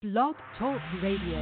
Blog 0.00 0.36
Talk 0.60 0.80
Radio. 1.02 1.38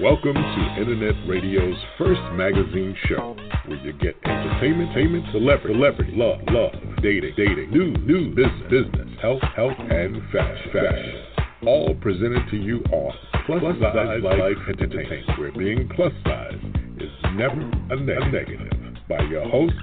Welcome 0.00 0.32
to 0.32 0.74
Internet 0.80 1.28
Radio's 1.28 1.76
first 1.98 2.22
magazine 2.32 2.96
show, 3.06 3.36
where 3.66 3.84
you 3.84 3.92
get 3.92 4.16
entertainment, 4.24 4.96
entertainment, 4.96 5.26
celebrity, 5.32 5.74
celebrity, 5.74 6.12
love, 6.16 6.40
love, 6.48 6.72
dating, 7.02 7.34
dating, 7.36 7.70
news, 7.70 7.98
news, 8.06 8.34
business, 8.34 8.70
business, 8.70 9.08
health, 9.20 9.42
health, 9.54 9.76
and 9.78 10.22
fashion, 10.32 10.72
fashion. 10.72 11.22
All 11.66 11.94
presented 11.96 12.48
to 12.50 12.56
you 12.56 12.78
on 12.90 13.12
Plus, 13.44 13.60
plus 13.60 13.76
Size 13.78 14.22
Life 14.22 14.56
Entertainment, 14.70 15.38
where 15.38 15.52
being 15.52 15.86
plus 15.94 16.14
size 16.24 16.54
is 16.96 17.10
never 17.34 17.60
a, 17.60 17.96
ne- 18.00 18.16
a 18.16 18.32
negative. 18.32 18.72
By 19.06 19.20
your 19.24 19.46
host, 19.46 19.74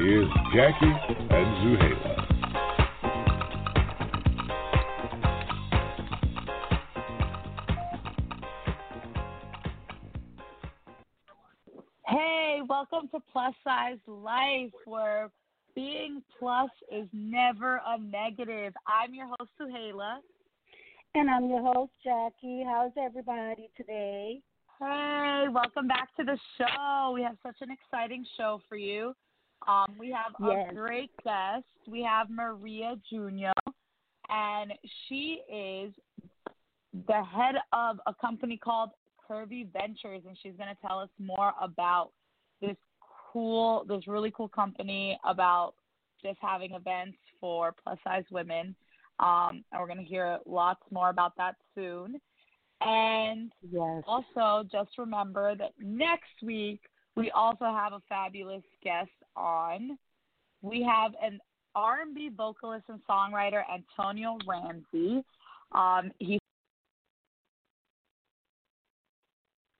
here's 0.00 0.28
Jackie 0.54 0.86
and 1.30 1.56
Zuheila. 1.60 2.26
Hey, 12.06 12.60
welcome 12.66 13.08
to 13.12 13.20
Plus 13.30 13.54
Size 13.62 13.98
Life, 14.06 14.72
where 14.86 15.30
being 15.74 16.22
plus 16.38 16.70
is 16.90 17.06
never 17.12 17.80
a 17.86 17.98
negative. 17.98 18.72
I'm 18.86 19.12
your 19.12 19.26
host, 19.26 19.50
Zuheila. 19.60 20.18
And 21.14 21.28
I'm 21.28 21.48
your 21.48 21.62
host, 21.74 21.92
Jackie. 22.02 22.64
How's 22.64 22.92
everybody 22.96 23.68
today? 23.76 24.40
Hey, 24.78 25.46
welcome 25.52 25.88
back 25.88 26.08
to 26.16 26.24
the 26.24 26.38
show. 26.56 27.12
We 27.14 27.22
have 27.22 27.36
such 27.42 27.56
an 27.60 27.68
exciting 27.70 28.24
show 28.38 28.62
for 28.66 28.76
you. 28.76 29.12
Um, 29.66 29.94
we 29.98 30.10
have 30.10 30.34
Yes. 30.40 30.70
a 30.70 30.74
great 30.74 31.10
guest. 31.24 31.66
We 31.86 32.02
have 32.02 32.30
Maria 32.30 32.96
Giugno, 33.10 33.52
and 34.28 34.72
she 35.06 35.42
is 35.52 35.92
the 37.06 37.22
head 37.22 37.56
of 37.72 38.00
a 38.06 38.14
company 38.14 38.56
called 38.56 38.90
Curvy 39.28 39.70
Ventures, 39.72 40.22
and 40.26 40.36
she's 40.42 40.56
going 40.56 40.74
to 40.74 40.80
tell 40.86 40.98
us 40.98 41.10
more 41.18 41.52
about 41.60 42.10
this 42.60 42.76
cool, 43.32 43.84
this 43.84 44.06
really 44.08 44.30
cool 44.30 44.48
company 44.48 45.18
about 45.24 45.74
just 46.22 46.38
having 46.40 46.72
events 46.72 47.18
for 47.40 47.74
plus 47.84 47.98
size 48.02 48.24
women. 48.30 48.74
Um, 49.20 49.64
and 49.70 49.80
we're 49.80 49.86
going 49.86 49.98
to 49.98 50.04
hear 50.04 50.38
lots 50.46 50.82
more 50.90 51.10
about 51.10 51.36
that 51.36 51.56
soon. 51.74 52.20
And 52.80 53.52
Yes. 53.70 54.02
also, 54.06 54.66
just 54.70 54.96
remember 54.98 55.54
that 55.54 55.72
next 55.78 56.42
week 56.42 56.80
we 57.14 57.30
also 57.30 57.66
have 57.66 57.92
a 57.92 58.00
fabulous 58.08 58.62
guest 58.82 59.10
on. 59.36 59.98
We 60.62 60.82
have 60.82 61.12
an 61.22 61.40
R&B 61.74 62.30
vocalist 62.36 62.84
and 62.88 63.00
songwriter 63.08 63.62
Antonio 63.72 64.36
Ramsey. 64.46 65.24
Um, 65.72 66.10
he 66.18 66.38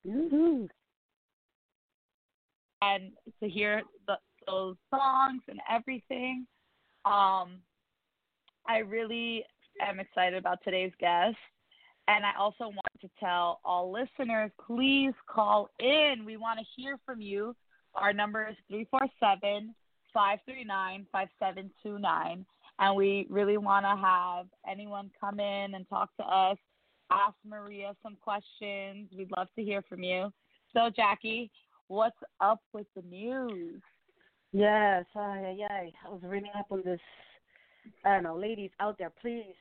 Woohoo. 0.07 0.69
and 2.83 3.13
to 3.43 3.49
hear 3.49 3.83
the, 4.07 4.17
those 4.47 4.77
songs 4.89 5.43
and 5.49 5.61
everything. 5.71 6.47
Um, 7.05 7.59
I 8.67 8.79
really 8.87 9.45
am 9.81 10.01
excited 10.01 10.39
about 10.39 10.59
today's 10.65 10.93
guest. 11.01 11.37
And 12.09 12.25
I 12.25 12.33
also 12.39 12.65
want 12.65 13.01
to 13.03 13.11
tell 13.21 13.61
all 13.65 13.93
listeners, 13.93 14.51
please 14.67 15.13
call 15.29 15.71
in. 15.79 16.25
We 16.25 16.37
want 16.37 16.59
to 16.59 16.65
hear 16.77 16.97
from 17.05 17.21
you. 17.21 17.55
Our 17.95 18.13
number 18.13 18.49
is 18.49 18.57
347 18.69 19.75
539 20.13 21.07
5729. 21.13 22.47
And 22.79 22.97
we 22.97 23.27
really 23.29 23.59
want 23.59 23.85
to 23.85 23.97
have 23.97 24.47
anyone 24.69 25.11
come 25.21 25.39
in 25.39 25.75
and 25.75 25.89
talk 25.89 26.09
to 26.17 26.25
us, 26.25 26.57
ask 27.11 27.35
Maria 27.47 27.95
some 28.03 28.17
questions. 28.21 29.11
We'd 29.17 29.31
love 29.37 29.49
to 29.57 29.63
hear 29.63 29.83
from 29.83 30.03
you. 30.03 30.33
So, 30.73 30.89
Jackie, 30.95 31.51
what's 31.89 32.17
up 32.41 32.61
with 32.73 32.87
the 32.97 33.03
news? 33.03 33.83
Yes. 34.53 35.05
I 35.15 35.91
was 36.09 36.21
reading 36.23 36.51
up 36.59 36.67
on 36.71 36.83
this. 36.85 37.01
I 38.05 38.15
don't 38.15 38.23
know, 38.23 38.37
ladies 38.37 38.71
out 38.81 38.99
there, 38.99 39.13
please 39.21 39.55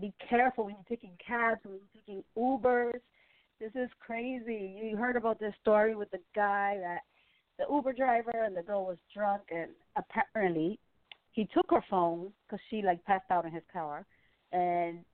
be 0.00 0.12
careful 0.28 0.64
when 0.64 0.74
you're 0.74 0.96
taking 0.96 1.16
cabs, 1.24 1.60
when 1.64 1.74
you're 1.74 2.02
taking 2.02 2.24
Ubers. 2.36 3.00
This 3.60 3.72
is 3.74 3.90
crazy. 4.00 4.80
You 4.82 4.96
heard 4.96 5.16
about 5.16 5.38
this 5.38 5.54
story 5.60 5.94
with 5.94 6.10
the 6.10 6.20
guy 6.34 6.78
that 6.80 7.00
the 7.58 7.64
Uber 7.70 7.92
driver 7.92 8.32
and 8.44 8.56
the 8.56 8.62
girl 8.62 8.84
was 8.86 8.98
drunk, 9.14 9.42
and 9.50 9.70
apparently 9.96 10.78
he 11.32 11.48
took 11.54 11.66
her 11.70 11.84
phone 11.88 12.32
because 12.46 12.60
she 12.70 12.82
like 12.82 13.04
passed 13.04 13.30
out 13.30 13.44
in 13.44 13.52
his 13.52 13.62
car, 13.72 14.04
and 14.52 15.04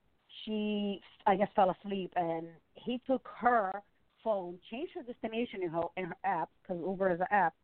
she 0.45 1.01
I 1.27 1.37
guess 1.37 1.49
fell 1.55 1.71
asleep, 1.71 2.13
and 2.17 2.47
he 2.75 3.01
took 3.07 3.27
her 3.41 3.83
phone, 4.25 4.59
changed 4.71 4.93
her 4.95 5.03
destination 5.03 5.63
in 5.63 5.71
her 5.71 5.83
in 5.97 6.05
her 6.07 6.17
app 6.25 6.51
because 6.63 6.83
Uber 6.85 7.13
is 7.13 7.21
an 7.21 7.27
app, 7.31 7.55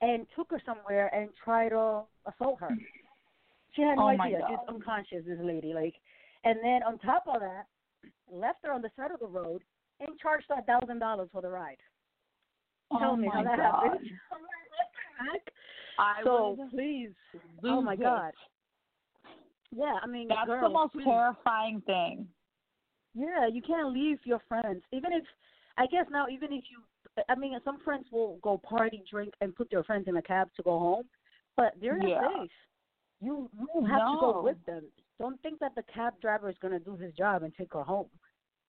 and 0.00 0.26
took 0.36 0.50
her 0.50 0.62
somewhere 0.64 1.12
and 1.14 1.30
tried 1.44 1.70
to 1.70 2.02
assault 2.26 2.58
her. 2.60 2.76
She 3.72 3.82
had 3.82 3.96
no 3.96 4.04
Oh, 4.04 4.08
idea. 4.08 4.40
God. 4.40 4.48
She's 4.50 4.68
unconscious, 4.74 5.24
this 5.26 5.38
lady. 5.40 5.72
Like, 5.72 5.94
and 6.44 6.58
then 6.62 6.82
on 6.82 6.98
top 6.98 7.24
of 7.28 7.40
that, 7.40 7.66
left 8.30 8.58
her 8.64 8.72
on 8.72 8.82
the 8.82 8.90
side 8.96 9.10
of 9.12 9.20
the 9.20 9.26
road 9.26 9.62
and 10.00 10.18
charged 10.18 10.46
her 10.48 10.56
a 10.58 10.62
thousand 10.62 10.98
dollars 10.98 11.28
for 11.32 11.40
the 11.42 11.48
ride. 11.48 11.76
Tell 12.98 13.12
oh 13.12 13.16
me 13.16 13.28
my 13.28 13.34
how 13.34 13.44
that 13.44 13.56
God. 13.56 13.82
happened. 13.84 14.10
I'm 14.32 14.42
like, 14.42 14.68
what 14.74 14.88
the 14.94 15.32
heck? 15.32 15.52
I 15.98 16.22
So 16.24 16.56
please, 16.70 17.10
oh 17.64 17.82
my 17.82 17.94
it. 17.94 18.00
God. 18.00 18.32
Yeah, 19.72 19.98
I 20.02 20.06
mean, 20.06 20.28
That's 20.28 20.46
girls, 20.46 20.64
the 20.64 20.68
most 20.70 20.92
please. 20.94 21.04
terrifying 21.04 21.82
thing. 21.86 22.26
Yeah, 23.14 23.46
you 23.52 23.62
can't 23.62 23.92
leave 23.92 24.18
your 24.24 24.40
friends. 24.48 24.82
Even 24.92 25.12
if, 25.12 25.24
I 25.78 25.86
guess 25.86 26.06
now, 26.10 26.26
even 26.28 26.52
if 26.52 26.64
you, 26.70 27.24
I 27.28 27.34
mean, 27.34 27.56
some 27.64 27.80
friends 27.84 28.06
will 28.10 28.38
go 28.42 28.58
party, 28.58 29.02
drink, 29.10 29.34
and 29.40 29.54
put 29.54 29.70
their 29.70 29.84
friends 29.84 30.06
in 30.08 30.16
a 30.16 30.22
cab 30.22 30.48
to 30.56 30.62
go 30.62 30.78
home, 30.78 31.04
but 31.56 31.74
they're 31.80 31.96
not 31.96 32.08
Yeah. 32.08 32.20
safe. 32.40 32.50
You 33.22 33.50
you 33.58 33.86
have 33.86 33.98
to 34.12 34.16
go 34.18 34.40
with 34.42 34.56
them. 34.64 34.84
Don't 35.18 35.40
think 35.42 35.60
that 35.60 35.74
the 35.74 35.82
cab 35.94 36.14
driver 36.22 36.48
is 36.48 36.56
going 36.62 36.72
to 36.72 36.80
do 36.80 36.96
his 36.96 37.12
job 37.14 37.42
and 37.42 37.52
take 37.54 37.72
her 37.74 37.82
home. 37.82 38.06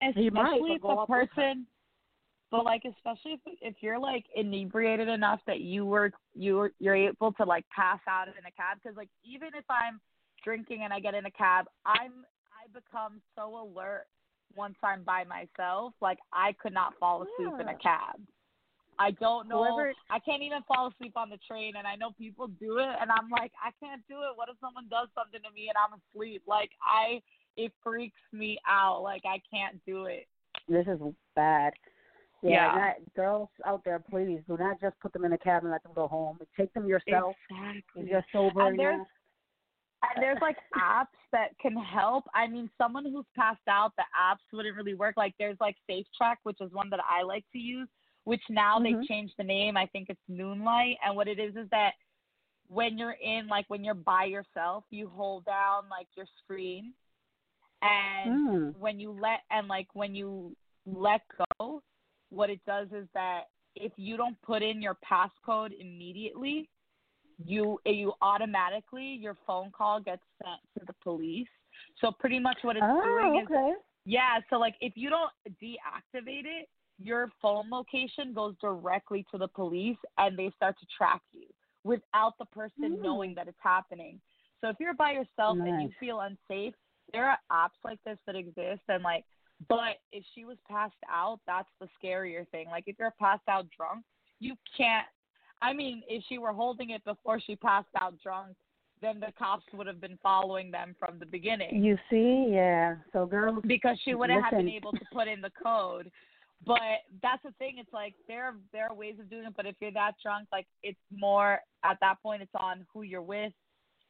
Especially 0.02 0.24
He 0.24 0.30
might, 0.30 0.62
if 0.62 0.82
the 0.82 1.06
person, 1.08 1.66
but 2.52 2.66
like 2.66 2.84
especially 2.86 3.34
if 3.34 3.40
if 3.62 3.76
you're 3.80 4.00
like 4.00 4.26
inebriated 4.36 5.08
enough 5.08 5.40
that 5.48 5.62
you 5.62 5.86
were 5.86 6.12
you 6.36 6.58
were 6.58 6.74
you're 6.80 6.96
able 6.96 7.32
to 7.34 7.46
like 7.46 7.66
pass 7.76 8.00
out 8.08 8.28
in 8.28 8.34
a 8.46 8.52
cab 8.52 8.78
because 8.84 8.96
like 8.98 9.10
even 9.24 9.50
if 9.56 9.66
I'm 9.70 10.00
drinking 10.44 10.82
and 10.84 10.94
I 10.94 11.00
get 11.00 11.14
in 11.16 11.26
a 11.26 11.32
cab, 11.32 11.66
I'm 11.86 12.26
I 12.52 12.68
become 12.74 13.22
so 13.36 13.56
alert 13.56 14.06
once 14.56 14.76
I'm 14.84 15.04
by 15.04 15.24
myself. 15.24 15.94
Like 16.02 16.20
I 16.34 16.54
could 16.62 16.74
not 16.74 16.94
fall 17.00 17.24
asleep 17.24 17.54
in 17.60 17.70
a 17.70 17.78
cab. 17.78 18.20
I 19.00 19.12
don't 19.12 19.48
know. 19.48 19.64
Whoever- 19.64 19.94
I 20.12 20.20
can't 20.20 20.44
even 20.44 20.62
fall 20.68 20.88
asleep 20.88 21.14
on 21.16 21.30
the 21.30 21.40
train, 21.48 21.76
and 21.78 21.88
I 21.88 21.96
know 21.96 22.12
people 22.12 22.48
do 22.48 22.78
it, 22.78 22.96
and 23.02 23.10
I'm 23.10 23.30
like, 23.32 23.52
I 23.64 23.72
can't 23.84 24.02
do 24.08 24.16
it. 24.22 24.36
What 24.36 24.50
if 24.50 24.58
someone 24.60 24.88
does 24.92 25.08
something 25.16 25.42
to 25.42 25.52
me 25.56 25.70
and 25.70 25.78
I'm 25.78 26.00
asleep? 26.00 26.44
Like 26.46 26.70
I, 26.86 27.22
it 27.58 27.72
freaks 27.84 28.20
me 28.32 28.60
out. 28.68 29.02
Like 29.02 29.24
I 29.26 29.42
can't 29.50 29.84
do 29.86 30.06
it. 30.06 30.28
This 30.68 30.86
is 30.86 31.00
bad. 31.36 31.74
Yeah, 32.44 32.50
Yeah. 32.75 32.79
Not, 32.79 33.13
girls 33.16 33.50
out 33.66 33.84
there, 33.84 34.00
please 34.00 34.41
do 34.47 34.57
not 34.57 34.79
just 34.81 35.00
put 35.00 35.13
them 35.13 35.25
in 35.25 35.34
a 35.34 35.38
cab 35.38 35.63
and 35.63 35.72
let 35.72 35.84
them 35.84 35.94
go 35.94 36.07
home. 36.07 36.40
Take 36.57 36.74
them 36.74 36.88
yourself 36.88 37.35
Exactly. 37.50 38.09
you're 38.09 38.25
sober. 38.31 38.62
And 38.68 38.79
there's 38.79 39.06
and 40.16 40.24
there's 40.24 40.41
like 40.41 40.57
apps 40.75 41.06
that 41.31 41.50
can 41.62 41.75
help. 41.78 42.24
I 42.34 42.47
mean, 42.47 42.72
someone 42.75 43.06
who's 43.06 43.25
passed 43.35 43.68
out, 43.69 43.91
the 43.97 44.03
apps 44.19 44.40
wouldn't 44.52 44.75
really 44.75 44.96
work. 44.96 45.16
Like 45.16 45.35
there's 45.38 45.57
like 45.62 45.75
Safe 45.88 46.07
Track, 46.18 46.40
which 46.41 46.57
is 46.59 46.72
one 46.72 46.90
that 46.90 47.00
I 47.07 47.22
like 47.22 47.46
to 47.52 47.59
use, 47.59 47.88
which 48.24 48.41
now 48.50 48.79
Mhm. 48.79 48.84
they've 48.84 49.08
changed 49.08 49.35
the 49.38 49.44
name. 49.44 49.78
I 49.78 49.85
think 49.85 50.09
it's 50.09 50.28
Noonlight. 50.28 50.97
And 51.06 51.16
what 51.16 51.28
it 51.28 51.38
is 51.38 51.56
is 51.56 51.69
that 51.69 51.94
when 52.68 52.97
you're 52.97 53.12
in 53.22 53.47
like 53.47 53.66
when 53.69 53.84
you're 53.84 53.94
by 53.94 54.23
yourself, 54.23 54.85
you 54.90 55.08
hold 55.08 55.46
down 55.46 55.87
like 55.90 56.08
your 56.16 56.26
screen 56.40 56.96
and 57.84 58.49
Mm. 58.49 58.78
when 58.78 58.99
you 58.99 59.11
let 59.11 59.41
and 59.52 59.67
like 59.67 59.87
when 59.94 60.16
you 60.16 60.55
let 60.87 61.22
go, 61.59 61.84
what 62.32 62.50
it 62.50 62.60
does 62.66 62.88
is 62.92 63.08
that 63.14 63.44
if 63.76 63.92
you 63.96 64.18
don't 64.18 64.42
put 64.42 64.64
in 64.64 64.82
your 64.82 64.98
passcode 65.10 65.72
immediately, 65.80 66.70
you 67.44 67.80
you 67.86 68.14
automatically 68.22 69.18
your 69.20 69.38
phone 69.46 69.72
call 69.72 70.00
gets 70.00 70.24
sent 70.44 70.60
to 70.78 70.86
the 70.86 70.94
police. 71.04 71.48
So 72.00 72.12
pretty 72.12 72.40
much 72.40 72.58
what 72.64 72.78
it's 72.78 72.86
Oh, 72.86 73.20
doing 73.22 73.44
is 73.44 73.48
okay. 73.52 73.74
yeah, 74.06 74.40
so 74.50 74.58
like 74.58 74.76
if 74.82 74.94
you 74.96 75.10
don't 75.10 75.32
deactivate 75.62 76.46
it, 76.46 76.68
your 77.00 77.32
phone 77.42 77.70
location 77.70 78.34
goes 78.34 78.56
directly 78.62 79.26
to 79.32 79.38
the 79.38 79.48
police 79.48 79.98
and 80.18 80.38
they 80.38 80.52
start 80.56 80.80
to 80.80 80.86
track 80.96 81.22
you 81.32 81.48
without 81.84 82.38
the 82.38 82.46
person 82.46 82.92
Mm. 82.92 83.02
knowing 83.02 83.34
that 83.36 83.48
it's 83.48 83.58
happening. 83.62 84.20
So 84.60 84.70
if 84.70 84.76
you're 84.80 84.94
by 84.94 85.12
yourself 85.14 85.58
and 85.66 85.82
you 85.82 85.90
feel 86.00 86.22
unsafe, 86.22 86.76
there 87.12 87.28
are 87.28 87.38
apps 87.52 87.80
like 87.84 88.00
this 88.06 88.18
that 88.28 88.36
exist 88.36 88.82
and 88.88 89.04
like 89.04 89.26
but 89.67 89.97
if 90.11 90.23
she 90.34 90.46
was 90.46 90.58
passed 90.69 90.93
out, 91.09 91.40
that's 91.46 91.69
the 91.79 91.87
scarier 92.02 92.47
thing. 92.49 92.67
Like 92.67 92.85
if 92.87 92.97
you're 92.99 93.13
passed 93.19 93.47
out 93.47 93.67
drunk, 93.75 94.03
you 94.40 94.55
can't 94.78 95.05
I 95.61 95.73
mean, 95.73 96.02
if 96.08 96.23
she 96.28 96.37
were 96.37 96.53
holding 96.53 96.90
it 96.90 97.03
before 97.05 97.40
she 97.40 97.55
passed 97.55 97.87
out 97.99 98.16
drunk, 98.22 98.55
then 99.02 99.19
the 99.19 99.31
cops 99.37 99.63
would 99.73 99.87
have 99.87 100.02
been 100.02 100.17
following 100.22 100.72
them 100.72 100.96
from 100.99 101.19
the 101.19 101.25
beginning. 101.25 101.84
You 101.84 101.97
see, 102.09 102.49
yeah. 102.52 102.96
So 103.13 103.25
girls, 103.25 103.63
because 103.67 103.97
she 104.03 104.13
wouldn't 104.13 104.43
have 104.43 104.52
been 104.52 104.69
able 104.69 104.91
to 104.91 105.05
put 105.11 105.28
in 105.28 105.41
the 105.41 105.52
code. 105.63 106.11
But 106.66 106.79
that's 107.23 107.41
the 107.43 107.52
thing. 107.58 107.75
It's 107.78 107.91
like 107.91 108.13
there 108.28 108.53
there 108.72 108.87
are 108.90 108.93
ways 108.93 109.16
of 109.19 109.29
doing 109.29 109.46
it. 109.46 109.53
But 109.55 109.66
if 109.66 109.75
you're 109.79 109.91
that 109.93 110.13
drunk, 110.22 110.47
like 110.52 110.67
it's 110.84 110.99
more 111.11 111.59
at 111.84 111.97
that 112.02 112.22
point. 112.22 112.43
It's 112.43 112.52
on 112.55 112.85
who 112.93 113.02
you're 113.02 113.23
with. 113.23 113.53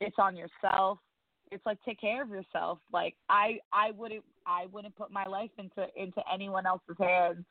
It's 0.01 0.17
on 0.19 0.35
yourself. 0.35 0.99
It's 1.51 1.65
like 1.65 1.77
take 1.83 1.99
care 1.99 2.23
of 2.23 2.29
yourself. 2.29 2.79
Like 2.91 3.15
I 3.29 3.59
I 3.73 3.91
wouldn't 3.91 4.23
I 4.45 4.67
wouldn't 4.71 4.95
put 4.95 5.11
my 5.11 5.25
life 5.25 5.51
into 5.57 5.87
into 5.95 6.21
anyone 6.31 6.65
else's 6.65 6.95
hands. 6.99 7.45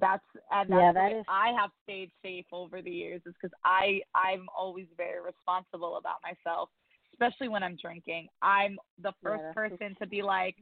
That's 0.00 0.24
and 0.50 0.70
that's 0.70 0.80
Yeah, 0.80 0.92
that 0.92 1.12
is- 1.12 1.24
I 1.28 1.52
have 1.58 1.70
stayed 1.82 2.10
safe 2.22 2.46
over 2.52 2.80
the 2.80 2.90
years 2.90 3.22
is 3.26 3.34
because 3.34 3.56
I 3.64 4.00
I'm 4.14 4.48
always 4.56 4.86
very 4.96 5.20
responsible 5.20 5.96
about 5.96 6.16
myself, 6.22 6.70
especially 7.12 7.48
when 7.48 7.62
I'm 7.62 7.76
drinking. 7.76 8.28
I'm 8.40 8.78
the 9.02 9.12
first 9.22 9.42
true. 9.52 9.68
person 9.68 9.96
to 10.00 10.06
be 10.06 10.22
like, 10.22 10.56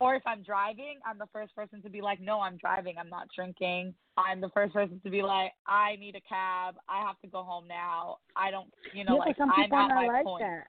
or 0.00 0.14
if 0.14 0.22
I'm 0.26 0.42
driving, 0.42 0.98
I'm 1.06 1.18
the 1.18 1.28
first 1.32 1.54
person 1.54 1.80
to 1.82 1.88
be 1.88 2.00
like, 2.00 2.20
no, 2.20 2.40
I'm 2.40 2.56
driving, 2.56 2.96
I'm 2.98 3.08
not 3.08 3.28
drinking. 3.34 3.94
I'm 4.16 4.40
the 4.40 4.50
first 4.50 4.72
person 4.72 5.00
to 5.04 5.10
be 5.10 5.22
like, 5.22 5.52
I 5.66 5.96
need 5.96 6.14
a 6.16 6.20
cab, 6.20 6.76
I 6.88 7.00
have 7.00 7.18
to 7.20 7.26
go 7.28 7.42
home 7.42 7.66
now. 7.68 8.18
I 8.36 8.50
don't, 8.50 8.72
you 8.92 9.04
know, 9.04 9.14
yeah, 9.14 9.18
like 9.18 9.36
I'm 9.40 9.70
not 9.70 9.94
my 9.94 10.06
like 10.06 10.24
point. 10.24 10.44
that. 10.44 10.66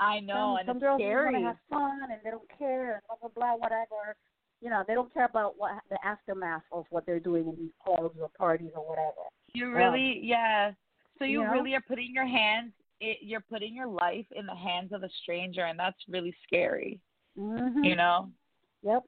I 0.00 0.20
know, 0.20 0.34
some, 0.34 0.56
and 0.58 0.66
some 0.66 0.76
it's 0.76 0.82
girls 0.82 1.00
scary. 1.00 1.32
want 1.32 1.36
to 1.36 1.48
have 1.48 1.56
fun 1.68 2.10
and 2.10 2.20
they 2.24 2.30
don't 2.30 2.48
care 2.58 2.94
and 2.94 3.02
blah 3.06 3.16
blah 3.20 3.30
blah 3.34 3.54
whatever. 3.56 4.16
You 4.60 4.70
know, 4.70 4.82
they 4.86 4.94
don't 4.94 5.12
care 5.12 5.24
about 5.26 5.54
what 5.56 5.72
the 5.90 5.98
aftermath 6.04 6.62
of 6.72 6.84
what 6.90 7.06
they're 7.06 7.20
doing 7.20 7.48
in 7.48 7.56
these 7.56 7.72
clubs 7.84 8.16
or 8.20 8.28
parties 8.36 8.70
or 8.74 8.88
whatever. 8.88 9.28
You 9.54 9.72
really, 9.72 10.20
yeah. 10.22 10.72
So 11.18 11.24
you 11.24 11.40
you 11.40 11.44
know? 11.44 11.52
really 11.52 11.74
are 11.74 11.80
putting 11.80 12.12
your 12.12 12.26
hands, 12.26 12.72
it, 13.00 13.18
you're 13.20 13.40
putting 13.40 13.74
your 13.74 13.86
life 13.88 14.26
in 14.34 14.46
the 14.46 14.54
hands 14.54 14.92
of 14.92 15.02
a 15.02 15.08
stranger, 15.22 15.64
and 15.64 15.78
that's 15.78 15.96
really 16.08 16.34
scary. 16.46 17.00
Mm-hmm. 17.38 17.84
You 17.84 17.96
know. 17.96 18.30
Yep. 18.82 19.04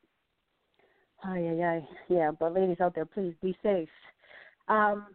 Ay, 1.25 1.49
ay, 1.49 1.63
ay. 1.63 1.89
Yeah, 2.09 2.31
but 2.39 2.55
ladies 2.55 2.81
out 2.81 2.95
there, 2.95 3.05
please 3.05 3.35
be 3.43 3.57
safe. 3.63 3.89
Um, 4.69 5.07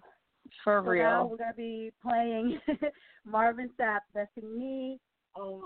For 0.64 0.82
so 0.84 0.90
real. 0.90 1.04
now 1.04 1.26
we're 1.26 1.38
gonna 1.38 1.54
be 1.56 1.92
playing 2.02 2.60
Marvin 3.26 3.70
Sapp, 3.80 4.00
Best 4.14 4.32
in 4.42 4.58
Me. 4.58 5.00
We're 5.38 5.60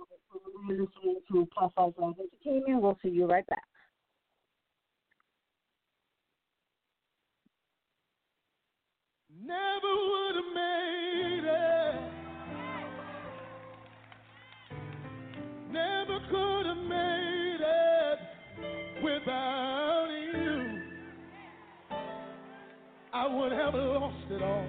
listening 0.67 1.21
to 1.31 1.47
Plus 1.55 1.71
Size 1.75 1.91
Life 1.99 2.15
Entertainment. 2.19 2.81
We'll 2.81 2.97
see 3.03 3.09
you 3.09 3.27
right 3.27 3.45
back. 3.47 3.63
Never 9.45 9.93
would 10.09 10.35
have 10.35 10.53
made 10.55 11.43
it. 11.45 11.95
Never 15.71 16.19
could 16.29 16.65
have 16.65 16.83
made 16.87 17.59
it 17.61 18.19
without 19.03 20.07
you. 20.33 20.81
I 23.13 23.27
would 23.27 23.51
have 23.51 23.75
lost 23.75 24.31
it 24.31 24.41
all. 24.41 24.67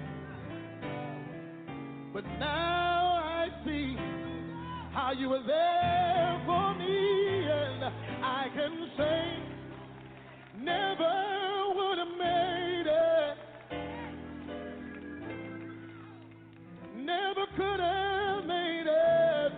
But 2.13 2.25
now 2.39 3.19
I 3.23 3.47
see 3.65 3.97
you 5.17 5.29
were 5.29 5.43
there 5.45 6.41
for 6.45 6.73
me, 6.75 7.43
and 7.43 7.83
I 8.23 8.47
can 8.55 8.89
say, 8.97 9.39
never 10.57 11.73
would 11.75 11.97
have 11.97 12.17
made 12.17 12.85
it. 12.87 13.37
Never 16.95 17.45
could 17.57 17.79
have 17.79 18.45
made 18.45 18.85
it 18.87 19.53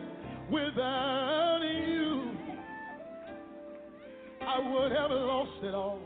without 0.50 1.62
you. 1.62 2.32
I 4.42 4.60
would 4.72 4.92
have 4.92 5.12
lost 5.12 5.64
it 5.64 5.74
all. 5.76 6.00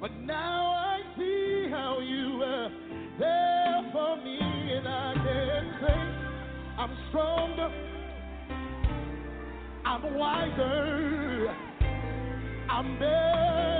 But 0.00 0.12
now 0.20 0.73
stronger, 7.14 7.70
I'm 9.86 10.14
wiser, 10.14 11.54
I'm 12.68 12.98
better, 12.98 13.73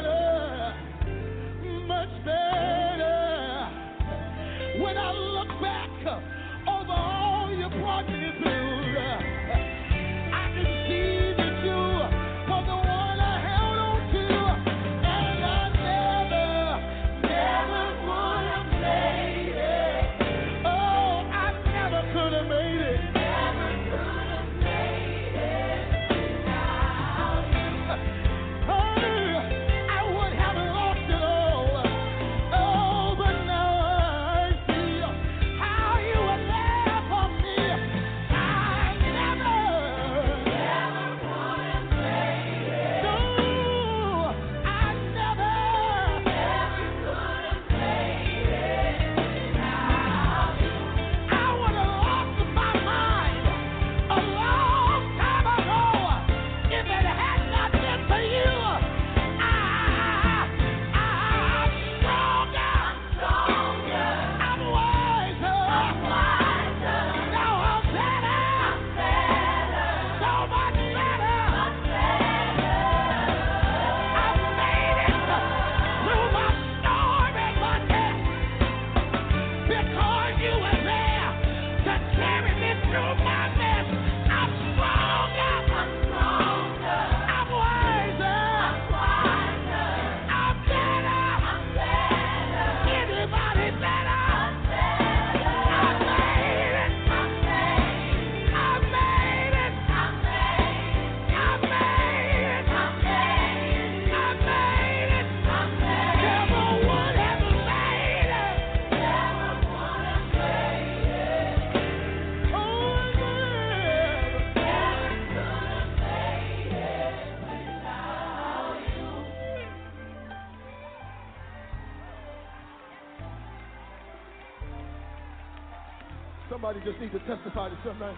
Somebody 126.74 126.90
just 126.90 127.00
need 127.00 127.12
to 127.12 127.18
testify 127.20 127.68
to 127.68 127.78
somebody 127.84 128.16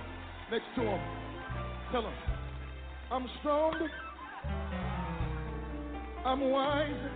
next 0.50 0.64
to 0.76 0.82
him. 0.82 1.00
Tell 1.92 2.02
him, 2.02 2.12
I'm 3.12 3.28
strong, 3.40 3.75
I'm 6.25 6.40
wise, 6.50 7.10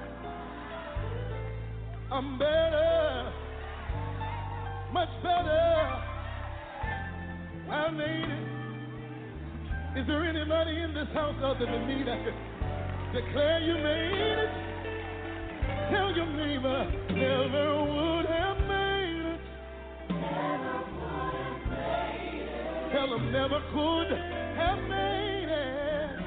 I'm 2.12 2.38
better. 2.38 3.32
Much 4.92 5.08
better. 5.22 6.02
I 7.70 7.90
made 7.90 8.28
it. 8.28 10.00
Is 10.00 10.06
there 10.06 10.24
anybody 10.24 10.82
in 10.82 10.92
this 10.92 11.08
house 11.14 11.36
other 11.42 11.64
than 11.64 11.86
me 11.86 12.02
that 12.04 12.24
could 12.24 12.34
declare 13.14 13.60
you 13.60 13.74
made 13.74 14.20
it? 14.20 14.50
Tell 15.90 16.12
your 16.14 16.26
neighbor, 16.26 16.92
never 17.10 17.84
would 17.84 18.19
tell 23.10 23.18
never 23.18 23.60
could 23.72 24.16
have 24.56 24.78
made 24.88 25.48
it. 25.48 26.20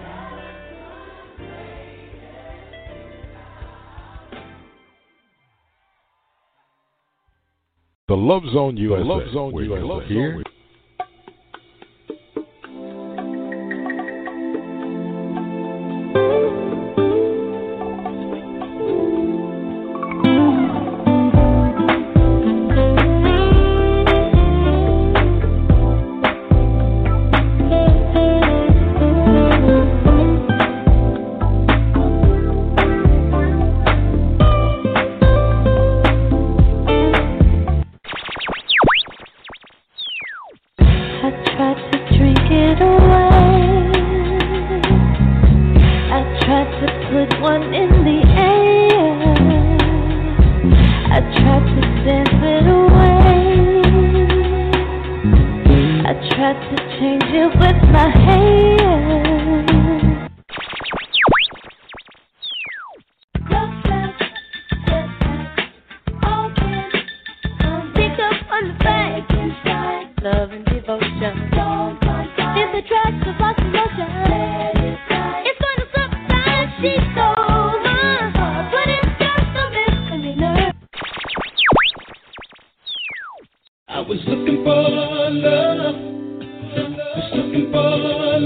The 8.07 8.15
Love 8.15 8.43
Zone 8.53 8.77
USA. 8.77 9.03
Love 9.03 9.33
Zone 9.33 9.55
USA. 9.55 9.81
will 9.81 10.43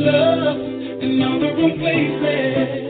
love 0.06 0.58
in 1.04 1.22
all 1.24 1.40
the 1.40 1.48
wrong 1.48 1.80
places. 1.80 2.87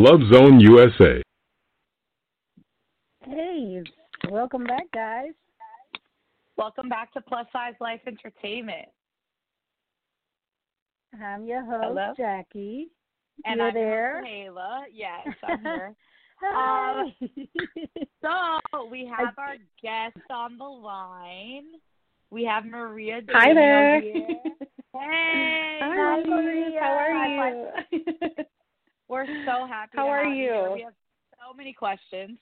Love 0.00 0.20
Zone 0.32 0.58
USA. 0.60 1.20
Hey, 3.22 3.82
welcome 4.30 4.64
back, 4.64 4.90
guys. 4.94 5.32
Welcome 6.56 6.88
back 6.88 7.12
to 7.12 7.20
Plus 7.20 7.46
Size 7.52 7.74
Life 7.82 8.00
Entertainment. 8.06 8.88
I'm 11.22 11.44
your 11.44 11.62
host, 11.66 11.84
Hello? 11.84 12.14
Jackie. 12.16 12.88
And 13.44 13.58
You're 13.58 13.68
I'm 13.68 13.74
there. 13.74 14.20
host, 14.20 14.26
Kayla. 14.30 14.80
Yes, 14.90 15.36
I'm 15.46 15.60
here. 15.64 15.94
Hi. 16.40 17.02
Um, 17.02 17.14
so 18.72 18.86
we 18.90 19.04
have 19.04 19.34
our 19.36 19.56
guest 19.82 20.16
on 20.30 20.56
the 20.56 20.64
line. 20.64 21.64
We 22.30 22.42
have 22.44 22.64
Maria. 22.64 23.20
Hi 23.32 23.52
Daniel 23.52 23.54
there. 23.54 24.00
here. 24.00 24.40
Hey. 24.92 25.78
Hi, 25.82 26.22
Maria. 26.26 26.80
How 26.80 26.86
are 26.88 27.12
High 27.12 27.72
you? 27.92 28.44
We're 29.10 29.26
so 29.44 29.66
happy. 29.66 29.90
How 29.96 30.04
to 30.04 30.08
are 30.08 30.24
have 30.24 30.34
you? 30.36 30.42
here. 30.44 30.68
you? 30.68 30.74
We 30.74 30.82
have 30.82 30.92
so 31.32 31.52
many 31.56 31.72
questions. 31.72 32.38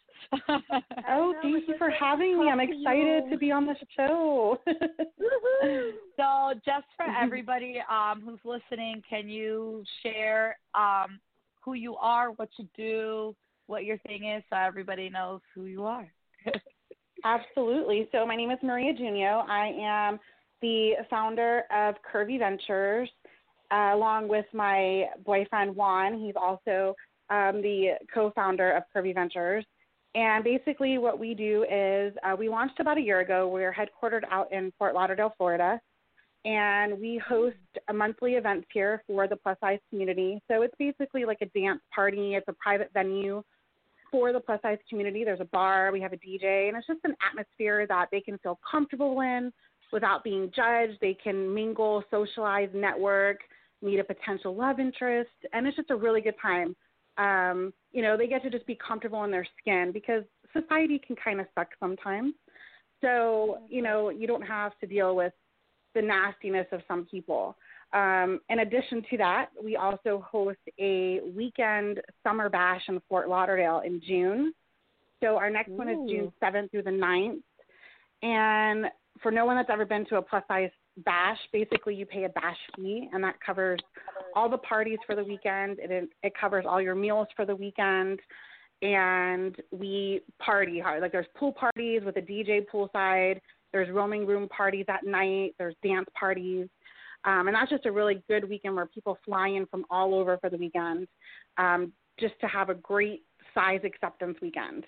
oh, 1.08 1.34
thank 1.40 1.66
you 1.66 1.74
for 1.78 1.88
having 1.88 2.38
me. 2.38 2.50
I'm 2.50 2.58
talk 2.58 2.68
to 2.68 2.74
excited 2.78 3.30
to 3.30 3.38
be 3.38 3.50
on 3.50 3.64
the 3.66 3.74
show. 3.96 4.58
So, 6.16 6.52
just 6.64 6.86
for 6.96 7.06
Mhm. 7.06 7.22
everybody 7.22 7.80
um, 7.88 8.20
who's 8.22 8.40
listening, 8.44 9.02
can 9.08 9.28
you 9.28 9.84
share 10.02 10.58
um, 10.74 11.20
who 11.60 11.74
you 11.74 11.96
are, 11.96 12.32
what 12.32 12.48
you 12.58 12.68
do, 12.76 13.36
what 13.66 13.84
your 13.84 13.98
thing 13.98 14.24
is, 14.24 14.42
so 14.50 14.56
everybody 14.56 15.08
knows 15.08 15.40
who 15.54 15.64
you 15.66 15.84
are? 15.84 16.10
Absolutely. 17.24 18.08
So 18.12 18.26
my 18.26 18.36
name 18.36 18.50
is 18.50 18.58
Maria 18.62 18.92
Giugno. 18.94 19.48
I 19.48 19.68
am 19.80 20.20
the 20.60 20.94
founder 21.08 21.62
of 21.70 21.94
Curvy 22.02 22.38
Ventures, 22.38 23.10
uh, 23.70 23.92
along 23.94 24.28
with 24.28 24.46
my 24.52 25.06
boyfriend 25.24 25.74
Juan. 25.74 26.18
He's 26.18 26.34
also 26.36 26.94
um, 27.30 27.60
the 27.62 27.94
co-founder 28.12 28.72
of 28.72 28.82
Curvy 28.94 29.14
Ventures. 29.14 29.64
And 30.14 30.42
basically, 30.42 30.98
what 30.98 31.18
we 31.18 31.34
do 31.34 31.64
is 31.70 32.14
uh, 32.24 32.34
we 32.36 32.48
launched 32.48 32.80
about 32.80 32.98
a 32.98 33.00
year 33.00 33.20
ago. 33.20 33.48
We're 33.48 33.74
headquartered 33.74 34.22
out 34.30 34.50
in 34.52 34.72
Fort 34.78 34.94
Lauderdale, 34.94 35.34
Florida, 35.36 35.80
and 36.44 36.98
we 36.98 37.20
host 37.26 37.56
monthly 37.92 38.32
events 38.32 38.66
here 38.72 39.02
for 39.06 39.28
the 39.28 39.36
plus 39.36 39.58
size 39.60 39.78
community. 39.90 40.40
So 40.48 40.62
it's 40.62 40.74
basically 40.78 41.24
like 41.24 41.38
a 41.42 41.46
dance 41.58 41.80
party. 41.94 42.34
It's 42.34 42.48
a 42.48 42.54
private 42.54 42.90
venue 42.94 43.42
for 44.10 44.32
the 44.32 44.40
plus 44.40 44.60
size 44.62 44.78
community. 44.88 45.24
There's 45.24 45.40
a 45.40 45.46
bar, 45.46 45.92
we 45.92 46.00
have 46.00 46.14
a 46.14 46.16
DJ, 46.16 46.68
and 46.68 46.76
it's 46.76 46.86
just 46.86 47.00
an 47.04 47.14
atmosphere 47.28 47.86
that 47.86 48.06
they 48.10 48.20
can 48.20 48.38
feel 48.38 48.58
comfortable 48.68 49.20
in 49.20 49.52
without 49.92 50.24
being 50.24 50.50
judged. 50.54 50.98
They 51.00 51.16
can 51.22 51.52
mingle, 51.54 52.02
socialize, 52.10 52.70
network, 52.74 53.40
meet 53.82 53.98
a 53.98 54.04
potential 54.04 54.54
love 54.54 54.80
interest, 54.80 55.30
and 55.52 55.66
it's 55.66 55.76
just 55.76 55.90
a 55.90 55.96
really 55.96 56.20
good 56.20 56.34
time. 56.40 56.74
Um, 57.16 57.72
you 57.92 58.02
know, 58.02 58.16
they 58.16 58.26
get 58.26 58.42
to 58.44 58.50
just 58.50 58.66
be 58.66 58.76
comfortable 58.76 59.24
in 59.24 59.30
their 59.30 59.46
skin 59.60 59.90
because 59.92 60.24
society 60.52 61.00
can 61.04 61.16
kind 61.16 61.40
of 61.40 61.46
suck 61.54 61.68
sometimes. 61.80 62.34
So, 63.00 63.58
you 63.68 63.82
know, 63.82 64.10
you 64.10 64.26
don't 64.26 64.42
have 64.42 64.72
to 64.80 64.86
deal 64.86 65.14
with 65.14 65.32
the 65.94 66.02
nastiness 66.02 66.66
of 66.72 66.80
some 66.88 67.06
people. 67.10 67.56
Um, 67.92 68.40
in 68.50 68.60
addition 68.60 69.02
to 69.10 69.16
that, 69.18 69.46
we 69.62 69.76
also 69.76 70.24
host 70.28 70.58
a 70.78 71.20
weekend 71.34 72.00
summer 72.22 72.48
bash 72.48 72.82
in 72.88 73.00
Fort 73.08 73.28
Lauderdale 73.28 73.82
in 73.84 74.00
June. 74.06 74.52
So 75.20 75.36
our 75.36 75.50
next 75.50 75.70
one 75.70 75.88
is 75.88 75.96
June 76.08 76.32
7th 76.42 76.70
through 76.70 76.82
the 76.82 76.90
9th. 76.90 77.40
And 78.22 78.86
for 79.22 79.32
no 79.32 79.44
one 79.44 79.56
that's 79.56 79.70
ever 79.70 79.84
been 79.84 80.04
to 80.06 80.16
a 80.16 80.22
plus 80.22 80.44
size 80.48 80.70
bash, 81.04 81.38
basically 81.52 81.94
you 81.94 82.06
pay 82.06 82.24
a 82.24 82.28
bash 82.28 82.56
fee, 82.76 83.08
and 83.12 83.22
that 83.24 83.36
covers 83.44 83.80
all 84.34 84.48
the 84.48 84.58
parties 84.58 84.98
for 85.06 85.14
the 85.14 85.24
weekend. 85.24 85.78
It 85.80 86.08
it 86.22 86.32
covers 86.38 86.64
all 86.68 86.80
your 86.80 86.94
meals 86.94 87.28
for 87.36 87.44
the 87.44 87.56
weekend, 87.56 88.20
and 88.82 89.56
we 89.70 90.22
party 90.38 90.80
hard. 90.80 91.02
Like 91.02 91.12
there's 91.12 91.26
pool 91.36 91.52
parties 91.52 92.02
with 92.04 92.16
a 92.16 92.22
DJ 92.22 92.64
poolside. 92.72 93.40
There's 93.72 93.90
roaming 93.90 94.26
room 94.26 94.48
parties 94.48 94.86
at 94.88 95.04
night. 95.04 95.54
There's 95.58 95.74
dance 95.82 96.08
parties. 96.18 96.68
Um, 97.24 97.48
and 97.48 97.54
that's 97.54 97.70
just 97.70 97.86
a 97.86 97.92
really 97.92 98.22
good 98.28 98.48
weekend 98.48 98.76
where 98.76 98.86
people 98.86 99.18
fly 99.24 99.48
in 99.48 99.66
from 99.66 99.84
all 99.90 100.14
over 100.14 100.38
for 100.38 100.48
the 100.48 100.56
weekend 100.56 101.08
um, 101.58 101.92
just 102.18 102.34
to 102.40 102.46
have 102.46 102.70
a 102.70 102.74
great 102.74 103.24
size 103.54 103.80
acceptance 103.84 104.38
weekend. 104.40 104.84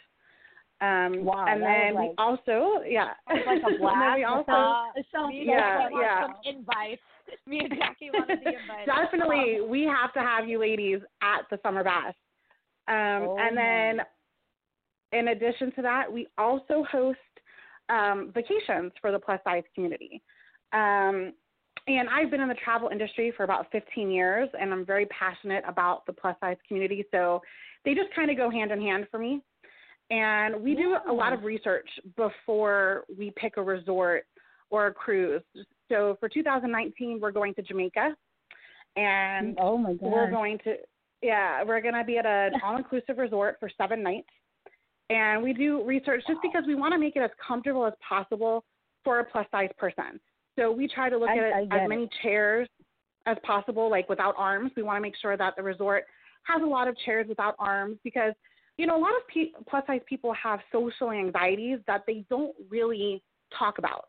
Um, 0.82 1.24
Wow, 1.24 1.44
and 1.46 1.62
then 1.62 1.94
was 1.94 2.08
we 2.08 2.24
also, 2.24 2.82
yeah, 2.86 3.10
like 3.28 3.62
a 3.62 3.66
And 3.66 3.72
then 3.72 3.78
blast. 3.78 4.16
we 4.16 4.24
also, 4.24 4.52
Uh, 4.52 4.84
sounds 5.12 5.34
Yeah, 5.34 5.88
yeah. 5.92 6.22
some 6.22 6.36
invites. 6.44 7.02
Me 7.46 7.58
and 7.60 7.68
Jackie 7.78 8.10
wanted 8.10 8.40
the 8.40 8.56
invites. 8.58 8.86
definitely 8.86 9.60
we 9.60 9.82
have 9.82 10.12
to 10.14 10.20
have 10.20 10.48
you 10.48 10.58
ladies 10.58 11.00
at 11.22 11.42
the 11.50 11.58
summer 11.62 11.84
bash. 11.84 12.14
Um, 12.88 13.28
Oh, 13.28 13.36
and 13.38 13.56
then, 13.56 14.00
in 15.12 15.28
addition 15.28 15.70
to 15.72 15.82
that, 15.82 16.10
we 16.10 16.26
also 16.38 16.82
host 16.90 17.18
um, 17.90 18.30
vacations 18.32 18.92
for 19.00 19.12
the 19.12 19.18
plus 19.18 19.40
size 19.44 19.64
community. 19.74 20.22
Um, 20.72 21.34
and 21.86 22.08
I've 22.08 22.30
been 22.30 22.40
in 22.40 22.48
the 22.48 22.54
travel 22.54 22.88
industry 22.88 23.32
for 23.36 23.44
about 23.44 23.70
15 23.72 24.10
years, 24.10 24.48
and 24.58 24.72
I'm 24.72 24.84
very 24.86 25.06
passionate 25.06 25.64
about 25.66 26.06
the 26.06 26.12
plus 26.12 26.36
size 26.40 26.56
community. 26.66 27.04
So 27.10 27.42
they 27.84 27.94
just 27.94 28.14
kind 28.14 28.30
of 28.30 28.36
go 28.36 28.50
hand 28.50 28.70
in 28.70 28.80
hand 28.80 29.06
for 29.10 29.18
me. 29.18 29.42
And 30.10 30.60
we 30.62 30.74
do 30.74 30.96
a 31.08 31.12
lot 31.12 31.32
of 31.32 31.44
research 31.44 31.88
before 32.16 33.04
we 33.16 33.32
pick 33.36 33.56
a 33.56 33.62
resort 33.62 34.24
or 34.70 34.88
a 34.88 34.94
cruise. 34.94 35.42
So 35.88 36.16
for 36.20 36.28
2019, 36.28 37.18
we're 37.20 37.30
going 37.32 37.54
to 37.54 37.62
Jamaica, 37.62 38.14
and 38.96 39.56
mm, 39.56 39.60
Oh 39.60 39.76
my 39.76 39.92
god. 39.94 40.02
we're 40.02 40.30
going 40.30 40.58
to 40.64 40.74
yeah 41.22 41.62
we're 41.64 41.80
going 41.80 41.94
to 41.94 42.04
be 42.04 42.18
at 42.18 42.26
an 42.26 42.52
all-inclusive 42.64 43.18
resort 43.18 43.56
for 43.60 43.70
seven 43.78 44.02
nights 44.02 44.28
and 45.10 45.42
we 45.42 45.52
do 45.52 45.84
research 45.84 46.22
just 46.26 46.40
because 46.42 46.64
we 46.66 46.74
want 46.74 46.92
to 46.92 46.98
make 46.98 47.14
it 47.14 47.20
as 47.20 47.30
comfortable 47.46 47.86
as 47.86 47.92
possible 48.06 48.64
for 49.04 49.20
a 49.20 49.24
plus 49.24 49.46
size 49.52 49.68
person 49.78 50.18
so 50.58 50.72
we 50.72 50.88
try 50.88 51.08
to 51.10 51.16
look 51.18 51.28
I- 51.28 51.38
at 51.38 51.44
I 51.54 51.60
it 51.60 51.68
as 51.72 51.80
it. 51.84 51.88
many 51.88 52.08
chairs 52.22 52.68
as 53.26 53.36
possible 53.44 53.90
like 53.90 54.08
without 54.08 54.34
arms 54.38 54.72
we 54.76 54.82
want 54.82 54.96
to 54.96 55.02
make 55.02 55.14
sure 55.20 55.36
that 55.36 55.54
the 55.56 55.62
resort 55.62 56.04
has 56.44 56.62
a 56.62 56.66
lot 56.66 56.88
of 56.88 56.96
chairs 57.04 57.26
without 57.28 57.54
arms 57.58 57.98
because 58.02 58.32
you 58.80 58.86
know 58.86 58.96
a 58.96 59.04
lot 59.06 59.10
of 59.10 59.28
pe- 59.28 59.52
plus 59.68 59.84
size 59.86 60.00
people 60.08 60.32
have 60.32 60.60
social 60.72 61.10
anxieties 61.10 61.78
that 61.86 62.02
they 62.06 62.24
don't 62.30 62.54
really 62.70 63.22
talk 63.58 63.76
about. 63.76 64.08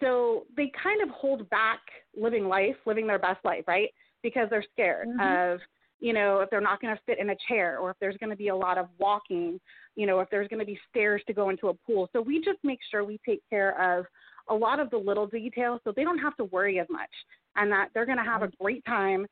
So 0.00 0.46
they 0.56 0.72
kind 0.82 1.00
of 1.00 1.10
hold 1.10 1.48
back 1.48 1.78
living 2.16 2.48
life 2.48 2.74
living 2.86 3.06
their 3.06 3.20
best 3.20 3.38
life 3.44 3.64
right? 3.68 3.88
Because 4.22 4.48
they're 4.50 4.64
scared 4.72 5.06
Mhm. 5.08 5.54
of 5.54 5.60
you 6.00 6.12
know 6.12 6.40
if 6.40 6.50
they're 6.50 6.60
not 6.60 6.80
going 6.80 6.94
to 6.96 7.02
fit 7.04 7.20
in 7.20 7.30
a 7.30 7.36
chair 7.46 7.78
or 7.78 7.90
if 7.92 7.96
there's 8.00 8.16
going 8.16 8.30
to 8.30 8.36
be 8.36 8.48
a 8.48 8.56
lot 8.56 8.78
of 8.78 8.88
walking 8.98 9.60
you 9.94 10.06
know 10.06 10.18
if 10.18 10.28
there's 10.30 10.48
going 10.48 10.58
to 10.58 10.66
be 10.66 10.80
stairs 10.88 11.22
to 11.28 11.32
go 11.32 11.50
into 11.50 11.68
a 11.68 11.74
pool. 11.74 12.08
So 12.12 12.20
we 12.20 12.38
just 12.42 12.58
make 12.64 12.80
sure 12.90 13.04
we 13.04 13.20
take 13.24 13.42
care 13.48 13.72
of 13.80 14.06
a 14.48 14.54
lot 14.54 14.80
of 14.80 14.90
the 14.90 14.98
little 14.98 15.28
details 15.28 15.80
so 15.84 15.92
they 15.94 16.02
don't 16.02 16.18
have 16.18 16.36
to 16.38 16.44
worry 16.46 16.80
as 16.80 16.88
much 16.90 17.14
and 17.54 17.70
that 17.70 17.90
they're 17.94 18.06
going 18.06 18.18
to 18.18 18.24
have 18.24 18.42
a 18.42 18.50
great 18.60 18.84
time 18.86 19.24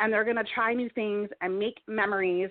and 0.00 0.10
they're 0.12 0.24
going 0.24 0.36
to 0.36 0.44
try 0.54 0.72
new 0.72 0.88
things 0.90 1.28
and 1.42 1.58
make 1.58 1.76
memories 1.86 2.50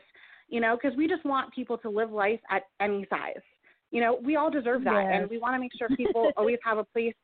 you 0.55 0.62
know 0.63 0.74
because 0.79 0.95
we 0.97 1.05
just 1.15 1.25
want 1.25 1.45
people 1.59 1.77
to 1.85 1.89
live 2.00 2.12
life 2.25 2.39
at 2.55 2.63
any 2.79 3.01
size 3.09 3.45
you 3.91 4.00
know 4.03 4.12
we 4.29 4.33
all 4.39 4.51
deserve 4.59 4.81
that 4.91 5.01
Yes. 5.03 5.12
and 5.13 5.29
we 5.29 5.38
want 5.43 5.53
to 5.55 5.59
make 5.65 5.74
sure 5.77 5.88
people 6.03 6.24
always 6.38 6.59
have 6.69 6.77
a 6.77 6.88
place 6.95 7.15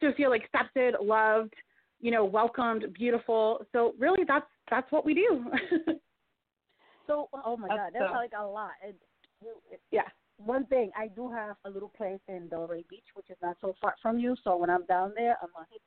to 0.00 0.12
feel 0.14 0.32
accepted 0.40 0.90
loved 1.16 1.54
you 2.00 2.10
know 2.14 2.24
welcomed 2.24 2.82
beautiful 3.02 3.44
so 3.72 3.78
really 4.04 4.24
that's 4.32 4.50
that's 4.72 4.90
what 4.94 5.04
we 5.08 5.14
do 5.14 5.30
So, 7.06 7.28
oh 7.44 7.56
my 7.56 7.66
god, 7.68 7.90
that's 7.92 8.12
so- 8.12 8.16
like 8.24 8.32
a 8.38 8.46
lot. 8.46 8.70
And 8.86 8.94
it- 9.72 9.80
yeah 9.90 10.08
one 10.38 10.64
thing, 10.66 10.90
I 10.96 11.08
do 11.08 11.30
have 11.30 11.56
a 11.66 11.70
little 11.70 11.92
place 12.00 12.20
in 12.28 12.48
Delray 12.48 12.84
Beach, 12.88 13.08
which 13.14 13.28
is 13.30 13.36
not 13.42 13.56
so 13.60 13.74
far 13.80 13.94
from 14.00 14.18
you. 14.18 14.34
So 14.42 14.56
when 14.56 14.70
I'm 14.70 14.86
down 14.86 15.12
there, 15.14 15.36
I'm 15.42 15.48
gonna 15.54 15.66
hit, 15.70 15.82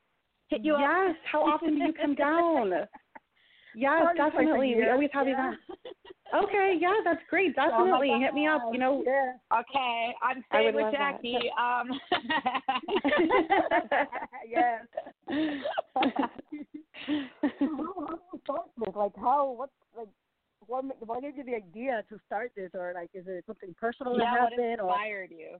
hit 0.48 0.60
you 0.64 0.74
up. 0.74 0.80
yes 0.80 1.16
how 1.32 1.42
often 1.42 1.78
do 1.78 1.84
you 1.86 1.92
come 2.00 2.14
down 2.14 2.72
yes 3.74 4.02
Probably 4.02 4.16
twice 4.16 4.32
a 4.32 4.36
definitely 4.36 4.74
we 4.76 4.88
always 4.88 5.10
have 5.12 5.26
Yeah. 5.26 5.52
events 5.52 5.62
okay 6.44 6.76
yeah 6.80 6.94
that's 7.04 7.20
great 7.30 7.54
definitely 7.54 8.10
hit 8.20 8.34
me 8.34 8.46
up 8.46 8.62
"Oh, 8.64 8.72
you 8.72 8.78
know 8.78 9.02
Yeah. 9.06 9.32
Okay, 9.52 10.14
I'm 10.22 10.42
staying 10.48 10.74
with 10.74 10.84
love 10.84 10.92
that. 10.92 11.22
Jackie. 11.22 11.50
Um, 11.58 12.00
yes. 14.48 14.86
how, 15.90 16.00
how 16.00 16.30
do 16.50 16.56
you 18.32 18.40
start 18.42 18.62
this? 18.78 18.94
Like, 18.96 19.12
how? 19.16 19.50
What's 19.56 19.72
like? 19.96 20.08
What, 20.66 20.84
what 21.06 21.20
gave 21.20 21.36
you 21.36 21.44
the 21.44 21.56
idea 21.56 22.02
to 22.08 22.18
start 22.26 22.52
this, 22.56 22.70
or 22.74 22.92
like, 22.94 23.10
is 23.12 23.24
it 23.26 23.44
something 23.46 23.74
personal 23.78 24.16
that 24.16 24.22
yeah, 24.22 24.32
what 24.32 24.40
happened, 24.52 24.80
or 24.80 24.88
inspired 24.88 25.30
you? 25.30 25.58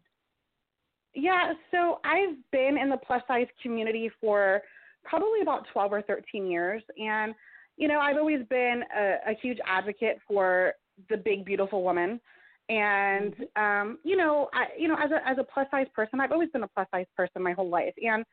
Yeah, 1.14 1.52
so 1.70 2.00
I've 2.04 2.36
been 2.50 2.78
in 2.80 2.88
the 2.88 2.96
plus 2.96 3.22
size 3.28 3.46
community 3.62 4.10
for 4.20 4.62
probably 5.04 5.42
about 5.42 5.66
12 5.72 5.92
or 5.92 6.02
13 6.02 6.50
years. 6.50 6.82
And, 6.98 7.34
you 7.76 7.88
know, 7.88 7.98
I've 7.98 8.16
always 8.16 8.40
been 8.48 8.82
a, 8.96 9.30
a 9.30 9.34
huge 9.40 9.58
advocate 9.66 10.18
for 10.26 10.72
the 11.08 11.16
big, 11.16 11.44
beautiful 11.44 11.82
woman. 11.82 12.20
And, 12.68 13.34
um, 13.56 13.98
you 14.04 14.16
know, 14.16 14.48
I, 14.54 14.66
you 14.78 14.88
know, 14.88 14.96
as 14.96 15.10
a, 15.10 15.28
as 15.28 15.38
a 15.38 15.44
plus 15.44 15.66
size 15.70 15.86
person, 15.94 16.20
I've 16.20 16.32
always 16.32 16.50
been 16.50 16.62
a 16.62 16.68
plus 16.68 16.86
size 16.94 17.06
person 17.16 17.42
my 17.42 17.52
whole 17.52 17.68
life. 17.68 17.92
And, 18.02 18.24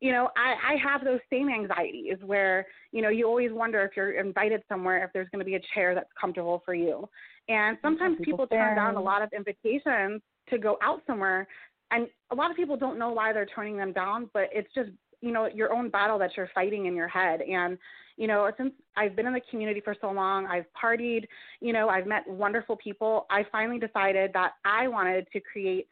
you 0.00 0.12
know, 0.12 0.28
I, 0.36 0.74
I 0.74 0.76
have 0.76 1.04
those 1.04 1.20
same 1.30 1.48
anxieties 1.48 2.18
where, 2.24 2.66
you 2.92 3.02
know, 3.02 3.08
you 3.08 3.26
always 3.26 3.50
wonder 3.50 3.82
if 3.82 3.92
you're 3.96 4.12
invited 4.12 4.62
somewhere, 4.68 5.02
if 5.04 5.10
there's 5.12 5.28
going 5.30 5.40
to 5.40 5.44
be 5.44 5.54
a 5.54 5.60
chair 5.74 5.94
that's 5.94 6.10
comfortable 6.20 6.62
for 6.64 6.74
you. 6.74 7.08
And 7.48 7.78
sometimes 7.80 8.18
people 8.18 8.46
people 8.46 8.58
turn 8.58 8.76
down 8.76 8.96
a 8.96 9.00
lot 9.00 9.22
of 9.22 9.30
invitations 9.34 10.20
to 10.50 10.58
go 10.58 10.76
out 10.82 11.02
somewhere 11.06 11.48
and 11.90 12.06
a 12.30 12.34
lot 12.34 12.50
of 12.50 12.56
people 12.56 12.76
don't 12.76 12.98
know 12.98 13.10
why 13.10 13.32
they're 13.32 13.46
turning 13.46 13.76
them 13.76 13.92
down 13.92 14.30
but 14.32 14.44
it's 14.52 14.72
just 14.74 14.90
you 15.20 15.32
know 15.32 15.46
your 15.46 15.72
own 15.72 15.88
battle 15.90 16.18
that 16.18 16.30
you're 16.36 16.50
fighting 16.54 16.86
in 16.86 16.94
your 16.94 17.08
head 17.08 17.40
and 17.40 17.78
you 18.18 18.26
know 18.26 18.50
since 18.58 18.72
i've 18.96 19.16
been 19.16 19.26
in 19.26 19.32
the 19.32 19.40
community 19.50 19.80
for 19.80 19.94
so 20.00 20.10
long 20.10 20.46
i've 20.46 20.66
partied 20.80 21.24
you 21.60 21.72
know 21.72 21.88
i've 21.88 22.06
met 22.06 22.28
wonderful 22.28 22.76
people 22.76 23.26
i 23.30 23.42
finally 23.50 23.78
decided 23.78 24.30
that 24.34 24.52
i 24.66 24.86
wanted 24.86 25.26
to 25.32 25.40
create 25.40 25.88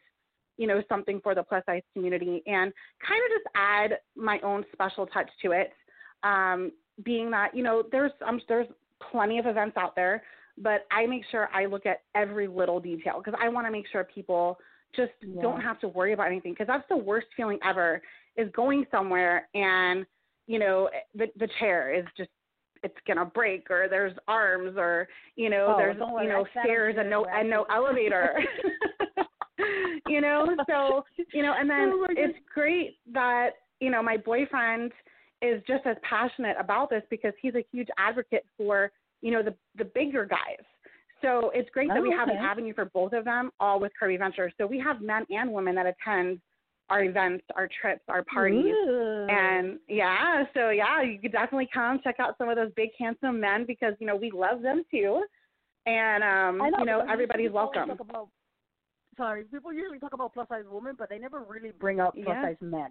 you 0.59 0.67
know 0.67 0.83
something 0.89 1.21
for 1.23 1.35
the 1.35 1.43
plus 1.43 1.63
size 1.65 1.83
community 1.95 2.43
and 2.47 2.73
kind 3.07 3.23
of 3.25 3.31
just 3.39 3.47
add 3.55 3.99
my 4.17 4.39
own 4.41 4.65
special 4.73 5.07
touch 5.07 5.31
to 5.41 5.53
it 5.53 5.73
um 6.25 6.71
being 7.05 7.31
that 7.31 7.55
you 7.55 7.63
know 7.63 7.83
there's 7.93 8.13
um, 8.27 8.41
there's 8.49 8.67
plenty 9.11 9.39
of 9.39 9.47
events 9.47 9.77
out 9.77 9.95
there 9.95 10.23
but 10.59 10.87
i 10.91 11.07
make 11.07 11.23
sure 11.31 11.49
i 11.55 11.65
look 11.67 11.87
at 11.87 12.03
every 12.15 12.49
little 12.49 12.81
detail 12.81 13.19
because 13.19 13.39
i 13.41 13.49
want 13.49 13.67
to 13.67 13.71
make 13.71 13.87
sure 13.89 14.05
people 14.05 14.59
just 14.95 15.13
Yeah. 15.21 15.43
don't 15.43 15.61
have 15.61 15.79
to 15.81 15.89
worry 15.89 16.13
about 16.15 16.29
anything 16.29 16.53
because 16.53 16.67
that's 16.67 16.89
the 16.89 16.97
worst 16.97 17.27
feeling 17.37 17.59
ever 17.63 18.01
is 18.37 18.51
going 18.53 18.87
somewhere 18.91 19.49
and 19.55 20.07
you 20.47 20.59
know 20.59 20.89
the 21.15 21.27
the 21.39 21.49
chair 21.59 21.95
is 21.95 22.05
just 22.17 22.31
it's 22.83 22.95
gonna 23.07 23.25
break 23.25 23.71
or 23.71 23.89
there's 23.89 24.17
arms 24.29 24.75
or 24.77 25.09
you 25.35 25.51
know 25.51 25.75
Oh, 25.75 25.79
there's 25.79 25.97
you 25.97 26.29
know 26.29 26.45
I 26.45 26.55
sat 26.55 26.61
on 26.61 26.65
stairs 26.65 26.97
and 26.99 27.11
no 27.11 27.25
and 27.27 27.49
no 27.51 27.65
elevator. 27.75 28.39
You 30.09 30.21
know 30.21 30.47
so 30.69 31.05
you 31.33 31.43
know 31.43 31.55
and 31.59 31.69
then 31.69 31.91
Oh 31.93 32.07
it's 32.11 32.39
great 32.53 32.99
that 33.13 33.51
you 33.81 33.91
know 33.91 34.03
my 34.03 34.17
boyfriend 34.17 34.93
is 35.43 35.63
just 35.67 35.85
as 35.87 35.97
passionate 36.09 36.57
about 36.61 36.91
this 36.91 37.03
because 37.11 37.33
he's 37.41 37.55
a 37.55 37.65
huge 37.73 37.89
advocate 37.99 38.45
for 38.57 38.93
you 39.23 39.33
know 39.33 39.43
the 39.43 39.55
the 39.77 39.85
bigger 39.85 40.25
guys. 40.25 40.65
So 41.23 41.51
it's 41.55 41.69
great 41.71 41.89
that 41.89 41.99
Oh, 41.99 42.03
we 42.03 42.13
have 42.13 42.29
an 42.29 42.37
avenue 42.37 42.75
for 42.75 42.85
both 42.85 43.15
of 43.15 43.25
them 43.25 43.51
all 43.59 43.81
with 43.81 43.93
Curvy 44.01 44.19
Ventures. 44.19 44.53
So 44.59 44.67
we 44.67 44.79
have 44.79 45.01
men 45.01 45.25
and 45.31 45.53
women 45.53 45.75
that 45.75 45.87
attend 45.87 46.41
our 46.89 47.03
events, 47.03 47.45
our 47.57 47.69
trips, 47.81 48.03
our 48.09 48.23
parties. 48.25 48.65
Ooh. 48.67 49.27
And 49.29 49.79
yeah, 49.89 50.45
so 50.55 50.71
yeah, 50.71 51.03
you 51.03 51.19
could 51.19 51.33
definitely 51.33 51.69
come 51.73 52.01
check 52.05 52.17
out 52.21 52.37
some 52.39 52.49
of 52.49 52.57
those 52.57 52.71
big 52.77 52.91
handsome 52.99 53.41
men 53.41 53.65
because 53.67 53.95
you 53.99 54.07
know 54.07 54.17
we 54.17 54.31
love 54.31 54.63
them 54.63 54.85
too. 54.91 55.25
And 55.87 56.23
um, 56.25 56.59
know, 56.59 56.79
you 56.79 56.85
know 56.85 57.05
everybody's 57.11 57.51
welcome. 57.51 57.91
About, 57.91 58.29
sorry, 59.17 59.45
people 59.45 59.73
usually 59.73 59.99
talk 59.99 60.13
about 60.13 60.33
plus 60.35 60.49
size 60.49 60.65
women, 60.71 60.95
but 60.99 61.09
they 61.09 61.19
never 61.19 61.43
really 61.49 61.71
bring 61.79 62.01
up 62.01 62.15
plus 62.15 62.27
Yeah. 62.29 62.43
size 62.43 62.57
men. 62.61 62.91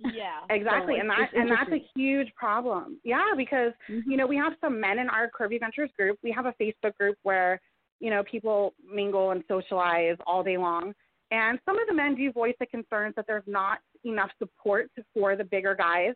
Yeah. 0.00 0.40
Exactly, 0.50 0.94
So 0.96 1.00
and 1.00 1.10
it's- 1.10 1.28
that 1.32 1.40
and 1.40 1.50
that's 1.50 1.70
a 1.72 1.84
huge 1.94 2.28
problem. 2.34 2.98
Yeah, 3.04 3.32
because 3.36 3.72
you 3.88 4.16
know 4.16 4.26
we 4.26 4.36
have 4.36 4.52
some 4.60 4.80
men 4.80 4.98
in 4.98 5.08
our 5.08 5.30
Curvy 5.30 5.60
Ventures 5.60 5.90
group. 5.98 6.18
We 6.22 6.30
have 6.32 6.46
a 6.46 6.54
Facebook 6.60 6.96
group 6.98 7.16
where 7.22 7.60
you 8.00 8.10
know 8.10 8.22
people 8.30 8.74
mingle 8.90 9.30
and 9.32 9.44
socialize 9.48 10.16
all 10.26 10.42
day 10.42 10.56
long, 10.56 10.94
and 11.30 11.58
some 11.64 11.78
of 11.78 11.86
the 11.88 11.94
men 11.94 12.14
do 12.14 12.32
voice 12.32 12.54
the 12.60 12.66
concerns 12.66 13.14
that 13.16 13.26
there's 13.26 13.44
not 13.46 13.78
enough 14.04 14.30
support 14.38 14.90
for 15.14 15.36
the 15.36 15.44
bigger 15.44 15.74
guys, 15.74 16.14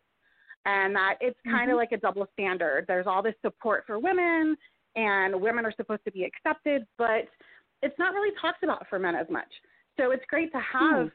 and 0.65 0.95
that 0.95 1.15
it's 1.21 1.39
kind 1.45 1.71
of 1.71 1.77
like 1.77 1.91
a 1.91 1.97
double 1.97 2.27
standard. 2.33 2.85
There's 2.87 3.07
all 3.07 3.21
this 3.21 3.35
support 3.43 3.83
for 3.85 3.99
women, 3.99 4.55
and 4.95 5.39
women 5.39 5.65
are 5.65 5.73
supposed 5.75 6.03
to 6.05 6.11
be 6.11 6.23
accepted, 6.23 6.85
but 6.97 7.27
it's 7.81 7.97
not 7.99 8.13
really 8.13 8.33
talked 8.41 8.63
about 8.63 8.87
for 8.89 8.97
men 8.97 9.15
as 9.15 9.27
much. 9.29 9.51
So 9.97 10.11
it's 10.11 10.23
great 10.27 10.51
to 10.51 10.59
have 10.59 11.11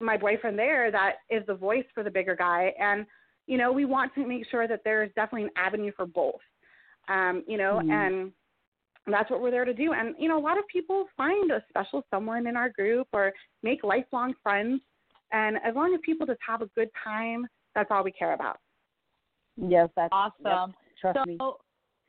my 0.00 0.16
boyfriend 0.16 0.58
there 0.58 0.90
that 0.90 1.16
is 1.30 1.44
the 1.46 1.54
voice 1.54 1.84
for 1.94 2.02
the 2.02 2.10
bigger 2.10 2.36
guy 2.36 2.72
and 2.78 3.06
you 3.46 3.56
know 3.56 3.72
we 3.72 3.86
want 3.86 4.14
to 4.14 4.26
make 4.26 4.44
sure 4.50 4.68
that 4.68 4.80
there's 4.84 5.10
definitely 5.14 5.44
an 5.44 5.50
avenue 5.56 5.90
for 5.96 6.04
both 6.04 6.40
um 7.08 7.42
you 7.46 7.56
know 7.56 7.80
Mhm. 7.82 7.90
and 7.90 8.32
that's 9.14 9.30
what 9.30 9.40
we're 9.40 9.50
there 9.50 9.64
to 9.64 9.74
do. 9.74 9.92
And, 9.92 10.14
you 10.18 10.28
know, 10.28 10.38
a 10.38 10.40
lot 10.40 10.58
of 10.58 10.66
people 10.68 11.06
find 11.16 11.50
a 11.50 11.62
special 11.68 12.04
someone 12.10 12.46
in 12.46 12.56
our 12.56 12.70
group 12.70 13.08
or 13.12 13.32
make 13.62 13.84
lifelong 13.84 14.34
friends. 14.42 14.80
And 15.32 15.56
as 15.64 15.74
long 15.74 15.94
as 15.94 16.00
people 16.04 16.26
just 16.26 16.40
have 16.46 16.62
a 16.62 16.66
good 16.74 16.88
time, 17.02 17.46
that's 17.74 17.88
all 17.90 18.04
we 18.04 18.12
care 18.12 18.34
about. 18.34 18.58
Yes, 19.56 19.88
that's 19.96 20.10
awesome. 20.12 20.74
Yep, 21.04 21.16
so 21.16 21.24
me. 21.26 21.38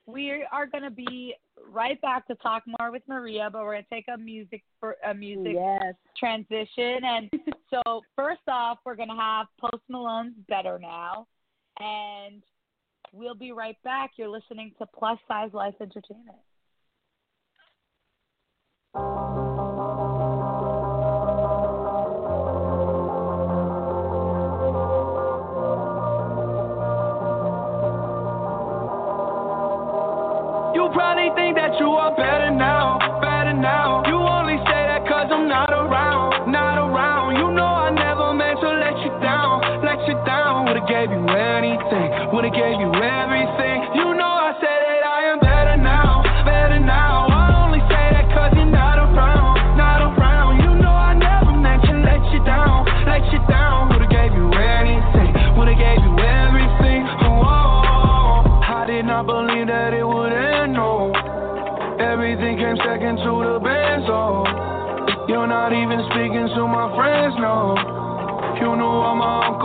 we 0.06 0.46
are 0.52 0.66
going 0.66 0.84
to 0.84 0.92
be 0.92 1.36
right 1.72 2.00
back 2.02 2.28
to 2.28 2.36
talk 2.36 2.64
more 2.80 2.92
with 2.92 3.04
Maria, 3.08 3.50
but 3.52 3.64
we're 3.64 3.74
going 3.74 3.86
to 3.90 3.96
take 3.96 4.06
a 4.14 4.18
music 4.18 4.64
for 4.80 4.96
a 5.08 5.14
music 5.14 5.54
yes. 5.56 5.94
transition. 6.18 7.00
And 7.04 7.30
so 7.74 8.02
first 8.16 8.42
off, 8.48 8.80
we're 8.86 8.96
going 8.96 9.10
to 9.10 9.16
have 9.16 9.48
Post 9.60 9.84
Malone's 9.90 10.36
Better 10.48 10.80
Now. 10.80 11.28
And 11.80 12.42
we'll 13.14 13.36
be 13.36 13.52
right 13.52 13.78
back. 13.84 14.12
You're 14.18 14.30
listening 14.30 14.74
to 14.80 14.86
Plus 14.86 15.20
Size 15.28 15.52
Life 15.54 15.76
Entertainment. 15.80 16.38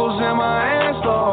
Circles 0.03 0.21
in 0.21 0.37
my 0.37 0.65
hands, 0.67 0.97
Lord. 1.05 1.32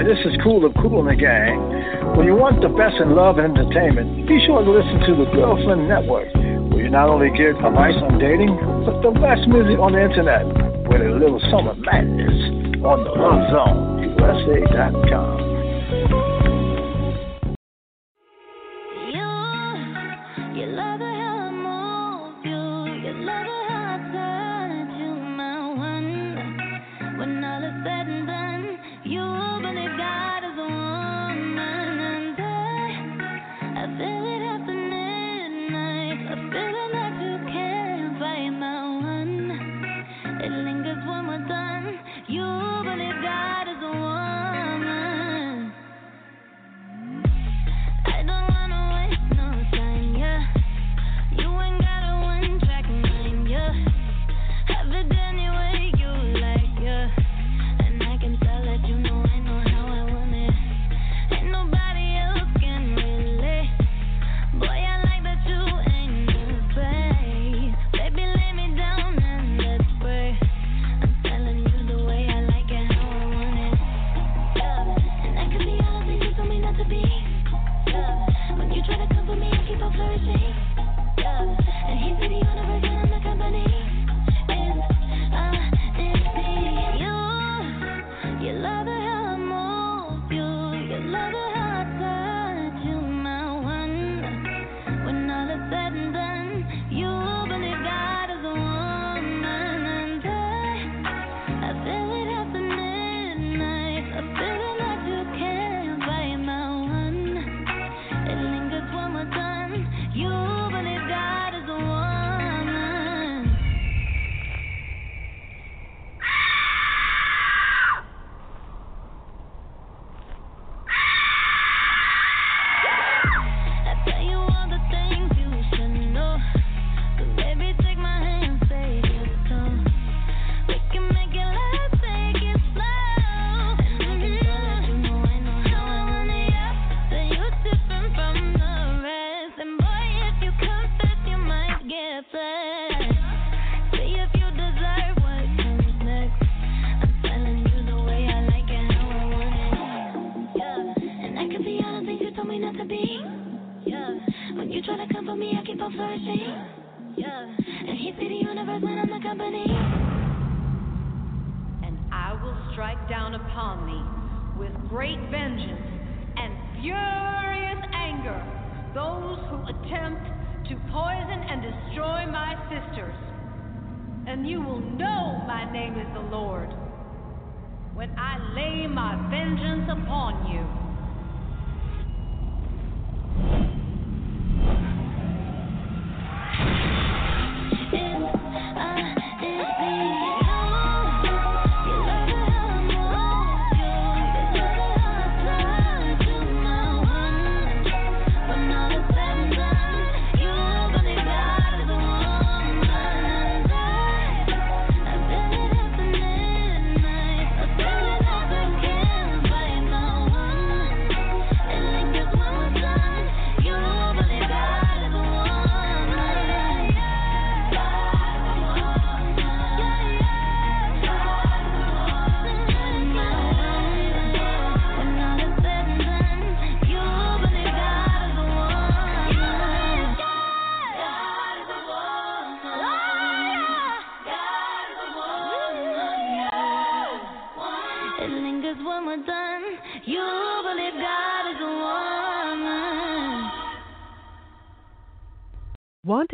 This 0.00 0.16
is 0.24 0.32
Kool 0.42 0.64
of 0.64 0.72
Kool 0.80 1.04
and 1.04 1.12
the 1.12 1.14
Gang. 1.14 1.60
When 2.16 2.24
you 2.24 2.34
want 2.34 2.64
the 2.64 2.72
best 2.72 2.96
in 3.04 3.14
love 3.14 3.36
and 3.36 3.52
entertainment, 3.52 4.26
be 4.26 4.40
sure 4.48 4.64
to 4.64 4.70
listen 4.72 4.96
to 4.96 5.12
the 5.12 5.28
Girlfriend 5.36 5.88
Network, 5.88 6.32
where 6.72 6.84
you 6.84 6.90
not 6.90 7.12
only 7.12 7.28
get 7.36 7.60
advice 7.60 8.00
on 8.00 8.18
dating, 8.18 8.56
but 8.88 8.96
the 9.04 9.12
best 9.20 9.44
music 9.44 9.76
on 9.76 9.92
the 9.92 10.00
internet 10.00 10.48
with 10.88 11.04
a 11.04 11.12
little 11.20 11.38
summer 11.52 11.76
madness 11.76 12.32
on 12.80 13.04
the 13.04 13.12
Love 13.12 13.44
Zone 13.52 14.00
USA.com. 14.16 15.49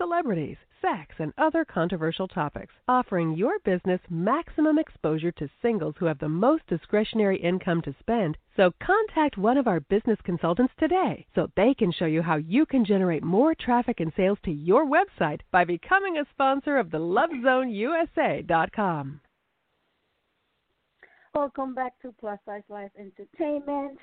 celebrities, 0.00 0.56
sex, 0.80 1.14
and 1.18 1.30
other 1.36 1.62
controversial 1.62 2.26
topics, 2.26 2.72
offering 2.88 3.36
your 3.36 3.58
business 3.66 4.00
maximum 4.08 4.78
exposure 4.78 5.30
to 5.32 5.46
singles 5.60 5.94
who 5.98 6.06
have 6.06 6.18
the 6.18 6.26
most 6.28 6.66
discretionary 6.68 7.36
income 7.38 7.82
to 7.82 7.94
spend. 8.00 8.38
So 8.56 8.72
contact 8.82 9.36
one 9.36 9.58
of 9.58 9.66
our 9.66 9.80
business 9.80 10.18
consultants 10.24 10.72
today 10.78 11.26
so 11.34 11.48
they 11.54 11.74
can 11.74 11.92
show 11.92 12.06
you 12.06 12.22
how 12.22 12.36
you 12.36 12.64
can 12.64 12.86
generate 12.86 13.22
more 13.22 13.54
traffic 13.54 14.00
and 14.00 14.10
sales 14.16 14.38
to 14.46 14.50
your 14.50 14.86
website 14.86 15.40
by 15.52 15.64
becoming 15.64 16.16
a 16.16 16.24
sponsor 16.32 16.78
of 16.78 16.90
the 16.90 16.96
LoveZoneUSA.com. 16.98 19.20
Welcome 21.34 21.74
back 21.74 21.92
to 22.00 22.14
Plus 22.18 22.38
Size 22.46 22.62
Life 22.70 22.90
Entertainment. 22.98 23.98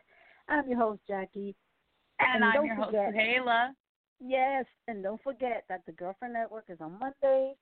I'm 0.48 0.70
your 0.70 0.78
host, 0.78 1.02
Jackie. 1.08 1.56
And, 2.20 2.46
I'm 2.46 2.66
your 2.66 2.76
host, 2.76 2.90
forget- 2.92 3.16
Kayla. 3.16 3.70
Yes, 4.20 4.66
and 4.88 5.04
don't 5.04 5.22
forget 5.22 5.64
that 5.70 5.86
the 5.86 5.92
Girlfriend 5.92 6.34
Network 6.34 6.66
is 6.70 6.80
on 6.82 6.98
Mondays. 7.00 7.56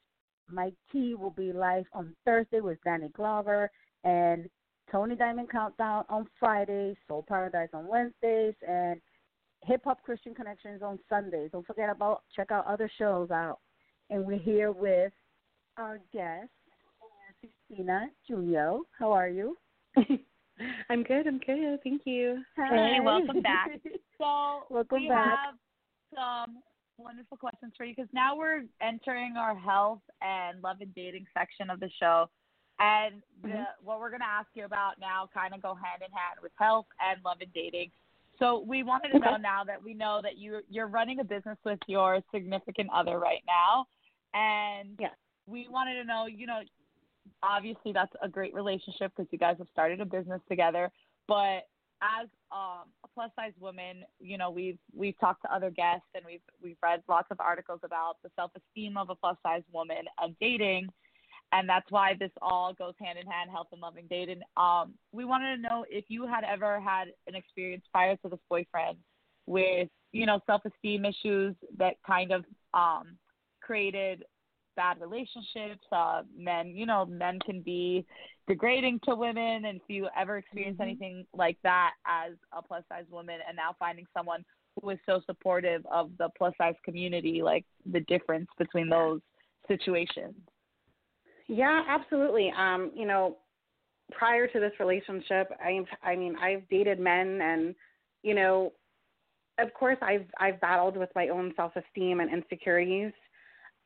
Mike 0.49 0.75
T 0.91 1.15
will 1.15 1.31
be 1.31 1.51
live 1.51 1.85
on 1.93 2.15
Thursday 2.23 2.61
with 2.61 2.77
Danny 2.85 3.09
Glover 3.09 3.69
and 4.03 4.47
Tony 4.91 5.15
Diamond 5.15 5.49
Countdown 5.49 6.05
on 6.09 6.27
Fridays, 6.39 6.95
Soul 7.07 7.25
Paradise 7.27 7.69
on 7.73 7.87
Wednesdays, 7.87 8.53
and 8.67 9.01
Hip 9.63 9.81
Hop 9.85 10.03
Christian 10.03 10.35
Connections 10.35 10.81
on 10.83 10.99
Sundays. 11.09 11.49
Don't 11.51 11.65
forget 11.65 11.89
about 11.89 12.21
check 12.35 12.51
out 12.51 12.67
other 12.67 12.89
shows 12.97 13.31
out. 13.31 13.59
And 14.09 14.25
we're 14.25 14.37
here 14.37 14.71
with 14.71 15.11
our 15.77 15.99
guest, 16.13 16.49
Christina 17.39 18.07
Julio. 18.27 18.83
How 18.97 19.11
are 19.11 19.27
you? 19.27 19.57
I'm 20.89 21.03
good. 21.03 21.27
I'm 21.27 21.39
good. 21.39 21.79
Thank 21.83 22.03
you. 22.05 22.43
Hey, 22.55 22.97
welcome 23.03 23.41
back. 23.41 23.71
So 24.17 24.61
Welcome 24.69 25.01
we 25.01 25.09
back. 25.09 25.25
have 25.27 25.55
some 26.15 26.62
wonderful 26.97 27.38
questions 27.38 27.73
for 27.78 27.86
you 27.86 27.93
because 27.95 28.10
now 28.13 28.36
we're 28.36 28.63
entering 28.82 29.36
our 29.38 29.56
health 29.56 30.01
and 30.21 30.62
love 30.63 30.78
and 30.82 30.93
dating 30.95 31.25
section 31.38 31.69
of 31.69 31.80
the 31.80 31.89
show. 31.99 32.30
And 32.80 33.21
the, 33.41 33.49
Mhm. 33.49 33.65
what 33.84 33.99
we're 33.99 34.10
going 34.10 34.21
to 34.21 34.28
ask 34.28 34.49
you 34.54 34.65
about 34.65 34.99
now 34.99 35.30
kind 35.34 35.54
of 35.54 35.62
go 35.62 35.75
hand 35.75 36.01
in 36.01 36.12
hand 36.12 36.39
with 36.41 36.51
health 36.58 36.88
and 36.99 37.23
love 37.23 37.38
and 37.41 37.51
dating. 37.54 37.91
So 38.38 38.60
we 38.60 38.84
wanted 38.84 39.10
to 39.13 39.19
know 39.19 39.38
now 39.38 39.63
that 39.63 39.82
we 39.82 39.93
know 39.93 40.21
that 40.21 40.38
you 40.38 40.62
you're 40.69 40.88
running 40.88 41.19
a 41.21 41.23
business 41.23 41.58
with 41.63 41.80
your 41.88 42.21
significant 42.34 42.89
other 42.93 43.17
right 43.17 43.41
now, 43.47 43.88
and 44.34 44.99
Yeah. 44.99 45.13
we 45.47 45.69
wanted 45.69 45.95
to 45.95 46.04
know, 46.04 46.25
you 46.25 46.45
know, 46.45 46.62
obviously 47.43 47.93
that's 47.93 48.13
a 48.21 48.28
great 48.28 48.54
relationship 48.54 49.13
because 49.15 49.32
you 49.32 49.38
guys 49.38 49.58
have 49.58 49.69
started 49.69 50.01
a 50.01 50.06
business 50.06 50.41
together. 50.49 50.91
But 51.28 51.69
as 52.01 52.27
um, 52.51 52.89
a 53.03 53.08
plus 53.13 53.31
size 53.36 53.53
woman, 53.60 54.03
you 54.19 54.38
know, 54.38 54.49
we've 54.49 54.77
we've 54.93 55.17
talked 55.19 55.41
to 55.43 55.53
other 55.53 55.69
guests 55.69 56.08
and 56.13 56.23
we've 56.25 56.41
we've 56.62 56.77
read 56.84 57.01
lots 57.08 57.27
of 57.31 57.39
articles 57.39 57.79
about 57.84 58.17
the 58.23 58.29
self 58.36 58.51
esteem 58.55 58.97
of 58.97 59.10
a 59.10 59.15
plus 59.15 59.38
size 59.43 59.63
woman 59.71 60.03
and 60.21 60.36
dating, 60.39 60.88
and 61.51 61.67
that's 61.67 61.89
why 61.89 62.13
this 62.19 62.31
all 62.41 62.73
goes 62.73 62.93
hand 62.99 63.17
in 63.17 63.25
hand, 63.25 63.49
health 63.49 63.67
and 63.71 63.81
loving 63.81 64.05
dating. 64.10 64.41
Um, 64.58 64.93
we 65.12 65.25
wanted 65.25 65.55
to 65.55 65.62
know 65.62 65.86
if 65.89 66.05
you 66.08 66.27
had 66.27 66.43
ever 66.43 66.79
had 66.79 67.08
an 67.27 67.36
experience 67.36 67.84
prior 67.91 68.15
to 68.17 68.29
this 68.29 68.39
boyfriend 68.49 68.97
with 69.45 69.89
you 70.12 70.25
know 70.25 70.39
self 70.45 70.62
esteem 70.65 71.05
issues 71.05 71.55
that 71.77 71.95
kind 72.05 72.31
of 72.31 72.43
um, 72.73 73.17
created 73.62 74.23
bad 74.75 74.99
relationships. 74.99 75.85
Uh, 75.91 76.23
men, 76.38 76.67
you 76.69 76.85
know, 76.85 77.05
men 77.05 77.39
can 77.45 77.61
be 77.61 78.05
degrading 78.47 78.99
to 79.03 79.15
women, 79.15 79.65
and 79.65 79.77
if 79.77 79.83
you 79.88 80.07
ever 80.17 80.38
experience 80.38 80.77
anything 80.81 81.25
like 81.33 81.57
that 81.63 81.91
as 82.05 82.33
a 82.57 82.61
plus 82.61 82.83
size 82.89 83.05
woman, 83.09 83.39
and 83.47 83.55
now 83.55 83.75
finding 83.79 84.05
someone 84.15 84.43
who 84.81 84.89
is 84.89 84.99
so 85.05 85.21
supportive 85.25 85.85
of 85.91 86.11
the 86.17 86.29
plus 86.38 86.53
size 86.57 86.75
community, 86.83 87.41
like 87.41 87.65
the 87.91 88.01
difference 88.01 88.47
between 88.57 88.89
those 88.89 89.21
situations. 89.67 90.35
Yeah, 91.47 91.83
absolutely. 91.88 92.51
Um, 92.57 92.91
you 92.95 93.05
know, 93.05 93.38
prior 94.11 94.47
to 94.47 94.59
this 94.59 94.73
relationship, 94.79 95.51
I 95.63 95.79
I 96.03 96.15
mean, 96.15 96.35
I've 96.38 96.67
dated 96.69 96.99
men 96.99 97.39
and 97.41 97.75
you 98.23 98.33
know, 98.33 98.73
of 99.59 99.73
course 99.73 99.97
I've 100.01 100.25
I've 100.39 100.59
battled 100.59 100.97
with 100.97 101.09
my 101.15 101.29
own 101.29 101.53
self-esteem 101.55 102.19
and 102.19 102.33
insecurities 102.33 103.13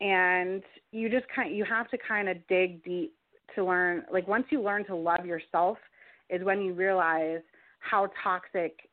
and 0.02 0.64
you 0.92 1.10
just 1.10 1.26
kind 1.34 1.50
of, 1.50 1.56
you 1.56 1.66
have 1.66 1.90
to 1.90 1.98
kind 1.98 2.30
of 2.30 2.38
dig 2.48 2.84
deep 2.84 3.14
to 3.56 3.66
learn 3.66 4.04
like 4.12 4.28
once 4.28 4.46
you 4.50 4.62
learn 4.62 4.86
to 4.86 4.96
love 4.96 5.26
yourself 5.26 5.78
is 6.30 6.44
when 6.44 6.62
you 6.62 6.74
realize 6.74 7.42
how 7.80 8.10
toxic 8.24 8.90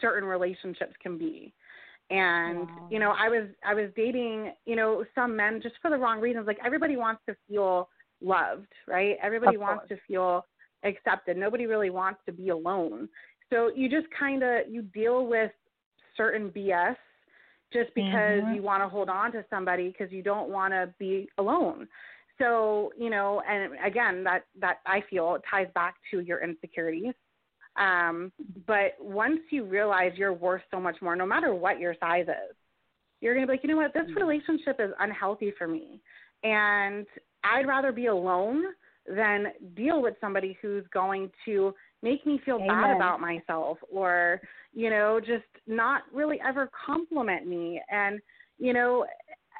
certain 0.00 0.28
relationships 0.28 0.94
can 1.02 1.18
be. 1.18 1.52
And 2.10 2.66
you 2.90 2.98
know 2.98 3.14
i 3.18 3.28
was 3.28 3.48
i 3.66 3.74
was 3.74 3.90
dating 3.94 4.52
you 4.64 4.76
know 4.76 5.04
some 5.14 5.36
men 5.36 5.60
just 5.62 5.74
for 5.82 5.90
the 5.90 5.96
wrong 5.98 6.20
reasons 6.20 6.46
like 6.46 6.56
everybody 6.64 6.96
wants 6.96 7.20
to 7.28 7.36
feel 7.46 7.90
loved 8.22 8.66
right? 8.86 9.16
Everybody 9.22 9.56
wants 9.56 9.88
to 9.88 9.96
feel 10.06 10.46
accepted. 10.84 11.36
Nobody 11.36 11.66
really 11.66 11.90
wants 11.90 12.20
to 12.26 12.32
be 12.32 12.48
alone. 12.48 13.08
So 13.50 13.70
you 13.74 13.88
just 13.88 14.06
kind 14.18 14.42
of 14.42 14.60
you 14.68 14.82
deal 14.82 15.26
with 15.26 15.50
certain 16.16 16.50
bs 16.50 16.96
just 17.72 17.94
because 17.94 18.42
Mhm. 18.42 18.54
you 18.54 18.62
want 18.62 18.82
to 18.82 18.88
hold 18.88 19.08
on 19.08 19.32
to 19.32 19.44
somebody 19.50 19.88
because 19.88 20.10
you 20.10 20.22
don't 20.22 20.48
want 20.48 20.72
to 20.72 20.92
be 20.98 21.28
alone 21.38 21.88
so 22.38 22.92
you 22.96 23.10
know, 23.10 23.42
and 23.48 23.72
again, 23.84 24.24
that 24.24 24.44
that 24.60 24.78
I 24.86 25.02
feel 25.10 25.38
ties 25.50 25.68
back 25.74 25.96
to 26.10 26.20
your 26.20 26.42
insecurities. 26.42 27.14
Um, 27.76 28.32
but 28.66 28.96
once 29.00 29.40
you 29.50 29.64
realize 29.64 30.12
you're 30.16 30.32
worth 30.32 30.62
so 30.70 30.80
much 30.80 30.96
more, 31.02 31.14
no 31.14 31.26
matter 31.26 31.54
what 31.54 31.78
your 31.78 31.94
size 32.00 32.26
is, 32.28 32.56
you're 33.20 33.34
gonna 33.34 33.46
be 33.46 33.52
like, 33.52 33.62
you 33.62 33.68
know 33.70 33.76
what, 33.76 33.92
this 33.92 34.06
relationship 34.16 34.76
is 34.78 34.92
unhealthy 35.00 35.52
for 35.58 35.66
me, 35.66 36.00
and 36.44 37.06
I'd 37.44 37.66
rather 37.66 37.92
be 37.92 38.06
alone 38.06 38.64
than 39.06 39.52
deal 39.74 40.02
with 40.02 40.14
somebody 40.20 40.56
who's 40.60 40.84
going 40.92 41.30
to 41.44 41.74
make 42.02 42.24
me 42.26 42.40
feel 42.44 42.58
bad 42.58 42.94
about 42.94 43.20
myself 43.20 43.78
or 43.92 44.40
you 44.72 44.90
know 44.90 45.20
just 45.20 45.44
not 45.66 46.02
really 46.12 46.40
ever 46.46 46.70
compliment 46.86 47.46
me. 47.46 47.80
And 47.90 48.20
you 48.58 48.72
know 48.72 49.06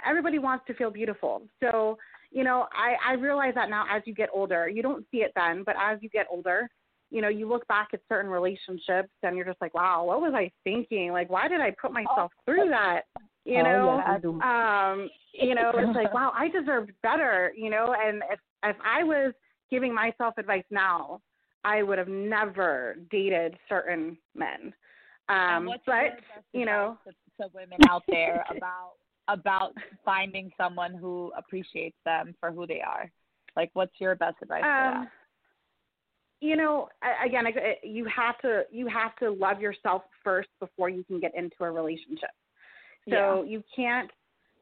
everybody 0.06 0.38
wants 0.38 0.64
to 0.68 0.74
feel 0.74 0.90
beautiful. 0.90 1.42
So 1.60 1.98
you 2.30 2.44
know 2.44 2.66
i 2.72 2.94
i 3.10 3.14
realize 3.14 3.54
that 3.54 3.70
now 3.70 3.86
as 3.90 4.02
you 4.04 4.14
get 4.14 4.28
older 4.34 4.68
you 4.68 4.82
don't 4.82 5.04
see 5.10 5.18
it 5.18 5.32
then 5.34 5.62
but 5.64 5.74
as 5.80 5.98
you 6.02 6.08
get 6.10 6.26
older 6.30 6.68
you 7.10 7.22
know 7.22 7.28
you 7.28 7.48
look 7.48 7.66
back 7.68 7.88
at 7.94 8.00
certain 8.08 8.30
relationships 8.30 9.08
and 9.22 9.36
you're 9.36 9.46
just 9.46 9.60
like 9.60 9.74
wow 9.74 10.04
what 10.04 10.20
was 10.20 10.32
i 10.34 10.50
thinking? 10.64 11.10
Like 11.12 11.30
why 11.30 11.48
did 11.48 11.60
i 11.60 11.74
put 11.80 11.92
myself 11.92 12.32
through 12.44 12.68
that? 12.70 13.02
You 13.44 13.60
Oh, 13.60 13.62
know 13.62 14.02
yeah, 14.42 14.90
um 14.92 15.08
you 15.32 15.54
know 15.54 15.72
it's 15.74 15.96
like 15.96 16.12
wow 16.18 16.32
i 16.36 16.48
deserved 16.48 16.92
better 17.02 17.52
you 17.56 17.70
know 17.70 17.94
and 17.98 18.22
if 18.30 18.40
if 18.64 18.76
i 18.84 19.02
was 19.02 19.32
giving 19.70 19.94
myself 19.94 20.34
advice 20.36 20.64
now 20.70 21.20
i 21.64 21.82
would 21.82 21.98
have 21.98 22.08
never 22.08 22.96
dated 23.10 23.56
certain 23.68 24.16
men. 24.34 24.72
Um 25.28 25.70
but 25.86 26.20
you 26.52 26.64
know. 26.64 26.98
to, 27.06 27.12
to 27.42 27.48
women 27.54 27.78
out 27.88 28.02
there 28.08 28.44
about 28.56 28.92
about 29.28 29.74
finding 30.04 30.50
someone 30.56 30.94
who 30.94 31.30
appreciates 31.36 31.96
them 32.04 32.34
for 32.40 32.50
who 32.50 32.66
they 32.66 32.80
are? 32.80 33.10
Like, 33.56 33.70
what's 33.74 33.92
your 33.98 34.14
best 34.14 34.36
advice 34.42 34.62
for 34.62 34.68
um 34.68 35.08
you 36.40 36.56
know 36.56 36.88
again 37.24 37.44
you 37.82 38.04
have 38.04 38.38
to 38.38 38.62
you 38.70 38.86
have 38.86 39.14
to 39.16 39.30
love 39.30 39.60
yourself 39.60 40.02
first 40.22 40.48
before 40.60 40.88
you 40.88 41.04
can 41.04 41.20
get 41.20 41.34
into 41.34 41.56
a 41.60 41.70
relationship. 41.70 42.30
So 43.10 43.42
you 43.42 43.62
can't 43.74 44.10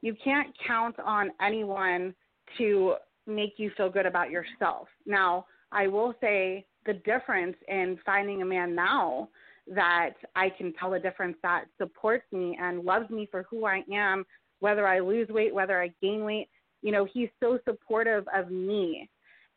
you 0.01 0.15
can't 0.23 0.47
count 0.65 0.95
on 0.99 1.31
anyone 1.41 2.15
to 2.57 2.95
make 3.25 3.55
you 3.57 3.71
feel 3.75 3.89
good 3.89 4.05
about 4.05 4.31
yourself. 4.31 4.87
Now 5.05 5.45
i 5.71 5.87
will 5.87 6.13
say 6.21 6.65
the 6.87 6.93
difference 6.93 7.55
in 7.67 7.99
finding 8.05 8.41
a 8.41 8.45
man 8.45 8.73
now 8.73 9.29
that 9.67 10.13
i 10.35 10.49
can 10.49 10.73
tell 10.73 10.93
a 10.93 10.99
difference 10.99 11.37
that 11.43 11.65
supports 11.77 12.25
me 12.31 12.57
and 12.59 12.83
loves 12.83 13.09
me 13.09 13.27
for 13.29 13.45
who 13.49 13.65
i 13.65 13.83
am 13.93 14.25
whether 14.59 14.87
i 14.87 14.99
lose 14.99 15.27
weight 15.29 15.53
whether 15.53 15.81
i 15.81 15.91
gain 16.01 16.23
weight 16.23 16.47
you 16.81 16.91
know 16.91 17.05
he's 17.13 17.29
so 17.39 17.59
supportive 17.65 18.25
of 18.35 18.49
me 18.49 19.07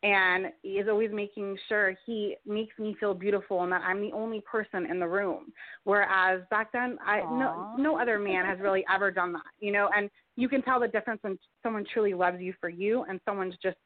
and 0.02 0.46
he 0.62 0.70
is 0.70 0.88
always 0.88 1.10
making 1.12 1.58
sure 1.68 1.94
he 2.06 2.36
makes 2.46 2.78
me 2.78 2.96
feel 2.98 3.12
beautiful 3.12 3.62
and 3.62 3.72
that 3.72 3.82
I'm 3.82 4.00
the 4.00 4.12
only 4.12 4.42
person 4.50 4.86
in 4.86 4.98
the 4.98 5.06
room. 5.06 5.52
Whereas 5.84 6.40
back 6.50 6.72
then, 6.72 6.96
I 7.04 7.18
no 7.20 7.74
no 7.78 8.00
other 8.00 8.18
man 8.18 8.46
has 8.46 8.58
really 8.60 8.84
ever 8.92 9.10
done 9.10 9.34
that, 9.34 9.42
you 9.58 9.72
know. 9.72 9.90
And 9.94 10.08
you 10.36 10.48
can 10.48 10.62
tell 10.62 10.80
the 10.80 10.88
difference 10.88 11.22
when 11.22 11.38
someone 11.62 11.84
truly 11.92 12.14
loves 12.14 12.40
you 12.40 12.54
for 12.60 12.70
you 12.70 13.04
and 13.08 13.20
someone's 13.26 13.56
just 13.62 13.76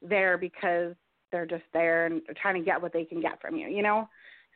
there 0.00 0.38
because 0.38 0.94
they're 1.32 1.46
just 1.46 1.64
there 1.72 2.06
and 2.06 2.22
they're 2.26 2.36
trying 2.40 2.56
to 2.56 2.64
get 2.64 2.80
what 2.80 2.92
they 2.92 3.04
can 3.04 3.20
get 3.20 3.40
from 3.40 3.56
you, 3.56 3.68
you 3.68 3.82
know. 3.82 4.08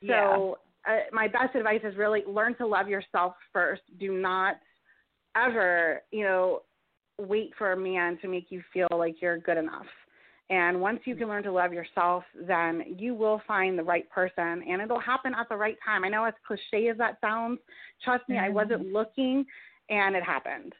So 0.06 0.58
uh, 0.88 1.04
my 1.12 1.28
best 1.28 1.54
advice 1.54 1.80
is 1.84 1.96
really 1.96 2.22
learn 2.26 2.56
to 2.56 2.66
love 2.66 2.88
yourself 2.88 3.34
first. 3.52 3.82
Do 4.00 4.20
not 4.20 4.56
ever, 5.36 6.02
you 6.10 6.24
know, 6.24 6.62
wait 7.18 7.52
for 7.56 7.72
a 7.72 7.76
man 7.76 8.18
to 8.22 8.28
make 8.28 8.46
you 8.50 8.62
feel 8.72 8.88
like 8.90 9.20
you're 9.20 9.38
good 9.38 9.58
enough. 9.58 9.86
And 10.50 10.80
once 10.80 11.00
you 11.04 11.14
can 11.14 11.28
learn 11.28 11.42
to 11.44 11.52
love 11.52 11.72
yourself, 11.72 12.24
then 12.46 12.96
you 12.98 13.14
will 13.14 13.40
find 13.46 13.78
the 13.78 13.82
right 13.82 14.08
person 14.10 14.62
and 14.68 14.82
it'll 14.82 15.00
happen 15.00 15.32
at 15.38 15.48
the 15.48 15.56
right 15.56 15.76
time. 15.84 16.04
I 16.04 16.08
know 16.08 16.24
as 16.24 16.34
cliche 16.46 16.88
as 16.88 16.98
that 16.98 17.18
sounds, 17.20 17.58
trust 18.04 18.28
me, 18.28 18.38
I 18.38 18.48
wasn't 18.48 18.92
looking 18.92 19.46
and 19.88 20.14
it 20.14 20.22
happened. 20.22 20.74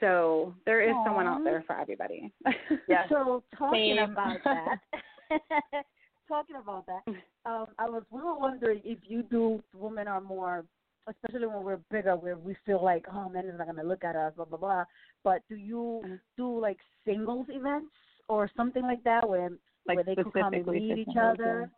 So 0.00 0.54
there 0.64 0.82
is 0.82 0.94
someone 1.04 1.26
out 1.26 1.42
there 1.42 1.64
for 1.66 1.78
everybody. 1.78 2.32
Yes. 2.88 3.06
So 3.08 3.42
talking 3.58 3.96
Same. 3.96 4.10
about 4.12 4.36
that, 4.44 4.78
talking 6.28 6.56
about 6.56 6.86
that, 6.86 7.02
um, 7.44 7.66
I 7.78 7.88
was 7.88 8.02
we 8.10 8.20
were 8.20 8.38
wondering 8.38 8.80
if 8.84 8.98
you 9.06 9.22
do. 9.22 9.62
Women 9.74 10.08
are 10.08 10.20
more, 10.20 10.64
especially 11.06 11.46
when 11.46 11.62
we're 11.62 11.78
bigger, 11.90 12.16
where 12.16 12.36
we 12.36 12.56
feel 12.64 12.82
like, 12.82 13.04
oh, 13.12 13.28
men 13.28 13.46
is 13.46 13.58
not 13.58 13.66
gonna 13.66 13.84
look 13.84 14.04
at 14.04 14.16
us, 14.16 14.32
blah 14.36 14.44
blah 14.44 14.58
blah. 14.58 14.84
But 15.24 15.42
do 15.48 15.56
you 15.56 16.02
Mhm. 16.04 16.20
do 16.36 16.58
like 16.58 16.78
singles 17.04 17.46
events 17.48 17.94
or 18.28 18.50
something 18.56 18.82
like 18.82 19.02
that, 19.04 19.28
where 19.28 19.50
Like 19.86 19.96
where 19.96 20.04
they 20.04 20.14
could 20.16 20.32
come 20.32 20.54
and 20.54 20.66
meet 20.66 20.98
each 20.98 21.16
other, 21.16 21.70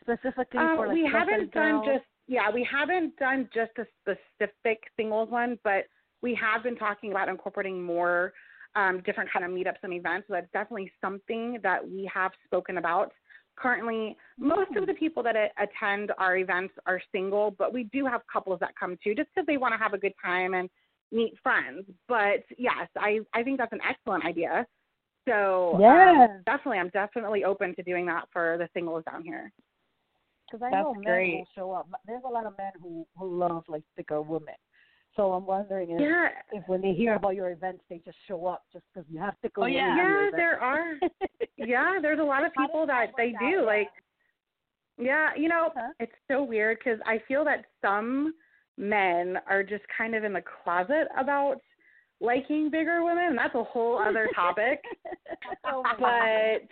specifically 0.00 0.60
Um, 0.60 0.76
for 0.76 0.86
like 0.86 0.94
we 0.94 1.04
haven't 1.06 1.52
size 1.52 1.54
done 1.54 1.82
just 1.84 2.04
yeah, 2.28 2.48
we 2.50 2.62
haven't 2.62 3.16
done 3.16 3.48
just 3.52 3.72
a 3.78 3.86
specific 4.02 4.84
singles 4.96 5.30
one, 5.30 5.58
but 5.64 5.86
we 6.22 6.32
have 6.34 6.62
been 6.62 6.76
talking 6.76 7.10
about 7.10 7.28
incorporating 7.28 7.82
more 7.82 8.32
um, 8.76 9.02
different 9.04 9.30
kind 9.32 9.44
of 9.44 9.50
meetups 9.50 9.82
and 9.82 9.92
events. 9.92 10.28
So 10.28 10.34
that's 10.34 10.50
definitely 10.52 10.92
something 11.00 11.58
that 11.62 11.86
we 11.88 12.10
have 12.12 12.32
spoken 12.44 12.78
about. 12.78 13.12
Currently, 13.56 14.16
most 14.38 14.74
of 14.76 14.86
the 14.86 14.94
people 14.94 15.22
that 15.24 15.36
attend 15.58 16.12
our 16.18 16.38
events 16.38 16.72
are 16.86 17.00
single, 17.12 17.50
but 17.58 17.74
we 17.74 17.84
do 17.84 18.06
have 18.06 18.22
couples 18.32 18.58
that 18.60 18.70
come 18.78 18.96
too, 19.02 19.14
just 19.14 19.28
because 19.34 19.46
they 19.46 19.58
want 19.58 19.74
to 19.74 19.78
have 19.78 19.92
a 19.92 19.98
good 19.98 20.14
time 20.24 20.54
and 20.54 20.70
meet 21.12 21.34
friends. 21.42 21.84
But 22.08 22.44
yes, 22.56 22.88
I 22.96 23.20
I 23.34 23.42
think 23.42 23.58
that's 23.58 23.72
an 23.72 23.80
excellent 23.88 24.24
idea. 24.24 24.66
So 25.28 25.74
um, 25.74 25.80
Yeah. 25.80 26.38
definitely, 26.46 26.78
I'm 26.78 26.88
definitely 26.90 27.44
open 27.44 27.74
to 27.74 27.82
doing 27.82 28.06
that 28.06 28.28
for 28.32 28.56
the 28.56 28.68
singles 28.72 29.04
down 29.04 29.22
here. 29.22 29.52
Because 30.50 30.64
I 30.64 30.70
That's 30.70 30.84
know 30.84 30.94
men 30.94 31.04
great. 31.04 31.34
will 31.34 31.48
show 31.54 31.72
up. 31.72 31.88
There's 32.06 32.22
a 32.24 32.28
lot 32.28 32.46
of 32.46 32.56
men 32.56 32.72
who 32.80 33.06
who 33.16 33.38
love 33.38 33.64
like 33.68 33.82
thicker 33.96 34.22
women. 34.22 34.54
So 35.16 35.32
I'm 35.32 35.44
wondering 35.46 35.90
if, 35.90 36.00
Yeah, 36.00 36.28
if 36.52 36.66
when 36.68 36.80
they 36.80 36.92
hear 36.92 37.14
about 37.14 37.34
your 37.34 37.50
events, 37.50 37.82
they 37.90 37.98
just 38.04 38.16
show 38.28 38.46
up 38.46 38.64
just 38.72 38.84
because 38.92 39.08
you 39.10 39.18
have 39.20 39.34
thicker 39.42 39.60
Oh, 39.60 39.64
women. 39.64 39.76
yeah. 39.76 39.96
yeah, 39.96 40.30
there 40.36 40.60
are. 40.60 40.94
yeah, 41.56 41.98
there's 42.00 42.20
a 42.20 42.24
lot 42.24 42.44
of 42.44 42.52
people 42.54 42.86
that 42.86 43.08
that 43.08 43.14
they 43.16 43.32
work 43.32 43.40
do. 43.52 43.58
out? 43.60 43.66
Like, 43.66 43.88
yeah, 44.98 45.30
you 45.36 45.48
know, 45.48 45.70
Huh? 45.74 45.92
it's 45.98 46.12
so 46.28 46.42
weird 46.42 46.78
because 46.78 47.00
I 47.06 47.20
feel 47.26 47.44
that 47.44 47.64
some 47.82 48.34
men 48.78 49.38
are 49.48 49.62
just 49.62 49.82
kind 49.96 50.14
of 50.14 50.24
in 50.24 50.32
the 50.32 50.42
closet 50.62 51.08
about 51.18 51.56
liking 52.20 52.70
bigger 52.70 53.02
women, 53.02 53.24
and 53.30 53.38
that's 53.38 53.54
a 53.54 53.64
whole 53.64 53.98
other 53.98 54.28
topic. 54.34 54.80
Oh 55.64 55.82
but 55.98 56.68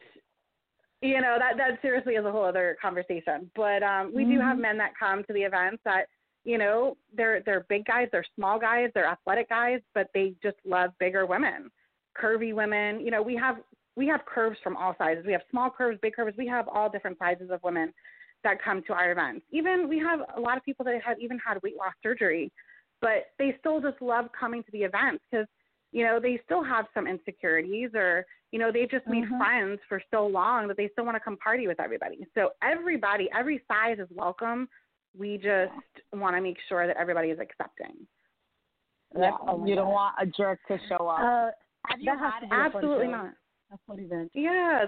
you 1.00 1.20
know 1.20 1.36
that 1.38 1.56
that 1.56 1.80
seriously 1.80 2.14
is 2.14 2.24
a 2.24 2.30
whole 2.30 2.44
other 2.44 2.76
conversation. 2.82 3.50
But 3.54 3.82
um 3.82 4.12
we 4.14 4.24
do 4.24 4.38
have 4.40 4.56
Mhm. 4.56 4.60
men 4.60 4.78
that 4.78 4.92
come 4.98 5.24
to 5.24 5.32
the 5.32 5.42
events 5.42 5.80
that 5.84 6.06
you 6.48 6.56
know 6.56 6.96
they're 7.14 7.42
they're 7.44 7.66
big 7.68 7.84
guys, 7.84 8.08
they're 8.10 8.24
small 8.34 8.58
guys, 8.58 8.88
they're 8.94 9.06
athletic 9.06 9.50
guys, 9.50 9.80
but 9.94 10.08
they 10.14 10.32
just 10.42 10.56
love 10.64 10.90
bigger 10.98 11.26
women, 11.26 11.70
curvy 12.20 12.54
women. 12.54 13.00
You 13.00 13.10
know 13.10 13.20
we 13.22 13.36
have 13.36 13.56
we 13.96 14.06
have 14.06 14.24
curves 14.24 14.56
from 14.64 14.74
all 14.74 14.94
sizes. 14.96 15.24
We 15.26 15.32
have 15.32 15.42
small 15.50 15.68
curves, 15.68 15.98
big 16.00 16.14
curves. 16.16 16.34
We 16.38 16.46
have 16.46 16.66
all 16.66 16.88
different 16.88 17.18
sizes 17.18 17.50
of 17.50 17.62
women 17.62 17.92
that 18.44 18.62
come 18.62 18.82
to 18.86 18.94
our 18.94 19.12
events. 19.12 19.44
Even 19.50 19.90
we 19.90 19.98
have 19.98 20.20
a 20.36 20.40
lot 20.40 20.56
of 20.56 20.64
people 20.64 20.86
that 20.86 20.94
have 21.04 21.20
even 21.20 21.38
had 21.46 21.62
weight 21.62 21.76
loss 21.76 21.92
surgery, 22.02 22.50
but 23.02 23.26
they 23.38 23.54
still 23.60 23.78
just 23.78 24.00
love 24.00 24.26
coming 24.38 24.62
to 24.62 24.70
the 24.72 24.84
events 24.90 25.22
because 25.30 25.46
you 25.92 26.02
know 26.02 26.18
they 26.18 26.40
still 26.46 26.64
have 26.64 26.86
some 26.94 27.06
insecurities 27.06 27.90
or 27.94 28.24
you 28.52 28.58
know 28.58 28.72
they've 28.72 28.90
just 28.90 29.06
made 29.06 29.24
Mhm. 29.24 29.36
friends 29.36 29.80
for 29.86 30.00
so 30.10 30.26
long 30.26 30.66
that 30.68 30.78
they 30.78 30.88
still 30.88 31.04
want 31.04 31.16
to 31.16 31.20
come 31.20 31.36
party 31.36 31.66
with 31.66 31.78
everybody. 31.78 32.26
So 32.34 32.52
everybody, 32.62 33.30
every 33.32 33.62
size 33.68 33.98
is 33.98 34.08
welcome. 34.12 34.66
We 35.16 35.36
just 35.36 35.72
want 36.12 36.36
to 36.36 36.40
make 36.42 36.58
sure 36.68 36.86
that 36.86 36.96
everybody 36.96 37.28
is 37.30 37.38
accepting. 37.40 38.06
Yeah, 39.16 39.32
Oh 39.46 39.58
my 39.58 39.66
you 39.66 39.74
don't 39.74 39.90
want 39.90 40.14
a 40.20 40.26
jerk 40.26 40.58
to 40.68 40.78
show 40.88 41.08
up. 41.08 41.20
Uh, 41.20 41.50
have 41.86 42.00
you 42.00 42.12
had 42.16 42.40
to 42.40 42.54
a 42.54 42.58
Absolutely 42.58 43.08
not. 43.08 43.32
A 43.72 43.78
fun 43.86 44.00
event. 44.00 44.30
Yeah. 44.34 44.84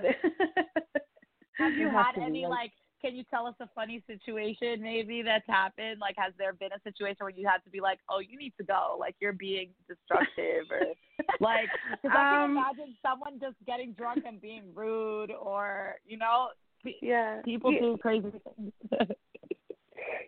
Have 1.59 1.73
you 1.75 1.89
had 1.89 2.13
to 2.13 2.23
any 2.23 2.43
like- 2.43 2.51
like? 2.51 2.73
Can 3.03 3.17
you 3.17 3.25
tell 3.31 3.47
us 3.47 3.55
a 3.61 3.67
funny 3.75 4.03
situation 4.07 4.83
maybe 4.83 5.23
that's 5.23 5.47
happened? 5.49 6.01
Like, 6.01 6.17
has 6.19 6.35
there 6.37 6.53
been 6.53 6.69
a 6.73 6.81
situation 6.83 7.17
where 7.21 7.31
you 7.31 7.49
had 7.49 7.65
to 7.65 7.71
be 7.71 7.81
like, 7.81 7.99
"Oh, 8.11 8.19
you 8.19 8.37
need 8.37 8.53
to 8.59 8.63
go," 8.63 8.97
like 9.01 9.15
you're 9.21 9.33
being 9.33 9.71
destructive, 9.89 10.67
or 10.71 10.83
like? 11.41 11.71
Because 12.03 12.15
I 12.15 12.31
can 12.31 12.43
Um, 12.45 12.51
imagine 12.59 12.95
someone 13.01 13.41
just 13.41 13.57
getting 13.67 13.95
drunk 13.95 14.25
and 14.27 14.39
being 14.39 14.65
rude, 14.75 15.31
or 15.31 15.95
you 16.05 16.19
know, 16.19 16.49
pe- 16.85 16.93
yeah. 17.01 17.41
people 17.43 17.73
Yeah. 17.73 17.81
do 17.81 17.97
crazy 17.97 18.33
things. 18.57 18.73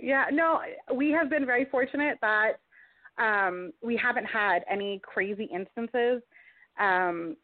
Yeah, 0.03 0.25
no, 0.33 0.61
we 0.93 1.13
have 1.13 1.31
been 1.31 1.47
very 1.47 1.65
fortunate 1.65 2.19
that 2.21 2.55
um, 3.19 3.73
we 3.83 3.97
haven't 3.97 4.25
had 4.25 4.65
any 4.69 5.01
crazy 5.05 5.45
instances. 5.45 6.23
Um, 6.79 7.37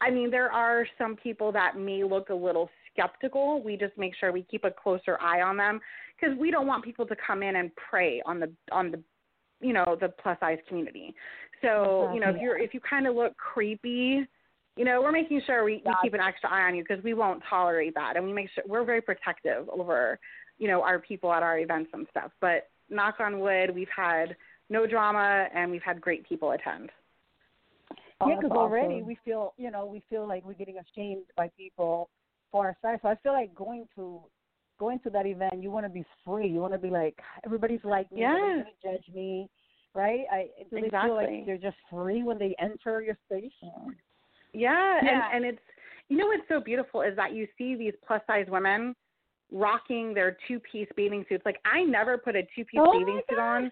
I 0.00 0.10
mean, 0.10 0.30
there 0.30 0.50
are 0.50 0.86
some 0.96 1.16
people 1.16 1.52
that 1.52 1.78
may 1.78 2.04
look 2.04 2.30
a 2.30 2.34
little 2.34 2.70
skeptical. 2.92 3.62
We 3.62 3.76
just 3.76 3.96
make 3.98 4.14
sure 4.18 4.32
we 4.32 4.46
keep 4.50 4.64
a 4.64 4.70
closer 4.70 5.20
eye 5.20 5.42
on 5.42 5.58
them 5.58 5.78
because 6.18 6.36
we 6.38 6.50
don't 6.50 6.66
want 6.66 6.84
people 6.84 7.06
to 7.06 7.16
come 7.24 7.42
in 7.42 7.56
and 7.56 7.70
prey 7.76 8.22
on 8.24 8.40
the 8.40 8.50
on 8.72 8.90
the 8.90 9.02
you 9.60 9.72
know 9.72 9.96
the 10.00 10.08
plus 10.08 10.38
size 10.40 10.58
community. 10.68 11.14
So 11.60 12.10
you 12.14 12.20
know 12.20 12.30
if 12.30 12.36
you're 12.40 12.58
if 12.58 12.72
you 12.72 12.80
kind 12.80 13.06
of 13.06 13.14
look 13.14 13.36
creepy, 13.36 14.26
you 14.76 14.84
know, 14.84 15.00
we're 15.00 15.12
making 15.12 15.40
sure 15.46 15.64
we, 15.64 15.82
we 15.84 15.92
keep 16.02 16.12
an 16.12 16.20
extra 16.20 16.50
eye 16.50 16.66
on 16.68 16.74
you 16.74 16.84
because 16.86 17.02
we 17.02 17.14
won't 17.14 17.42
tolerate 17.48 17.94
that, 17.94 18.16
and 18.16 18.26
we 18.26 18.32
make 18.32 18.50
sure 18.54 18.62
we're 18.66 18.84
very 18.84 19.00
protective 19.00 19.68
over, 19.70 20.18
you 20.58 20.68
know, 20.68 20.82
our 20.82 20.98
people 20.98 21.32
at 21.32 21.42
our 21.42 21.58
events 21.58 21.90
and 21.92 22.06
stuff. 22.10 22.30
But 22.40 22.68
knock 22.88 23.16
on 23.20 23.40
wood, 23.40 23.74
we've 23.74 23.88
had 23.94 24.36
no 24.70 24.86
drama 24.86 25.46
and 25.54 25.70
we've 25.70 25.82
had 25.82 26.00
great 26.00 26.28
people 26.28 26.52
attend. 26.52 26.90
yeah, 27.90 27.96
oh, 28.20 28.28
that's 28.28 28.40
because 28.42 28.56
already 28.56 28.94
awesome. 28.96 29.06
we 29.06 29.18
feel, 29.24 29.54
you 29.56 29.70
know, 29.70 29.86
we 29.86 30.02
feel 30.08 30.26
like 30.26 30.44
we're 30.44 30.54
getting 30.54 30.76
ashamed 30.78 31.24
by 31.36 31.50
people 31.56 32.08
for 32.50 32.66
our 32.66 32.76
size. 32.82 32.98
So 33.02 33.08
I 33.08 33.16
feel 33.16 33.32
like 33.32 33.54
going 33.54 33.86
to 33.96 34.20
going 34.78 34.98
to 35.00 35.10
that 35.10 35.26
event, 35.26 35.62
you 35.62 35.70
want 35.70 35.86
to 35.86 35.90
be 35.90 36.04
free. 36.24 36.48
You 36.48 36.60
want 36.60 36.72
to 36.74 36.78
be 36.78 36.90
like 36.90 37.18
everybody's 37.44 37.80
like 37.84 38.10
me. 38.12 38.20
Yeah. 38.22 38.34
Nobody's 38.34 38.64
gonna 38.82 38.96
judge 38.96 39.14
me, 39.14 39.48
right? 39.94 40.20
I 40.30 40.48
do 40.70 40.80
they 40.80 40.90
feel 40.90 41.14
like 41.14 41.46
they're 41.46 41.56
just 41.58 41.76
free 41.90 42.22
when 42.22 42.38
they 42.38 42.54
enter 42.60 43.00
your 43.02 43.16
space? 43.26 43.52
Yeah, 44.52 44.98
Yeah. 45.02 45.30
and 45.32 45.44
and 45.44 45.44
it's 45.54 45.62
you 46.08 46.16
know 46.16 46.26
what's 46.26 46.46
so 46.48 46.60
beautiful 46.60 47.02
is 47.02 47.16
that 47.16 47.32
you 47.32 47.46
see 47.58 47.74
these 47.74 47.94
plus 48.06 48.20
size 48.26 48.46
women 48.48 48.94
rocking 49.52 50.12
their 50.14 50.36
two 50.48 50.60
piece 50.60 50.88
bathing 50.96 51.24
suits. 51.28 51.44
Like 51.44 51.60
I 51.64 51.82
never 51.82 52.18
put 52.18 52.36
a 52.36 52.42
two 52.54 52.64
piece 52.64 52.80
Oh 52.80 52.92
bathing 52.92 53.20
suit 53.28 53.38
on, 53.38 53.70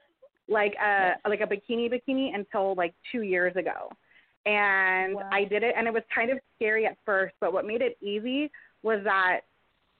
like 0.49 0.75
uh, 0.81 1.13
a 1.25 1.29
like 1.29 1.41
a 1.41 1.47
bikini 1.47 1.91
bikini 1.93 2.35
until 2.35 2.75
like 2.75 2.95
two 3.13 3.23
years 3.23 3.55
ago, 3.57 3.91
and 4.47 5.17
Wow. 5.17 5.31
I 5.33 5.45
did 5.45 5.63
it, 5.63 5.75
and 5.77 5.87
it 5.87 5.93
was 5.93 6.03
kind 6.15 6.31
of 6.31 6.39
scary 6.57 6.87
at 6.87 6.97
first. 7.05 7.35
But 7.41 7.53
what 7.53 7.67
made 7.67 7.83
it 7.83 7.97
easy 8.01 8.51
was 8.83 9.01
that 9.05 9.41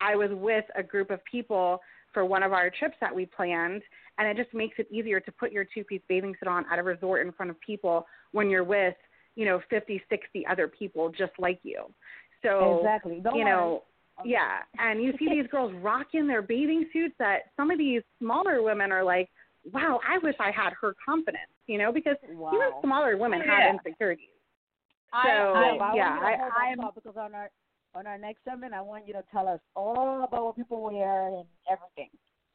I 0.01 0.17
was 0.17 0.31
with 0.33 0.65
a 0.77 0.83
group 0.83 1.11
of 1.11 1.21
people 1.31 1.81
for 2.13 2.25
one 2.25 2.43
of 2.43 2.53
our 2.53 2.71
trips 2.71 2.97
that 3.01 3.15
we 3.15 3.27
planned, 3.27 3.83
and 4.19 4.29
it 4.29 4.37
just 4.37 4.55
makes 4.55 4.79
it 4.79 4.87
easier 4.91 5.19
to 5.19 5.33
put 5.33 5.51
your 5.51 5.65
two 5.65 5.83
piece 5.85 6.03
bathing 6.09 6.35
suit 6.39 6.49
on 6.49 6.65
at 6.71 6.79
a 6.79 6.83
resort 6.83 7.27
in 7.27 7.33
front 7.33 7.51
of 7.51 7.61
people 7.61 8.07
when 8.33 8.49
you're 8.51 8.65
with 8.65 8.95
you 9.37 9.45
know, 9.45 9.61
50, 9.71 10.03
60 10.09 10.47
other 10.47 10.69
people 10.69 11.11
just 11.11 11.33
like 11.39 11.59
you. 11.63 11.85
So, 12.43 12.79
exactly. 12.79 13.21
Don't 13.23 13.37
you 13.37 13.45
worry. 13.45 13.81
Yeah. 14.25 14.59
And 14.79 15.03
you 15.03 15.13
see 15.19 15.29
these 15.29 15.47
girls 15.51 15.73
rocking 15.83 16.27
their 16.27 16.43
bathing 16.43 16.87
suits 16.93 17.15
that 17.19 17.51
some 17.57 17.71
of 17.71 17.79
these 17.79 18.03
smaller 18.19 18.63
women 18.63 18.93
are 18.93 19.05
like, 19.05 19.29
wow, 19.73 20.01
I 20.09 20.19
wish 20.19 20.37
I 20.39 20.51
had 20.51 20.73
her 20.81 20.95
confidence, 21.05 21.51
you 21.67 21.79
know, 21.79 21.93
because 21.93 22.17
wow. 22.29 22.53
even 22.55 22.69
smaller 22.83 23.17
women 23.17 23.41
Oh, 23.43 23.51
have 23.51 23.61
yeah. 23.61 23.73
insecurities. 23.73 24.29
I, 25.13 25.23
So, 25.23 25.31
I, 25.31 25.95
yeah, 25.95 26.19
I 26.21 26.31
yeah, 26.31 26.51
I- 26.55 26.67
I'm- 26.69 26.91
because 26.95 27.17
on 27.17 27.35
our 27.35 27.51
on 27.95 28.07
our 28.09 28.19
next 28.19 28.43
segment, 28.45 28.75
I 28.75 28.81
want 28.81 29.07
you 29.07 29.13
to 29.15 29.23
tell 29.31 29.47
us 29.47 29.61
all 29.77 30.25
about 30.25 30.45
what 30.45 30.57
people 30.57 30.83
wear 30.83 31.29
and 31.29 31.47
everything. 31.71 32.11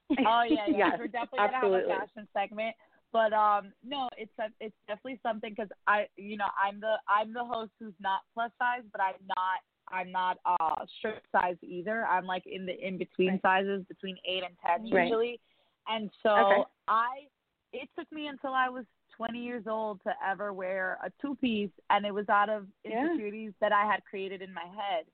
Oh 0.27 0.43
yeah, 0.43 0.65
yeah. 0.67 0.77
yes, 0.77 0.99
We're 0.99 1.07
definitely 1.07 1.39
absolutely. 1.39 1.81
gonna 1.83 1.93
have 1.93 2.01
a 2.01 2.07
fashion 2.07 2.27
segment. 2.33 2.75
But 3.13 3.31
um, 3.33 3.73
no, 3.83 4.09
it's 4.17 4.31
a, 4.39 4.49
it's 4.59 4.75
definitely 4.87 5.19
something 5.23 5.51
because 5.51 5.69
I, 5.87 6.07
you 6.17 6.35
know, 6.35 6.49
I'm 6.61 6.79
the 6.79 6.95
I'm 7.07 7.31
the 7.33 7.45
host 7.45 7.71
who's 7.79 7.93
not 7.99 8.21
plus 8.33 8.51
size, 8.59 8.83
but 8.91 9.01
I'm 9.01 9.21
not 9.25 9.61
I'm 9.91 10.11
not 10.11 10.37
uh 10.45 10.85
strict 10.97 11.25
size 11.31 11.57
either. 11.61 12.05
I'm 12.05 12.25
like 12.25 12.43
in 12.45 12.65
the 12.65 12.73
in 12.85 12.97
between 12.97 13.29
Right. 13.29 13.41
sizes, 13.41 13.83
between 13.87 14.17
eight 14.27 14.43
and 14.43 14.55
ten 14.65 14.87
Right. 14.91 15.03
usually. 15.05 15.39
And 15.87 16.09
so 16.21 16.29
Okay. 16.29 16.63
I, 16.87 17.27
it 17.73 17.89
took 17.97 18.11
me 18.11 18.27
until 18.27 18.53
I 18.53 18.69
was 18.69 18.85
20 19.17 19.39
years 19.39 19.63
old 19.67 20.01
to 20.03 20.11
ever 20.25 20.53
wear 20.53 20.97
a 21.03 21.11
two 21.21 21.35
piece, 21.35 21.71
and 21.89 22.05
it 22.05 22.13
was 22.13 22.29
out 22.29 22.49
of 22.49 22.67
Yeah. 22.85 23.03
insecurities 23.05 23.53
that 23.59 23.71
I 23.71 23.85
had 23.85 24.03
created 24.05 24.41
in 24.41 24.53
my 24.53 24.65
head. 24.65 25.05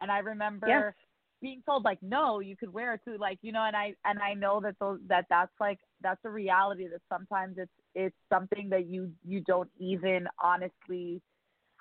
And 0.00 0.10
I 0.10 0.18
remember 0.18 0.66
Yes. 0.66 0.94
being 1.40 1.62
told 1.66 1.84
like 1.84 1.98
no 2.02 2.40
you 2.40 2.56
could 2.56 2.72
wear 2.72 2.94
it 2.94 3.00
too 3.04 3.18
like 3.18 3.38
you 3.42 3.52
know 3.52 3.64
and 3.64 3.76
i 3.76 3.92
and 4.06 4.18
i 4.20 4.32
know 4.32 4.60
that 4.60 4.74
those 4.78 4.98
that 5.06 5.26
that's 5.28 5.52
like 5.60 5.78
that's 6.00 6.20
a 6.24 6.30
reality 6.30 6.88
that 6.88 7.02
sometimes 7.12 7.56
it's 7.58 7.70
it's 7.94 8.16
something 8.32 8.70
that 8.70 8.86
you 8.86 9.10
you 9.26 9.40
don't 9.40 9.68
even 9.78 10.26
honestly 10.42 11.20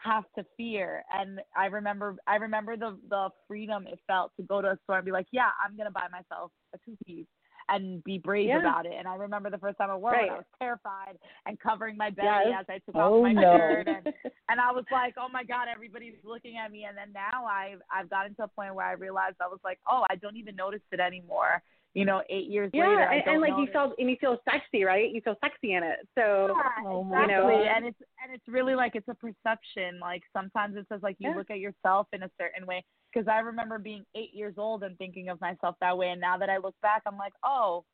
have 0.03 0.23
to 0.37 0.45
fear 0.57 1.03
and 1.13 1.39
i 1.55 1.65
remember 1.65 2.15
i 2.27 2.35
remember 2.35 2.75
the 2.75 2.97
the 3.09 3.29
freedom 3.47 3.87
it 3.87 3.99
felt 4.07 4.31
to 4.37 4.43
go 4.43 4.61
to 4.61 4.69
a 4.69 4.77
store 4.83 4.97
and 4.97 5.05
be 5.05 5.11
like 5.11 5.27
yeah 5.31 5.49
i'm 5.63 5.75
going 5.77 5.87
to 5.87 5.91
buy 5.91 6.07
myself 6.11 6.51
a 6.75 6.77
two 6.85 6.97
piece 7.05 7.25
and 7.69 8.03
be 8.03 8.17
brave 8.17 8.47
Yeah. 8.47 8.59
about 8.59 8.85
it 8.85 8.93
and 8.97 9.07
i 9.07 9.15
remember 9.15 9.49
the 9.49 9.57
first 9.57 9.77
time 9.77 9.89
i 9.89 9.95
wore 9.95 10.13
it 10.13 10.17
Right. 10.17 10.31
i 10.31 10.35
was 10.35 10.45
terrified 10.59 11.17
and 11.45 11.59
covering 11.59 11.95
my 11.97 12.09
belly 12.09 12.29
Yes. 12.49 12.59
as 12.61 12.65
i 12.69 12.79
took 12.85 12.95
Oh, 12.95 13.17
off 13.17 13.23
my 13.23 13.33
no. 13.33 13.57
shirt 13.57 13.87
and 13.87 14.13
and 14.49 14.59
I 14.59 14.71
was 14.73 14.83
like, 14.91 15.15
oh 15.17 15.27
my 15.31 15.43
god, 15.45 15.67
everybody's 15.73 16.19
looking 16.23 16.57
at 16.57 16.69
me. 16.69 16.83
And 16.83 16.97
then 16.97 17.13
now 17.13 17.45
I've 17.45 17.79
I've 17.89 18.09
gotten 18.09 18.35
to 18.35 18.43
a 18.43 18.47
point 18.49 18.75
where 18.75 18.85
I 18.85 18.91
realized 18.91 19.37
I 19.41 19.47
was 19.47 19.59
like, 19.63 19.79
oh, 19.89 20.05
I 20.11 20.15
don't 20.15 20.35
even 20.35 20.55
notice 20.55 20.81
it 20.91 20.99
anymore. 20.99 21.63
You 21.93 22.05
know, 22.05 22.23
eight 22.27 22.49
years 22.49 22.71
yeah, 22.73 22.89
later, 22.89 23.07
I 23.07 23.15
and, 23.17 23.27
and 23.27 23.41
like 23.41 23.51
you 23.51 23.57
notice. 23.57 23.73
feel 23.73 23.93
and 23.99 24.09
you 24.09 24.17
feel 24.19 24.37
sexy, 24.49 24.83
right? 24.83 25.11
You 25.11 25.21
feel 25.21 25.35
sexy 25.43 25.73
in 25.73 25.83
it. 25.83 26.07
So 26.15 26.55
Yeah, 26.55 26.87
Oh 26.87 27.03
my 27.03 27.23
exactly. 27.23 27.53
God. 27.53 27.67
And 27.75 27.85
it's 27.85 27.99
and 28.23 28.33
it's 28.33 28.47
really 28.47 28.73
like 28.73 28.95
it's 28.95 29.07
a 29.07 29.13
perception. 29.13 29.99
Like 29.99 30.23
sometimes 30.33 30.75
it 30.75 30.87
says 30.89 31.01
like 31.03 31.17
you 31.19 31.29
Yeah. 31.29 31.35
look 31.35 31.51
at 31.51 31.59
yourself 31.59 32.07
in 32.11 32.23
a 32.23 32.31
certain 32.39 32.65
way. 32.65 32.83
Because 33.13 33.27
I 33.27 33.39
remember 33.41 33.77
being 33.77 34.05
eight 34.15 34.33
years 34.33 34.55
old 34.57 34.81
and 34.81 34.97
thinking 34.97 35.29
of 35.29 35.39
myself 35.39 35.75
that 35.81 35.95
way, 35.95 36.09
and 36.09 36.19
now 36.19 36.35
that 36.37 36.49
I 36.49 36.57
look 36.57 36.73
back, 36.81 37.03
I'm 37.05 37.17
like, 37.17 37.33
oh, 37.43 37.85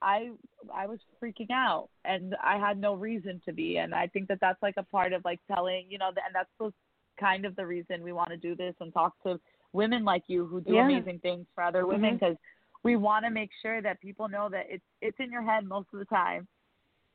I 0.00 0.30
I 0.72 0.86
was 0.86 1.00
freaking 1.20 1.50
out, 1.50 1.88
and 2.04 2.36
I 2.42 2.58
had 2.58 2.78
no 2.78 2.94
reason 2.94 3.40
to 3.44 3.52
be. 3.52 3.78
And 3.78 3.92
I 3.92 4.06
think 4.06 4.28
that 4.28 4.38
that's 4.40 4.62
like 4.62 4.74
a 4.76 4.84
part 4.84 5.12
of 5.12 5.24
like 5.24 5.40
telling, 5.52 5.86
you 5.88 5.98
know, 5.98 6.08
and 6.08 6.32
that's 6.32 6.50
the 6.60 6.72
kind 7.18 7.44
of 7.44 7.56
the 7.56 7.66
reason 7.66 8.02
we 8.04 8.12
want 8.12 8.30
to 8.30 8.36
do 8.36 8.54
this 8.54 8.74
and 8.80 8.92
talk 8.92 9.14
to 9.24 9.40
women 9.72 10.04
like 10.04 10.24
you 10.28 10.46
who 10.46 10.60
do 10.60 10.74
Yeah. 10.74 10.84
amazing 10.84 11.18
things 11.20 11.46
for 11.54 11.64
other 11.64 11.86
women 11.86 12.10
mm-hmm. 12.16 12.24
because 12.24 12.36
we 12.84 12.96
want 12.96 13.24
to 13.24 13.30
make 13.30 13.50
sure 13.62 13.80
that 13.82 14.00
people 14.00 14.28
know 14.28 14.48
that 14.50 14.66
it's 14.68 14.84
it's 15.00 15.16
in 15.20 15.30
your 15.30 15.42
head 15.42 15.64
most 15.66 15.88
of 15.92 15.98
the 15.98 16.04
time 16.06 16.46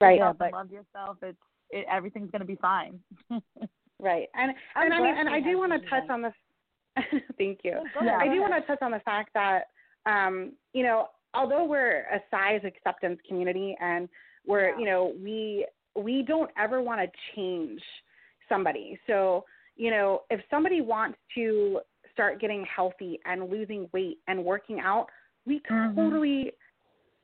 right, 0.02 0.18
yourself 0.18 0.38
but- 0.40 0.54
love 0.54 0.72
yourself, 0.72 1.18
it's 1.22 1.38
it, 1.70 1.86
everything's 1.92 2.32
gonna 2.32 2.46
be 2.46 2.56
fine. 2.56 3.00
right. 4.00 4.28
And 4.36 4.54
I'm 4.76 4.86
and 4.86 4.94
I 4.94 5.02
mean, 5.02 5.16
and 5.18 5.30
I 5.30 5.40
do 5.42 5.58
want 5.58 5.74
to 5.74 5.90
touch 5.90 6.10
on 6.10 6.22
the. 6.22 6.32
Thank 7.38 7.60
you. 7.64 7.74
Go 7.94 8.00
ahead, 8.08 8.20
I 8.22 8.28
do 8.34 8.40
want 8.42 8.54
to 8.54 8.62
touch 8.66 8.80
on 8.82 8.92
the 8.92 9.00
fact 9.02 9.32
that, 9.34 9.64
um, 10.06 10.54
you 10.74 10.82
know, 10.84 11.08
although 11.34 11.64
we're 11.66 12.00
a 12.12 12.20
size 12.32 12.62
acceptance 12.66 13.20
community 13.28 13.76
and 13.82 14.08
we're, 14.48 14.70
Yeah. 14.70 14.78
you 14.80 14.86
know, 14.86 15.14
we 15.22 15.68
we 15.96 16.24
don't 16.24 16.50
ever 16.58 16.82
want 16.82 17.02
to 17.02 17.08
change 17.36 17.82
somebody. 18.48 18.98
So, 19.08 19.44
you 19.76 19.92
know, 19.92 20.22
if 20.30 20.40
somebody 20.50 20.82
wants 20.82 21.18
to 21.36 21.82
start 22.14 22.40
getting 22.40 22.66
healthy 22.74 23.20
and 23.26 23.50
losing 23.50 23.90
weight 23.94 24.20
and 24.28 24.44
working 24.44 24.80
out, 24.80 25.08
we 25.48 25.62
Mhm. 25.62 25.96
totally 25.96 26.54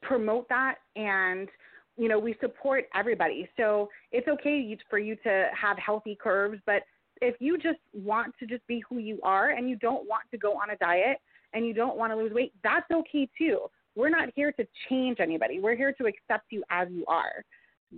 promote 0.02 0.48
that 0.50 0.80
and 0.96 1.50
you 1.98 2.08
know 2.10 2.18
we 2.18 2.34
support 2.36 2.90
everybody. 2.96 3.48
So 3.58 3.90
it's 4.12 4.28
okay 4.28 4.76
for 4.90 4.98
you 4.98 5.16
to 5.18 5.50
have 5.54 5.78
healthy 5.78 6.16
curves 6.16 6.60
but 6.66 6.84
if 7.22 7.40
you 7.40 7.58
just 7.58 7.80
want 7.94 8.36
to 8.40 8.46
just 8.48 8.66
be 8.68 8.80
who 8.90 8.98
you 8.98 9.20
are 9.22 9.52
and 9.52 9.70
you 9.70 9.76
don't 9.76 10.08
want 10.08 10.24
to 10.32 10.38
go 10.38 10.54
on 10.54 10.72
a 10.72 10.76
diet 10.78 11.22
and 11.54 11.66
you 11.66 11.74
don't 11.74 11.96
want 11.96 12.12
to 12.12 12.16
lose 12.18 12.34
weight 12.34 12.54
that's 12.64 12.90
okay 12.92 13.30
too. 13.38 13.70
We're 13.96 14.10
not 14.10 14.30
here 14.36 14.52
to 14.54 14.68
change 14.90 15.20
anybody. 15.20 15.60
We're 15.60 15.76
here 15.76 15.94
to 15.94 16.08
accept 16.08 16.52
you 16.52 16.64
as 16.72 16.90
you 16.90 17.06
are. 17.08 17.46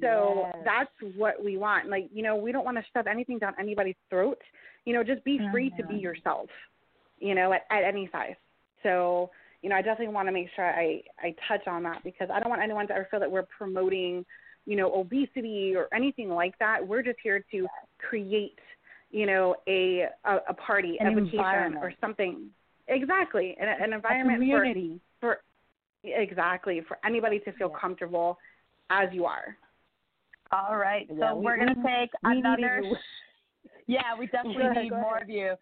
So 0.02 0.50
Yes. 0.54 0.66
that's 0.66 1.16
what 1.16 1.42
we 1.42 1.58
want. 1.58 1.88
Like 1.88 2.10
you 2.12 2.22
know 2.22 2.36
we 2.36 2.52
don't 2.52 2.66
want 2.66 2.78
to 2.78 2.84
shove 2.94 3.08
anything 3.08 3.40
down 3.40 3.54
anybody's 3.58 3.96
throat. 4.10 4.42
You 4.84 4.94
know 4.94 5.04
just 5.04 5.24
be 5.24 5.40
free 5.52 5.70
to 5.72 5.84
be 5.84 5.96
Mhm. 5.96 6.02
yourself 6.02 6.50
you 7.20 7.34
know 7.34 7.54
at, 7.54 7.66
at 7.70 7.84
any 7.84 8.08
size. 8.10 8.36
So 8.84 9.32
you 9.66 9.70
know, 9.70 9.76
I 9.78 9.82
definitely 9.82 10.14
want 10.14 10.28
to 10.28 10.32
make 10.32 10.48
sure 10.56 10.64
I, 10.64 11.02
I 11.20 11.34
touch 11.48 11.66
on 11.66 11.82
that 11.84 12.04
because 12.04 12.30
I 12.32 12.40
don't 12.40 12.50
want 12.52 12.62
anyone 12.62 12.88
to 12.90 12.94
ever 12.94 13.08
feel 13.10 13.20
that 13.20 13.32
we're 13.32 13.48
promoting, 13.58 14.24
you 14.68 14.76
know, 14.76 14.94
obesity 14.94 15.74
or 15.76 15.88
anything 15.92 16.30
like 16.30 16.54
that. 16.60 16.88
We're 16.88 17.02
just 17.02 17.18
here 17.24 17.44
to 17.50 17.66
create, 17.98 18.60
you 19.10 19.26
know, 19.26 19.56
a 19.68 20.04
a, 20.24 20.38
a 20.50 20.54
party, 20.54 20.98
An 21.00 21.08
a 21.08 21.16
vacation, 21.16 21.40
environment. 21.40 21.84
or 21.84 21.92
something. 22.00 22.50
Exactly, 22.88 23.58
an, 23.60 23.68
an 23.68 23.94
A 23.94 23.96
environment 23.96 24.38
community. 24.38 25.00
for 25.20 25.40
for 26.04 26.10
exactly 26.12 26.82
for 26.88 27.00
anybody 27.04 27.40
to 27.40 27.52
feel 27.54 27.72
Yeah. 27.74 27.80
comfortable 27.82 28.38
as 28.92 29.10
you 29.14 29.26
are. 29.26 29.58
All 30.52 30.78
right, 30.78 31.08
so 31.10 31.16
Yeah, 31.16 31.34
we- 31.34 31.44
we're 31.46 31.58
gonna 31.58 31.74
take 31.84 32.12
we 32.24 32.30
needed 32.36 32.46
another. 32.46 32.82
you. 32.84 32.96
Yeah, 33.88 34.16
we 34.20 34.28
definitely 34.28 34.70
need 34.84 34.92
more 34.92 35.18
of 35.18 35.28
you. 35.28 35.56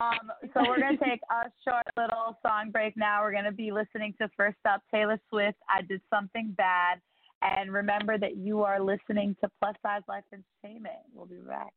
Um, 0.00 0.30
so 0.52 0.62
we're 0.68 0.80
gonna 0.80 0.98
take 0.98 1.22
a 1.30 1.50
short 1.66 1.82
little 1.96 2.38
song 2.46 2.70
break 2.70 2.94
now. 2.96 3.22
We're 3.22 3.32
gonna 3.32 3.50
be 3.50 3.72
listening 3.72 4.14
to 4.20 4.28
first 4.36 4.58
up 4.68 4.82
Taylor 4.92 5.18
Swift. 5.30 5.58
I 5.68 5.80
did 5.80 6.02
something 6.10 6.54
bad, 6.58 7.00
and 7.40 7.72
remember 7.72 8.18
that 8.18 8.36
you 8.36 8.62
are 8.62 8.80
listening 8.80 9.34
to 9.40 9.50
Plus 9.60 9.74
Size 9.82 10.02
Life 10.06 10.24
Entertainment. 10.32 10.96
We'll 11.14 11.26
be 11.26 11.36
back. 11.36 11.72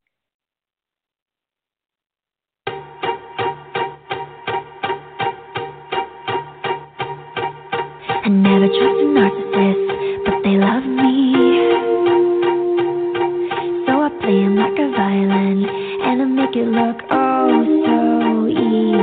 I 8.24 8.28
never 8.28 8.68
trust 8.68 9.02
a 9.02 9.08
narcissist, 9.08 10.26
but 10.26 10.44
they 10.44 10.58
love 10.58 10.84
me. 10.84 11.34
So 13.88 14.02
I 14.02 14.10
play 14.20 14.44
'em 14.44 14.56
like 14.58 14.78
a 14.78 14.92
violin, 14.92 15.66
and 16.04 16.22
I 16.22 16.26
make 16.26 16.56
it 16.56 16.68
look 16.68 17.02
oh 17.10 17.81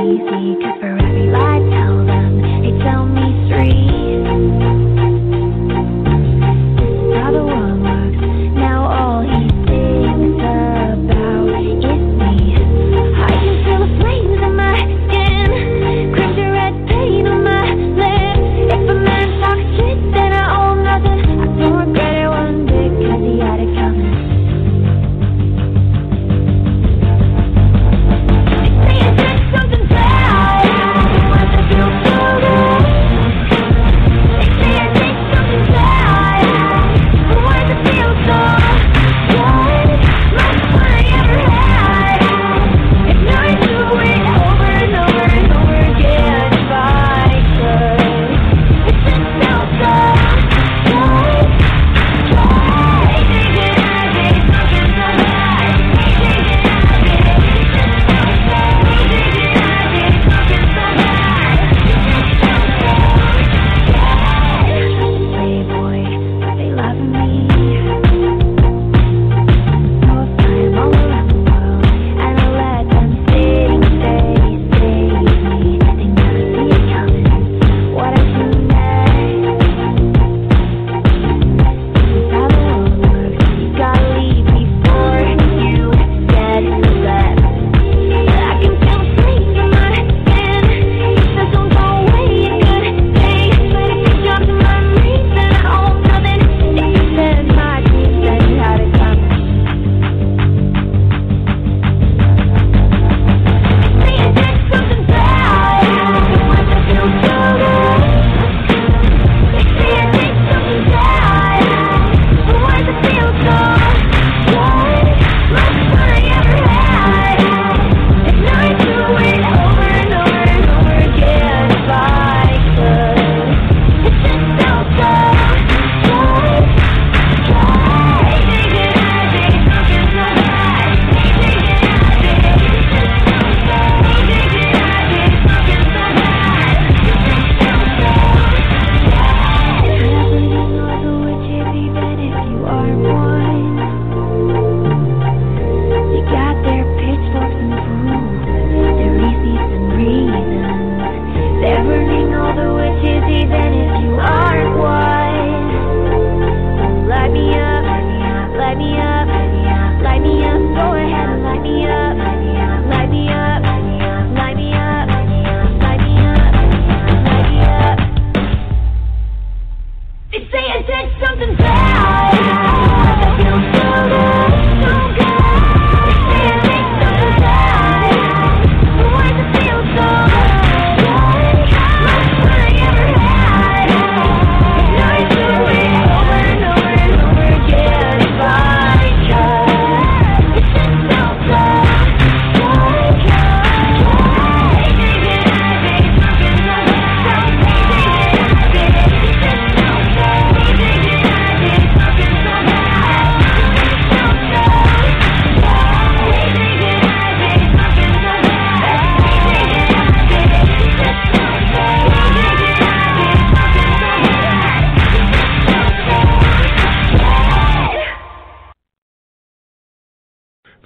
easy. 0.09 0.55
'Cause 0.61 0.79
for 0.81 0.97
every 0.97 1.27
lie 1.31 1.61
tell 1.71 1.97
them, 2.05 2.41
tell 2.83 3.05
me 3.05 3.27
three. 3.49 4.08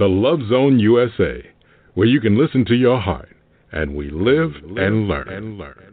The 0.03 0.09
Love 0.09 0.41
Zone 0.49 0.79
USA, 0.79 1.49
where 1.93 2.05
you 2.05 2.19
can 2.19 2.37
listen 2.37 2.65
to 2.65 2.75
your 2.75 2.99
heart, 2.99 3.37
and 3.71 3.95
we 3.95 4.11
live 4.11 4.51
and 4.75 5.07
learn 5.07 5.29
and 5.29 5.57
learn. 5.57 5.92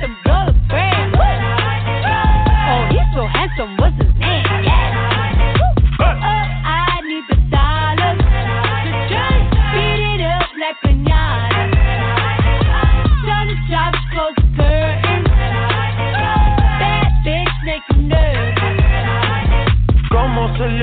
Drop 0.00 0.10
the 0.46 0.47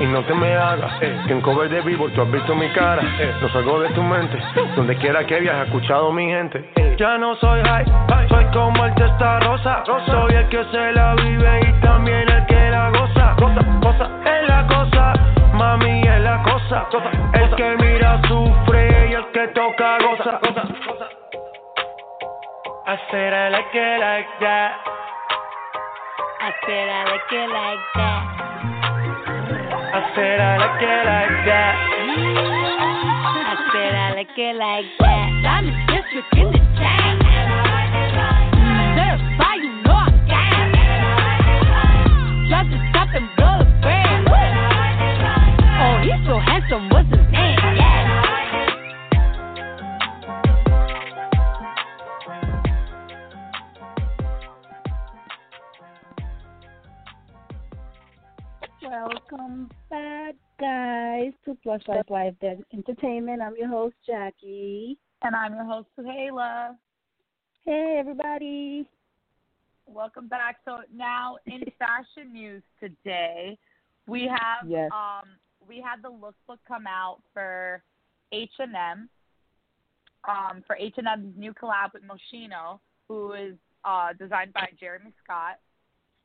Y 0.00 0.06
no 0.06 0.22
te 0.24 0.32
me 0.32 0.56
hagas, 0.56 0.98
que 0.98 1.32
en 1.32 1.42
cover 1.42 1.68
de 1.68 1.82
vivo 1.82 2.08
tú 2.08 2.22
has 2.22 2.30
visto 2.30 2.54
mi 2.54 2.68
cara. 2.70 3.02
No 3.42 3.48
salgo 3.50 3.80
de 3.80 3.90
tu 3.90 4.02
mente, 4.02 4.38
donde 4.74 4.96
quiera 4.96 5.26
que 5.26 5.38
viajes, 5.40 5.60
he 5.60 5.64
escuchado 5.66 6.10
mi 6.10 6.26
gente. 6.26 6.96
Ya 6.96 7.18
no 7.18 7.34
soy 7.36 7.60
high, 7.62 7.84
soy 8.28 8.44
como 8.46 8.84
el 8.86 8.94
testa 8.94 9.40
rosa. 9.40 9.82
Soy 9.84 10.34
el 10.34 10.48
que 10.48 10.64
se 10.64 10.92
la 10.92 11.14
vive 11.16 11.60
y 11.68 11.80
también 11.82 12.28
el 12.30 12.46
que 12.46 12.70
la 12.70 12.90
goza. 12.90 13.36
Cosa, 13.36 13.60
cosa, 13.82 14.10
es 14.24 14.48
la 14.48 14.66
cosa, 14.66 15.12
mami 15.52 16.00
es 16.00 16.20
la 16.20 16.42
cosa. 16.42 16.86
El 17.34 17.54
que 17.54 17.76
mira 17.76 18.20
sufre 18.26 19.08
y 19.10 19.14
el 19.14 19.26
que 19.32 19.48
toca 19.48 19.98
goza. 19.98 20.40
I 22.86 22.96
said 23.10 23.32
I 23.34 23.50
like 23.50 23.74
it 23.74 24.00
like 24.00 24.28
that. 24.40 24.72
I 26.40 26.52
said 26.66 26.88
I 26.88 27.04
like 27.04 27.32
it 27.32 27.50
like 27.50 27.80
that. 27.96 28.49
I 29.92 30.14
said 30.14 30.38
I 30.38 30.56
like 30.56 30.82
it 30.82 30.86
like 30.86 31.34
that. 31.50 31.74
I 33.42 33.58
said 33.74 33.90
I 33.90 34.14
like 34.14 34.38
it 34.38 34.54
like 34.54 34.86
that. 35.00 35.28
Diamond 35.42 35.74
district 35.90 36.30
in 36.38 36.46
the 36.46 36.62
chain. 36.78 37.18
Certified, 38.94 39.66
you 39.66 39.74
know 39.82 39.98
I'm 39.98 40.14
gang. 40.30 40.70
Drop 42.46 42.70
the 42.70 42.78
top 42.94 43.10
and 43.18 43.26
blow 43.34 43.66
the 43.66 43.74
brand. 43.82 44.30
Oh, 45.82 45.98
he's 46.06 46.22
so 46.22 46.38
handsome, 46.38 46.86
what's 46.90 47.10
his 47.10 47.19
Welcome 58.90 59.70
back, 59.88 60.34
guys, 60.58 61.32
to 61.44 61.54
Plush 61.62 61.82
Life 61.86 62.06
Live 62.10 62.36
Dead 62.40 62.60
Entertainment. 62.72 63.40
I'm 63.40 63.54
your 63.56 63.68
host, 63.68 63.94
Jackie. 64.04 64.98
And 65.22 65.36
I'm 65.36 65.54
your 65.54 65.64
host, 65.64 65.86
Zuheila. 65.96 66.74
Hey, 67.64 67.98
everybody. 68.00 68.88
Welcome 69.86 70.26
back. 70.26 70.56
So 70.64 70.78
now 70.92 71.36
in 71.46 71.60
fashion 71.78 72.32
news 72.32 72.64
today, 72.80 73.56
we 74.08 74.22
have 74.22 74.68
Yes. 74.68 74.90
um 74.92 75.28
we 75.68 75.80
had 75.80 76.02
the 76.02 76.08
lookbook 76.08 76.58
come 76.66 76.88
out 76.88 77.18
for 77.32 77.84
H 78.32 78.50
and 78.58 78.74
M. 78.74 79.08
Um, 80.28 80.64
for 80.66 80.74
H 80.74 80.94
and 80.96 81.06
M's 81.06 81.32
new 81.38 81.54
collab 81.54 81.92
with 81.94 82.02
Moschino, 82.02 82.80
who 83.06 83.34
is 83.34 83.54
uh, 83.84 84.14
designed 84.18 84.52
by 84.52 84.68
Jeremy 84.80 85.12
Scott. 85.22 85.60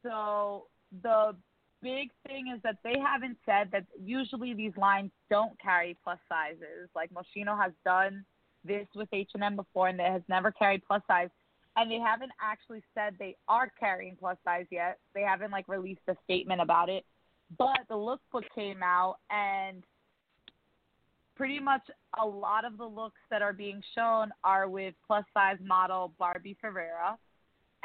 So 0.02 0.66
the 1.04 1.36
big 1.82 2.10
thing 2.28 2.52
is 2.56 2.62
that 2.64 2.78
they 2.84 2.96
haven't 3.00 3.38
said 3.46 3.70
that 3.72 3.86
usually 4.04 4.54
these 4.54 4.76
lines 4.78 5.12
don't 5.30 5.60
carry 5.60 5.96
plus 6.04 6.20
sizes. 6.28 6.90
Like 6.96 7.12
Moschino 7.12 7.60
has 7.62 7.72
done 7.84 8.26
this 8.64 8.88
with 8.96 9.10
H 9.14 9.30
and 9.36 9.44
M 9.44 9.56
before, 9.56 9.90
and 9.90 10.00
it 10.00 10.12
has 10.12 10.24
never 10.28 10.52
carried 10.52 10.82
plus 10.88 11.02
size. 11.08 11.30
and 11.78 11.92
they 11.92 12.00
haven't 12.00 12.32
actually 12.42 12.82
said 12.94 13.16
they 13.20 13.36
are 13.48 13.70
carrying 13.80 14.16
plus 14.16 14.38
size 14.46 14.66
yet. 14.72 14.98
They 15.14 15.22
haven't 15.22 15.52
like 15.52 15.68
released 15.68 16.02
a 16.08 16.16
statement 16.24 16.62
about 16.62 16.90
it. 16.90 17.04
But 17.58 17.80
the 17.90 17.96
lookbook 17.96 18.44
came 18.54 18.82
out 18.82 19.18
and 19.30 19.84
pretty 21.36 21.60
much 21.60 21.82
a 22.20 22.26
lot 22.26 22.64
of 22.66 22.78
the 22.78 22.86
looks 22.86 23.20
that 23.30 23.42
are 23.42 23.54
being 23.54 23.82
shown 23.94 24.32
are 24.44 24.70
with 24.70 24.94
plus 25.06 25.26
size 25.34 25.58
model 25.64 26.14
Barbie 26.18 26.58
Ferreira. 26.60 27.18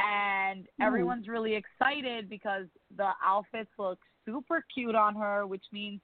And 0.02 0.66
everyone's 0.80 1.28
really 1.28 1.54
excited 1.54 2.30
because 2.30 2.66
the 2.96 3.10
outfits 3.24 3.70
look 3.78 3.98
super 4.24 4.64
cute 4.72 4.94
on 4.94 5.14
her, 5.14 5.46
which 5.46 5.64
means 5.72 6.00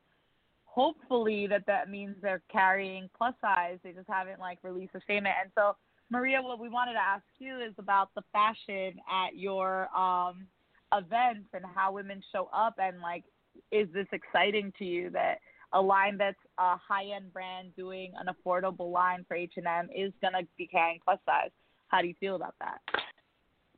hopefully 0.64 1.46
that 1.46 1.64
that 1.66 1.88
means 1.90 2.14
they're 2.20 2.42
carrying 2.52 3.08
plus 3.16 3.34
size. 3.40 3.78
They 3.82 3.92
just 3.92 4.08
haven't 4.08 4.38
like 4.38 4.58
released 4.62 4.94
a 4.94 5.00
statement. 5.00 5.34
And 5.40 5.50
so, 5.54 5.76
Maria, 6.10 6.42
what 6.42 6.60
we 6.60 6.68
wanted 6.68 6.92
to 6.92 7.00
ask 7.00 7.24
you 7.38 7.60
is 7.60 7.72
about 7.78 8.10
the 8.14 8.22
fashion 8.32 8.98
at 9.10 9.36
your 9.36 9.88
um, 9.96 10.46
events 10.92 11.48
and 11.54 11.64
how 11.74 11.92
women 11.92 12.22
show 12.32 12.48
up, 12.52 12.74
and 12.78 13.00
like, 13.00 13.24
is 13.72 13.88
this 13.92 14.06
exciting 14.12 14.72
to 14.78 14.84
you 14.84 15.10
that 15.10 15.38
a 15.72 15.80
line 15.80 16.16
that's 16.16 16.36
a 16.58 16.76
high-end 16.76 17.32
brand 17.32 17.74
doing 17.74 18.12
an 18.20 18.32
affordable 18.32 18.92
line 18.92 19.24
for 19.26 19.34
H&M 19.34 19.88
is 19.94 20.12
gonna 20.22 20.42
be 20.56 20.66
carrying 20.66 21.00
plus 21.04 21.18
size? 21.26 21.50
How 21.88 22.02
do 22.02 22.08
you 22.08 22.14
feel 22.20 22.36
about 22.36 22.54
that? 22.60 22.80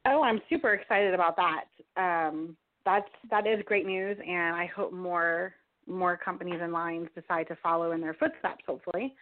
Oh, 0.06 0.22
I'm 0.22 0.40
super 0.48 0.74
excited 0.74 1.14
about 1.14 1.36
that. 1.36 1.64
Um, 1.96 2.56
that's 2.84 3.08
that 3.30 3.46
is 3.46 3.62
great 3.66 3.86
news, 3.86 4.16
and 4.26 4.56
I 4.56 4.66
hope 4.66 4.92
more 4.92 5.54
more 5.86 6.16
companies 6.16 6.60
and 6.62 6.72
lines 6.72 7.08
decide 7.14 7.48
to 7.48 7.56
follow 7.62 7.92
in 7.92 8.00
their 8.00 8.14
footsteps. 8.14 8.64
Hopefully, 8.66 9.14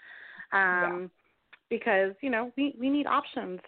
um, 0.53 1.11
because 1.70 2.12
you 2.20 2.31
know 2.31 2.53
we 2.57 2.74
we 2.79 2.91
need 2.91 3.07
options, 3.07 3.61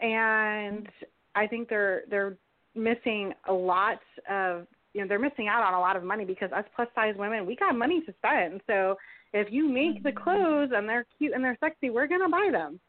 and 0.00 0.88
I 1.34 1.46
think 1.46 1.68
they're 1.68 2.02
they're 2.10 2.36
missing 2.74 3.32
a 3.48 3.52
lot 3.52 4.00
of 4.28 4.66
you 4.94 5.00
know 5.00 5.08
they're 5.08 5.18
missing 5.18 5.48
out 5.48 5.62
on 5.62 5.74
a 5.74 5.80
lot 5.80 5.96
of 5.96 6.02
money 6.02 6.24
because 6.24 6.50
us 6.52 6.64
plus 6.74 6.88
size 6.94 7.14
women 7.16 7.46
we 7.46 7.56
got 7.56 7.74
money 7.76 8.02
to 8.02 8.14
spend. 8.18 8.60
So 8.66 8.96
if 9.32 9.48
you 9.50 9.68
make 9.68 10.02
the 10.02 10.12
clothes 10.12 10.70
and 10.74 10.88
they're 10.88 11.06
cute 11.18 11.32
and 11.34 11.44
they're 11.44 11.58
sexy, 11.60 11.90
we're 11.90 12.06
gonna 12.06 12.28
buy 12.28 12.48
them. 12.50 12.80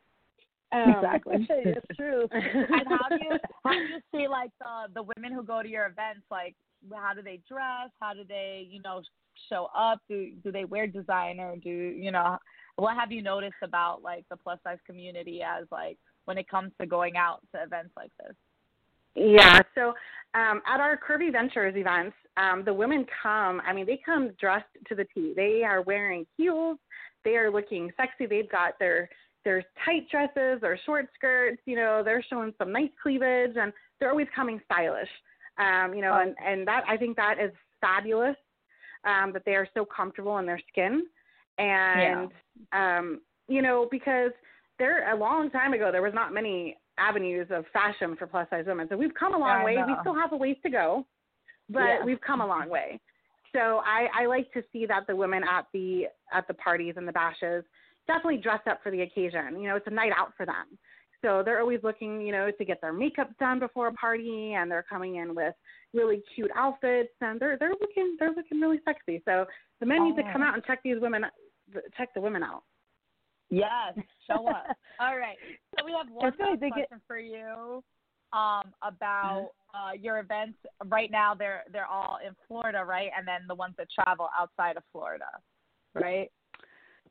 Um, 0.71 0.95
it's 1.27 1.95
true. 1.95 2.27
and 2.31 2.87
how 2.87 3.09
do 3.09 3.15
you 3.21 3.37
how 3.63 3.71
do 3.71 3.79
you 3.79 3.99
see 4.13 4.27
like 4.27 4.51
the 4.59 4.93
the 4.95 5.03
women 5.15 5.31
who 5.33 5.43
go 5.43 5.63
to 5.63 5.69
your 5.69 5.85
events 5.85 6.25
like 6.29 6.55
how 6.93 7.13
do 7.13 7.21
they 7.21 7.39
dress 7.47 7.89
how 8.01 8.13
do 8.13 8.23
they 8.27 8.67
you 8.69 8.81
know 8.81 9.01
show 9.49 9.69
up 9.75 10.01
do 10.09 10.31
do 10.43 10.51
they 10.51 10.65
wear 10.65 10.85
designer 10.85 11.55
do 11.63 11.69
you 11.69 12.11
know 12.11 12.37
what 12.75 12.95
have 12.95 13.11
you 13.11 13.21
noticed 13.21 13.55
about 13.63 14.01
like 14.01 14.25
the 14.29 14.35
plus 14.35 14.59
size 14.63 14.77
community 14.85 15.41
as 15.41 15.65
like 15.71 15.97
when 16.25 16.37
it 16.37 16.49
comes 16.49 16.71
to 16.79 16.85
going 16.85 17.15
out 17.15 17.39
to 17.53 17.63
events 17.63 17.91
like 17.95 18.11
this 18.19 18.35
Yeah. 19.15 19.61
So 19.73 19.93
um, 20.35 20.61
at 20.67 20.79
our 20.79 20.97
Curvy 20.97 21.31
Ventures 21.31 21.75
events, 21.75 22.15
um, 22.35 22.63
the 22.63 22.73
women 22.73 23.05
come. 23.23 23.61
I 23.65 23.73
mean, 23.73 23.85
they 23.85 23.99
come 24.05 24.31
dressed 24.39 24.65
to 24.87 24.95
the 24.95 25.05
T. 25.15 25.33
They 25.35 25.63
are 25.63 25.81
wearing 25.81 26.25
heels. 26.37 26.77
They 27.23 27.35
are 27.35 27.51
looking 27.51 27.91
sexy. 27.97 28.27
They've 28.27 28.49
got 28.49 28.77
their 28.79 29.09
their 29.47 29.63
tight 29.85 30.09
dresses, 30.11 30.59
or 30.61 30.77
short 30.85 31.07
skirts. 31.15 31.61
You 31.65 31.77
know, 31.77 32.01
they're 32.03 32.25
showing 32.29 32.53
some 32.57 32.71
nice 32.73 32.89
cleavage, 33.01 33.55
and 33.55 33.71
they're 33.97 34.11
always 34.11 34.27
coming 34.35 34.59
stylish. 34.65 35.09
Um, 35.57 35.93
you 35.95 36.01
know, 36.01 36.19
and 36.19 36.35
and 36.45 36.67
that 36.67 36.83
I 36.87 36.97
think 36.97 37.15
that 37.15 37.35
is 37.41 37.51
fabulous. 37.79 38.35
Um, 39.05 39.31
that 39.31 39.43
they 39.45 39.55
are 39.55 39.67
so 39.73 39.85
comfortable 39.85 40.37
in 40.39 40.45
their 40.45 40.59
skin, 40.69 41.03
and 41.57 42.29
um, 42.73 43.21
you 43.47 43.61
know, 43.61 43.87
because 43.89 44.31
there 44.79 45.13
a 45.13 45.17
long 45.17 45.49
time 45.49 45.71
ago 45.73 45.91
there 45.93 46.01
was 46.01 46.13
not 46.13 46.33
many 46.33 46.77
avenues 46.97 47.47
of 47.51 47.63
fashion 47.71 48.15
for 48.17 48.27
plus 48.27 48.49
size 48.49 48.65
women. 48.67 48.87
So 48.89 48.97
we've 48.97 49.13
come 49.13 49.33
a 49.33 49.37
long 49.37 49.61
I 49.61 49.63
way. 49.63 49.77
We 49.87 49.95
still 50.01 50.15
have 50.15 50.33
a 50.33 50.37
ways 50.37 50.57
to 50.63 50.69
go, 50.69 51.05
but 51.69 51.83
Yeah. 51.83 52.03
we've 52.05 52.21
come 52.21 52.41
a 52.41 52.47
long 52.47 52.69
way. 52.69 52.99
So 53.53 53.81
I, 53.85 54.07
I 54.21 54.25
like 54.25 54.51
to 54.53 54.63
see 54.73 54.85
that 54.87 55.07
the 55.07 55.15
women 55.15 55.43
at 55.43 55.67
the 55.73 56.07
at 56.33 56.47
the 56.47 56.53
parties 56.55 56.95
and 56.97 57.07
the 57.07 57.13
bashes 57.13 57.63
definitely 58.07 58.37
dress 58.37 58.61
up 58.69 58.79
for 58.81 58.91
the 58.91 59.01
occasion. 59.01 59.59
You 59.59 59.67
know, 59.69 59.75
it's 59.75 59.87
a 59.87 59.91
night 59.91 60.11
out 60.17 60.33
for 60.35 60.45
them. 60.45 60.77
So 61.23 61.41
they're 61.43 61.59
always 61.61 61.79
looking, 61.83 62.21
you 62.21 62.31
know, 62.31 62.51
to 62.51 62.65
get 62.65 62.79
their 62.79 62.93
makeup 62.93 63.29
done 63.39 63.59
before 63.59 63.87
a 63.87 63.93
party 63.93 64.53
and 64.53 64.69
they're 64.69 64.85
coming 64.87 65.15
in 65.15 65.33
with 65.33 65.55
really 65.93 66.21
cute 66.35 66.51
outfits 66.55 67.09
and 67.21 67.39
they're 67.39 67.57
they're 67.57 67.71
looking 67.81 68.15
they're 68.19 68.33
looking 68.35 68.59
really 68.61 68.79
sexy. 68.85 69.21
So 69.25 69.45
the 69.79 69.85
men 69.85 70.03
need 70.03 70.15
to 70.15 70.31
come 70.31 70.41
Oh. 70.43 70.45
out 70.45 70.53
and 70.53 70.63
check 70.63 70.79
these 70.83 71.01
women 71.01 71.25
check 71.97 72.13
the 72.13 72.21
women 72.21 72.43
out. 72.43 72.63
Yes, 73.49 73.97
show 74.29 74.47
up. 74.47 74.65
All 74.99 75.17
right. 75.17 75.37
So 75.77 75.85
we 75.85 75.91
have 75.93 76.07
one 76.11 76.33
last 76.39 76.59
question 76.59 77.01
for 77.07 77.17
you 77.17 77.83
um, 78.33 78.73
about 78.83 79.51
uh, 79.73 79.91
your 79.99 80.19
events. 80.19 80.57
Right 80.85 81.09
now, 81.11 81.33
they're 81.33 81.63
they're 81.71 81.85
all 81.85 82.19
in 82.25 82.33
Florida, 82.47 82.83
right? 82.85 83.09
And 83.17 83.27
then 83.27 83.41
the 83.47 83.55
ones 83.55 83.75
that 83.77 83.87
travel 83.93 84.29
outside 84.37 84.77
of 84.77 84.83
Florida, 84.91 85.25
right? 85.93 86.29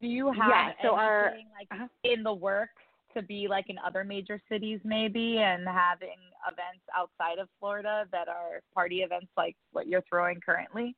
Do 0.00 0.06
you 0.08 0.26
have 0.32 0.48
Yeah, 0.48 0.72
so 0.82 0.96
anything 0.96 0.98
our- 0.98 1.36
like 1.58 1.68
uh-huh. 1.70 1.88
in 2.04 2.22
the 2.22 2.32
works 2.34 2.82
to 3.14 3.22
be 3.22 3.48
like 3.48 3.70
in 3.70 3.78
other 3.78 4.04
major 4.04 4.40
cities, 4.48 4.80
maybe, 4.84 5.38
and 5.38 5.66
having 5.66 6.18
events 6.46 6.84
outside 6.94 7.38
of 7.38 7.48
Florida 7.58 8.06
that 8.12 8.28
are 8.28 8.60
party 8.74 9.02
events 9.02 9.28
like 9.36 9.56
what 9.72 9.86
you're 9.86 10.02
throwing 10.02 10.40
currently? 10.40 10.94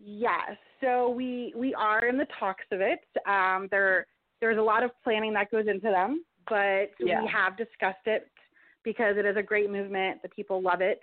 Yes. 0.00 0.56
So 0.80 1.10
we 1.10 1.52
we 1.56 1.74
are 1.74 2.06
in 2.06 2.16
the 2.16 2.26
talks 2.38 2.64
of 2.70 2.80
it. 2.80 3.00
Um, 3.26 3.68
there 3.70 4.06
there's 4.40 4.58
a 4.58 4.62
lot 4.62 4.82
of 4.82 4.90
planning 5.02 5.32
that 5.34 5.50
goes 5.50 5.66
into 5.66 5.88
them, 5.90 6.24
but 6.48 6.90
Yeah. 7.00 7.20
we 7.22 7.28
have 7.28 7.56
discussed 7.56 8.06
it 8.06 8.30
because 8.84 9.16
it 9.16 9.26
is 9.26 9.36
a 9.36 9.42
great 9.42 9.68
movement. 9.70 10.22
The 10.22 10.28
people 10.28 10.62
love 10.62 10.80
it. 10.80 11.02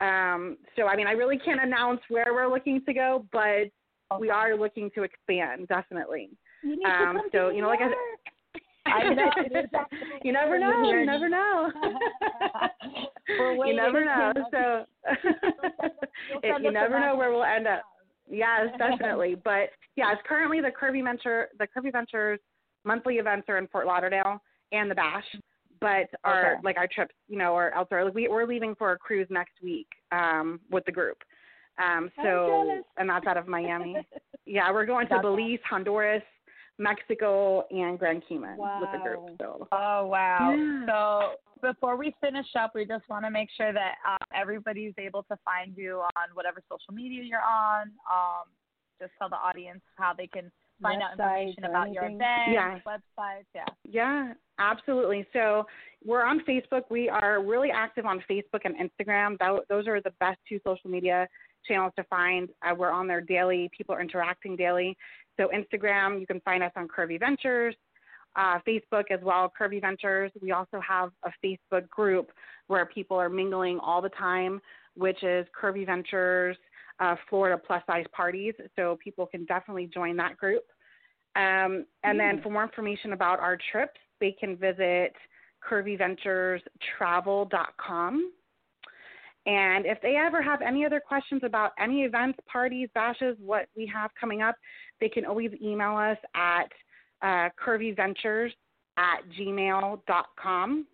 Um, 0.00 0.58
so 0.76 0.86
I 0.88 0.96
mean, 0.96 1.06
I 1.06 1.12
really 1.12 1.38
can't 1.38 1.62
announce 1.62 2.00
where 2.08 2.34
we're 2.34 2.48
looking 2.48 2.84
to 2.84 2.92
go, 2.92 3.24
but 3.32 3.70
we 4.18 4.28
are 4.30 4.54
looking 4.56 4.90
to 4.92 5.02
expand 5.04 5.66
definitely. 5.68 6.30
You 6.64 6.76
need 6.76 6.86
Um, 6.86 7.14
to 7.16 7.20
come 7.20 7.28
so 7.32 7.50
to 7.50 7.54
you 7.56 7.62
know, 7.62 7.68
like 7.68 7.80
I 7.80 7.88
said, 7.88 8.62
I 8.86 9.02
know. 9.14 9.30
you 10.22 10.32
never 10.32 10.58
know. 10.58 10.72
You 10.92 11.06
never 11.06 11.28
know. 11.28 11.70
You 13.66 13.74
never 13.74 14.04
know. 14.04 14.32
So 14.50 14.84
it, 16.42 16.62
you 16.62 16.70
never 16.72 17.00
know 17.00 17.16
where 17.16 17.30
we'll 17.32 17.44
end 17.44 17.66
up. 17.66 17.82
Yes, 18.30 18.68
definitely. 18.78 19.36
but 19.42 19.70
yes, 19.96 20.16
currently 20.26 20.60
the 20.60 20.70
Curvy 20.70 21.02
Venture, 21.04 21.48
the 21.58 21.66
Curvy 21.66 21.92
Ventures 21.92 22.40
monthly 22.84 23.16
events 23.16 23.46
are 23.48 23.58
in 23.58 23.66
Fort 23.68 23.86
Lauderdale 23.86 24.40
and 24.72 24.90
the 24.90 24.94
Bash. 24.94 25.24
But 25.80 26.08
our 26.22 26.52
Okay. 26.54 26.60
like 26.62 26.76
our 26.76 26.86
trips, 26.86 27.14
you 27.28 27.36
know, 27.38 27.54
are 27.54 27.70
elsewhere. 27.72 28.04
Like 28.04 28.14
we 28.14 28.28
we're 28.28 28.46
leaving 28.46 28.74
for 28.74 28.92
a 28.92 28.98
cruise 28.98 29.26
next 29.30 29.54
week 29.62 29.88
um, 30.12 30.60
with 30.70 30.84
the 30.86 30.92
group. 30.92 31.18
Um, 31.78 32.10
so 32.22 32.82
and 32.96 33.08
that's 33.08 33.26
out 33.26 33.36
of 33.36 33.48
Miami. 33.48 33.96
yeah, 34.46 34.70
we're 34.72 34.86
going 34.86 35.08
to 35.08 35.20
Belize, 35.20 35.58
Honduras, 35.68 36.22
Mexico, 36.78 37.64
and 37.70 37.98
Grand 37.98 38.22
Cayman 38.28 38.56
with 38.58 38.90
the 38.92 38.98
group. 38.98 39.36
So 39.40 39.68
Oh 39.72 40.06
wow! 40.06 40.54
Yeah. 40.56 40.86
So 40.86 41.66
before 41.72 41.96
we 41.96 42.14
finish 42.20 42.46
up, 42.58 42.72
we 42.74 42.84
just 42.84 43.08
want 43.08 43.24
to 43.24 43.30
make 43.30 43.48
sure 43.56 43.72
that 43.72 43.94
uh, 44.06 44.16
everybody's 44.34 44.92
able 44.98 45.22
to 45.24 45.36
find 45.44 45.76
you 45.76 46.00
on 46.16 46.28
whatever 46.34 46.60
social 46.70 46.92
media 46.92 47.22
you're 47.22 47.40
on. 47.40 47.86
Um, 48.10 48.44
just 49.00 49.12
tell 49.18 49.28
the 49.28 49.36
audience 49.36 49.80
how 49.96 50.12
they 50.16 50.26
can 50.26 50.50
find 50.82 51.00
out 51.02 51.12
information 51.12 51.64
or 51.64 51.70
about 51.70 51.92
your 51.92 52.04
event, 52.04 52.20
events, 52.48 52.82
Yes. 52.86 53.00
websites. 53.18 53.44
Yeah. 53.54 53.64
Yeah, 53.88 54.32
absolutely. 54.58 55.26
So 55.32 55.64
we're 56.04 56.24
on 56.24 56.40
Facebook. 56.40 56.82
We 56.90 57.08
are 57.08 57.42
really 57.42 57.70
active 57.70 58.04
on 58.06 58.22
Facebook 58.30 58.60
and 58.64 58.74
Instagram. 58.76 59.38
Tho- 59.38 59.62
Those 59.68 59.86
are 59.88 60.00
the 60.00 60.12
best 60.20 60.38
two 60.48 60.60
social 60.66 60.90
media 60.90 61.26
channels 61.66 61.92
to 61.96 62.04
find. 62.04 62.50
Uh, 62.62 62.74
we're 62.74 62.90
on 62.90 63.06
there 63.06 63.20
daily. 63.22 63.70
People 63.76 63.94
are 63.94 64.00
interacting 64.02 64.54
daily. 64.56 64.96
So 65.36 65.48
Instagram, 65.54 66.20
you 66.20 66.26
can 66.26 66.40
find 66.40 66.62
us 66.62 66.72
on 66.76 66.88
Curvy 66.88 67.18
Ventures. 67.18 67.74
Uh, 68.36 68.58
Facebook 68.66 69.04
as 69.10 69.20
well, 69.22 69.52
Curvy 69.58 69.80
Ventures. 69.80 70.32
We 70.42 70.50
also 70.50 70.80
have 70.80 71.10
a 71.24 71.30
Facebook 71.44 71.88
group 71.88 72.30
where 72.66 72.86
people 72.86 73.16
are 73.16 73.28
mingling 73.28 73.78
all 73.78 74.02
the 74.02 74.08
time, 74.10 74.60
which 74.96 75.22
is 75.22 75.46
Curvy 75.60 75.86
Ventures 75.86 76.56
uh, 77.00 77.16
Florida 77.28 77.60
Plus 77.64 77.82
Size 77.86 78.06
Parties. 78.12 78.54
So 78.76 78.98
people 79.02 79.26
can 79.26 79.44
definitely 79.44 79.90
join 79.92 80.16
that 80.16 80.36
group. 80.36 80.64
Um, 81.36 81.84
and 82.04 82.18
then 82.18 82.40
for 82.42 82.50
more 82.50 82.62
information 82.62 83.12
about 83.12 83.40
our 83.40 83.58
trips, 83.72 83.98
they 84.20 84.36
can 84.38 84.56
visit 84.56 85.12
curvyventurestravel.com. 85.68 88.32
And 89.46 89.84
if 89.84 90.00
they 90.00 90.16
ever 90.16 90.40
have 90.40 90.62
any 90.62 90.86
other 90.86 91.00
questions 91.00 91.42
about 91.44 91.72
any 91.78 92.02
events, 92.02 92.38
parties, 92.50 92.88
bashes, 92.94 93.36
what 93.38 93.66
we 93.76 93.90
have 93.92 94.10
coming 94.18 94.40
up, 94.40 94.56
they 95.00 95.08
can 95.08 95.26
always 95.26 95.50
email 95.62 95.96
us 95.96 96.16
at 96.34 96.68
uh, 97.22 97.50
curvyventures 97.62 98.50
at 98.96 99.20
gmail.com. 99.38 100.86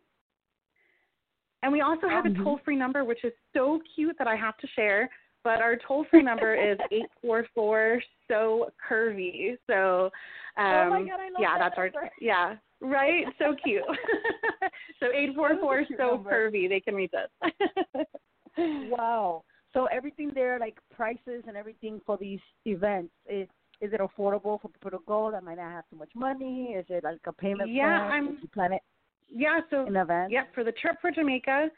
And 1.63 1.73
we 1.73 1.83
also 1.83 2.09
have 2.09 2.25
a 2.27 2.33
toll 2.43 2.59
free 2.65 2.77
number, 2.77 3.05
which 3.05 3.23
is 3.23 3.33
so 3.55 3.81
cute 3.95 4.17
that 4.19 4.27
I 4.27 4.35
have 4.35 4.57
to 4.59 4.67
share. 4.75 5.11
But 5.45 5.61
our 5.61 5.77
toll 5.87 6.07
free 6.11 6.23
number 6.23 6.55
is 6.55 6.79
844 6.91 8.01
so 8.29 8.71
curvy. 8.89 9.57
So, 9.67 10.11
um, 10.57 10.65
Oh 10.65 10.91
my 10.91 10.99
God, 11.01 11.21
yeah, 11.39 11.59
that 11.59 11.73
that's 11.77 11.79
our 11.79 11.91
yeah, 12.21 12.57
right? 12.81 13.25
So 13.39 13.55
cute. 13.63 13.83
so 15.01 15.07
eight 15.15 15.35
four 15.35 15.59
four 15.61 15.85
so 15.97 16.17
number. 16.17 16.31
curvy. 16.31 16.69
They 16.69 16.81
can 16.81 16.95
reach 16.95 17.13
us. 17.15 17.51
wow. 18.89 19.43
So 19.73 19.87
everything 19.87 20.33
there, 20.35 20.59
like 20.59 20.79
prices 20.95 21.45
and 21.47 21.57
everything 21.57 22.01
for 22.05 22.17
these 22.19 22.41
events, 22.65 23.13
is 23.29 23.49
is 23.81 23.93
it 23.95 24.01
affordable 24.01 24.61
for 24.61 24.69
people 24.69 24.91
to 24.91 24.99
go 25.07 25.31
that 25.31 25.43
might 25.43 25.57
not 25.57 25.71
have 25.73 25.85
too 25.89 25.97
much 25.97 26.11
money? 26.15 26.75
Is 26.77 26.85
it 26.91 27.03
like 27.03 27.19
a 27.27 27.33
payment 27.33 27.71
Yeah, 27.71 27.99
plan? 28.01 28.13
I'm- 28.13 28.39
you 28.43 28.49
plan 28.49 28.73
it 28.73 28.83
yeah. 29.33 29.61
So 29.71 29.87
in 29.87 29.97
advance? 29.97 30.33
Yep, 30.33 30.55
for 30.55 30.65
the 30.65 30.73
trip 30.73 30.97
for 31.01 31.11
Jamaica, 31.11 31.71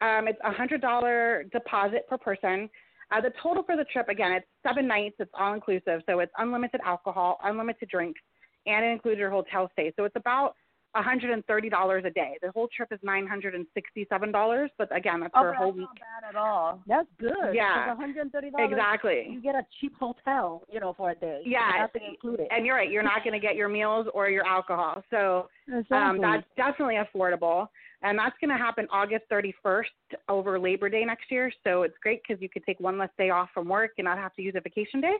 um, 0.00 0.28
it's 0.28 0.38
a 0.44 0.52
hundred 0.52 0.80
dollar 0.80 1.44
deposit 1.52 2.06
per 2.08 2.16
person. 2.18 2.70
Uh, 3.10 3.20
the 3.20 3.32
total 3.42 3.64
for 3.64 3.76
the 3.76 3.84
trip, 3.92 4.08
again, 4.08 4.30
it's 4.32 4.46
seven 4.62 4.86
nights. 4.86 5.16
It's 5.18 5.30
all 5.34 5.52
inclusive, 5.54 6.02
so 6.06 6.20
it's 6.20 6.32
unlimited 6.38 6.80
alcohol, 6.84 7.38
unlimited 7.42 7.88
drinks, 7.88 8.20
and 8.66 8.84
it 8.84 8.88
includes 8.88 9.18
your 9.18 9.30
hotel 9.30 9.68
stay. 9.72 9.92
So 9.96 10.04
it's 10.04 10.14
about 10.16 10.54
a 10.94 11.02
hundred 11.02 11.30
and 11.30 11.44
thirty 11.46 11.68
dollars 11.68 12.04
a 12.06 12.10
day. 12.10 12.36
The 12.42 12.50
whole 12.50 12.68
trip 12.74 12.88
is 12.92 12.98
nine 13.02 13.26
hundred 13.26 13.54
and 13.54 13.66
sixty-seven 13.74 14.32
dollars, 14.32 14.70
but 14.78 14.94
again, 14.94 15.20
that's 15.20 15.32
Oh, 15.36 15.42
for 15.42 15.50
a 15.50 15.56
whole 15.56 15.66
that's 15.68 15.78
week. 15.78 15.88
not 15.88 16.22
bad 16.22 16.28
at 16.30 16.36
all. 16.36 16.82
That's 16.86 17.08
good. 17.18 17.54
Yeah. 17.54 17.94
$130. 17.94 18.50
Exactly. 18.58 19.26
You 19.30 19.40
get 19.40 19.54
a 19.54 19.64
cheap 19.80 19.94
hotel, 19.98 20.62
you 20.70 20.80
know, 20.80 20.92
for 20.96 21.10
a 21.10 21.14
day. 21.14 21.42
Yeah, 21.44 21.86
included. 21.94 22.48
and 22.50 22.66
you're 22.66 22.74
right. 22.76 22.90
You're 22.90 23.02
not 23.02 23.22
going 23.22 23.34
to 23.34 23.44
get 23.44 23.54
your 23.54 23.68
meals 23.68 24.06
or 24.14 24.28
your 24.28 24.44
alcohol. 24.46 25.04
So 25.10 25.48
exactly. 25.68 25.96
Um, 25.96 26.20
that's 26.20 26.46
definitely 26.56 26.96
affordable. 26.96 27.68
And 28.02 28.18
that's 28.18 28.36
going 28.40 28.50
to 28.50 28.56
happen 28.56 28.86
August 28.90 29.24
31st 29.30 29.84
over 30.28 30.58
Labor 30.58 30.88
Day 30.88 31.04
next 31.04 31.30
year. 31.30 31.52
So 31.64 31.82
it's 31.82 31.96
great 32.02 32.22
because 32.26 32.40
you 32.42 32.48
could 32.48 32.64
take 32.64 32.80
one 32.80 32.98
less 32.98 33.10
day 33.18 33.30
off 33.30 33.50
from 33.52 33.68
work 33.68 33.92
and 33.98 34.06
not 34.06 34.18
have 34.18 34.34
to 34.34 34.42
use 34.42 34.54
a 34.56 34.60
vacation 34.60 35.00
day. 35.00 35.14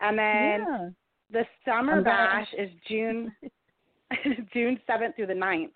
And 0.00 0.18
then 0.18 0.66
yeah. 0.66 0.88
the 1.30 1.42
summer 1.64 2.00
bash 2.00 2.46
is 2.56 2.70
June 2.88 3.32
June 4.52 4.78
7th 4.88 5.16
through 5.16 5.26
the 5.26 5.34
9th 5.34 5.70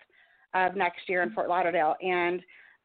of 0.53 0.75
next 0.75 1.07
year 1.07 1.23
in 1.23 1.31
Fort 1.31 1.49
Lauderdale. 1.49 1.95
And 2.01 2.39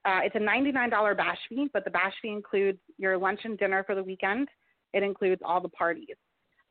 uh, 0.05 0.21
it's 0.25 0.37
a 0.37 0.39
$99 0.39 1.17
bash 1.17 1.39
fee, 1.49 1.69
but 1.73 1.85
the 1.85 1.91
bash 1.91 2.15
fee 2.23 2.29
includes 2.29 2.79
your 2.99 3.19
lunch 3.19 3.41
and 3.45 3.59
dinner 3.59 3.85
for 3.85 3.95
the 3.95 4.03
weekend. 4.03 4.49
It 4.95 5.03
includes 5.03 5.43
all 5.45 5.61
the 5.61 5.69
parties. 5.69 6.17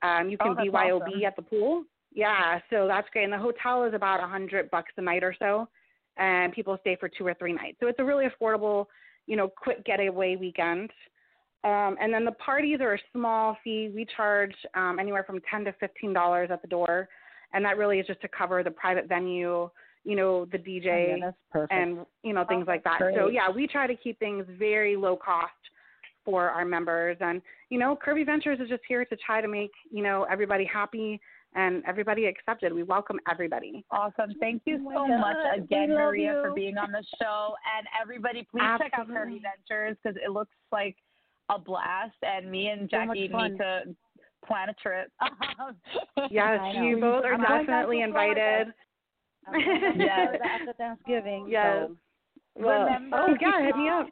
Um, 0.01 0.30
you 0.30 0.38
can 0.38 0.55
Oh, 0.57 0.61
BYOB 0.63 1.01
awesome. 1.01 1.25
at 1.25 1.36
the 1.36 1.41
pool. 1.41 1.84
Yeah, 2.13 2.59
so 2.69 2.88
that's 2.88 3.07
great. 3.11 3.25
And 3.25 3.34
the 3.34 3.38
hotel 3.38 3.84
is 3.84 3.93
about 3.93 4.23
a 4.23 4.28
hundred 4.28 4.71
bucks 4.71 4.91
a 4.97 5.01
night 5.01 5.23
or 5.23 5.36
so, 5.38 5.67
and 6.17 6.53
people 6.53 6.78
stay 6.82 6.95
for 6.99 7.09
two 7.09 7.28
or 7.28 7.34
three 7.36 7.53
nights. 7.53 7.78
So 7.80 7.88
it's 7.88 7.99
a 7.99 8.03
really 8.03 8.25
affordable, 8.25 8.86
you 9.28 9.36
know, 9.36 9.49
quick 9.49 9.84
getaway 9.86 10.36
weekend. 10.36 10.89
Um, 11.63 11.97
and 11.99 12.13
then 12.13 12.25
the 12.25 12.32
parties 12.34 12.80
are 12.82 12.93
a 12.95 12.99
small 13.11 13.57
fee. 13.63 13.91
We 13.93 14.07
charge 14.15 14.53
um, 14.73 14.97
anywhere 14.99 15.23
from 15.23 15.41
ten 15.51 15.63
to 15.65 15.73
fifteen 15.73 16.13
dollars 16.13 16.49
at 16.51 16.61
the 16.61 16.67
door, 16.67 17.09
and 17.54 17.64
that 17.66 17.78
really 17.78 18.00
is 18.00 18.08
just 18.08 18.22
to 18.22 18.28
cover 18.28 18.64
the 18.64 18.72
private 18.72 19.08
venue, 19.08 19.70
you 20.04 20.16
know, 20.16 20.45
the 20.45 20.58
DJ, 20.58 21.18
Oh, 21.56 21.66
yeah, 21.70 21.78
and 21.78 22.06
you 22.24 22.34
know 22.34 22.45
things 22.45 22.66
oh, 22.68 22.72
like 22.72 22.84
that. 22.84 22.98
that's 23.00 23.16
So 23.16 23.28
yeah, 23.30 23.50
we 23.50 23.68
try 23.68 23.88
to 23.88 23.95
keep 23.95 24.18
things 24.20 24.45
very 24.58 24.95
low 24.95 25.16
cost 25.18 25.52
for 26.26 26.50
our 26.50 26.66
members, 26.66 27.18
and 27.22 27.41
you 27.70 27.80
know, 27.80 27.98
Curvy 28.06 28.26
Ventures 28.26 28.60
is 28.60 28.70
just 28.70 28.84
here 28.88 29.06
to 29.06 29.16
try 29.18 29.41
to 29.41 29.48
make 29.48 29.72
you 29.91 30.04
know 30.04 30.26
everybody 30.30 30.66
happy 30.66 31.20
and 31.56 31.82
everybody 31.88 32.26
accepted. 32.26 32.72
We 32.74 32.84
welcome 32.84 33.20
everybody. 33.32 33.84
Awesome. 33.89 34.34
Thank 34.39 34.62
you 34.66 34.76
Oh 34.76 34.84
my 34.84 34.93
so 34.93 35.08
God. 35.08 35.20
much 35.20 35.38
again, 35.58 35.89
We 35.89 35.95
love 35.95 36.04
Maria, 36.04 36.41
for 36.43 36.54
being 36.54 36.78
on 36.78 36.91
the 36.91 37.04
show. 37.22 37.56
And 37.78 37.88
everybody, 38.00 38.45
please 38.52 38.64
check 38.78 38.91
out 38.98 39.08
Curvy 39.08 39.41
Ventures 39.41 39.98
because 40.04 40.18
it 40.24 40.30
looks 40.32 40.52
like 40.72 40.95
a 41.50 41.58
blast. 41.58 42.16
And 42.22 42.52
me 42.52 42.68
and 42.68 42.89
Jackie 42.89 43.30
fun. 43.30 43.52
need 43.54 43.58
to 43.60 43.82
plan 44.48 44.70
a 44.70 44.74
trip. 44.74 45.12
Yes, 46.32 46.60
you 46.82 46.98
both 47.00 47.24
are 47.26 47.34
I'm 47.36 47.41
definitely 47.41 48.02
invited. 48.02 48.68
Oh, 49.48 49.54
I'm 49.54 49.64
going 49.64 50.00
Yes. 50.00 50.28
Florida 50.30 50.45
after 50.45 50.74
Thanksgiving. 50.74 51.48
Yes. 51.50 51.88
So. 51.88 51.95
Well, 52.56 52.84
Remember- 52.86 53.18
oh 53.18 53.36
yeah, 53.39 53.66
hit 53.66 53.78
me 53.78 53.89
up. 53.93 54.08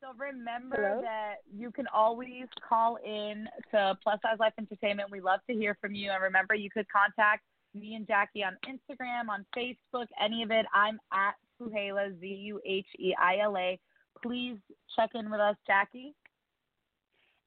So 0.00 0.08
remember 0.18 0.76
Hello? 0.76 1.02
that 1.02 1.36
you 1.52 1.72
can 1.72 1.86
always 1.92 2.44
call 2.66 2.96
in 3.04 3.48
to 3.72 3.98
Plus 4.02 4.20
Size 4.22 4.36
Life 4.38 4.52
Entertainment. 4.58 5.10
We 5.10 5.20
love 5.20 5.40
to 5.50 5.56
hear 5.56 5.76
from 5.80 5.94
you. 5.94 6.10
And 6.12 6.22
remember, 6.22 6.54
you 6.54 6.70
could 6.70 6.86
contact 6.88 7.42
me 7.74 7.94
and 7.96 8.06
Jackie 8.06 8.44
on 8.44 8.56
Instagram, 8.68 9.28
on 9.28 9.44
Facebook, 9.56 10.06
any 10.22 10.42
of 10.44 10.50
it. 10.52 10.64
I'm 10.72 10.98
at 11.12 11.34
Zuheila, 11.60 12.18
Z 12.20 12.26
U 12.26 12.60
H 12.64 12.86
E 12.98 13.14
I 13.20 13.38
L 13.42 13.56
A. 13.56 13.78
Please 14.22 14.58
check 14.94 15.10
in 15.14 15.30
with 15.30 15.40
us, 15.40 15.56
Jackie. 15.66 16.14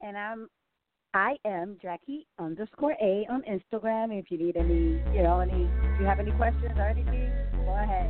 And 0.01 0.17
I'm 0.17 0.49
I 1.19 1.35
am 1.43 1.75
Jackie 1.81 2.25
underscore 2.39 2.95
A 3.01 3.27
on 3.29 3.43
Instagram. 3.43 4.17
If 4.17 4.31
you 4.31 4.37
need 4.37 4.55
any, 4.55 5.03
you 5.13 5.21
know, 5.21 5.41
any, 5.41 5.67
if 5.83 5.99
you 5.99 6.05
have 6.05 6.17
any 6.21 6.31
questions 6.31 6.71
or 6.77 6.87
anything, 6.87 7.29
go 7.65 7.75
ahead. 7.75 8.07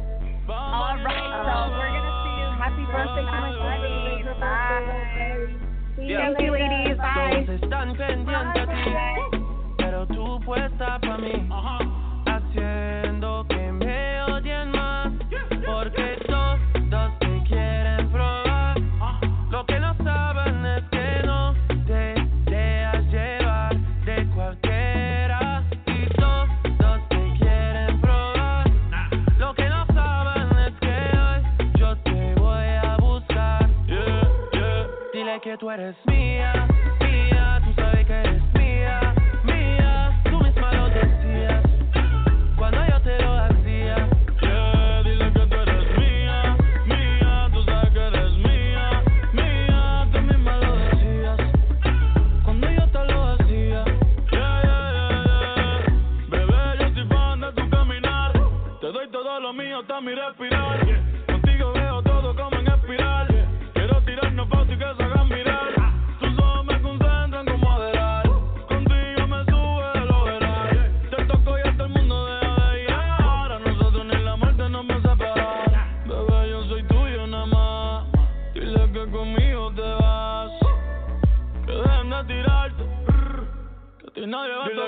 All 0.47 0.93
right, 0.93 1.41
so 1.41 1.73
we're 1.73 1.89
going 1.89 2.05
to 2.05 2.13
see 2.21 2.37
you. 2.37 2.53
Happy 2.61 2.85
birthday 2.85 3.25
to 3.25 3.33
my 3.33 3.49
Bye. 3.57 3.81
sister. 4.13 4.37
Bye. 4.39 5.57
See 5.95 6.05
you 6.05 6.17
Thank 6.21 6.37
you, 6.39 6.51
later. 6.51 6.69
ladies. 6.69 6.97
Bye. 6.99 7.45
Todos 7.47 7.61
están 7.63 7.97
pendientes 7.97 8.61
a 8.61 8.69
ti, 8.69 9.41
pero 9.79 10.05
tú 10.05 10.39
puesta 10.45 10.99
pa' 10.99 11.17
mí, 11.17 11.49
haciendo 12.27 12.53
que 12.53 13.08
Dile 35.69 36.08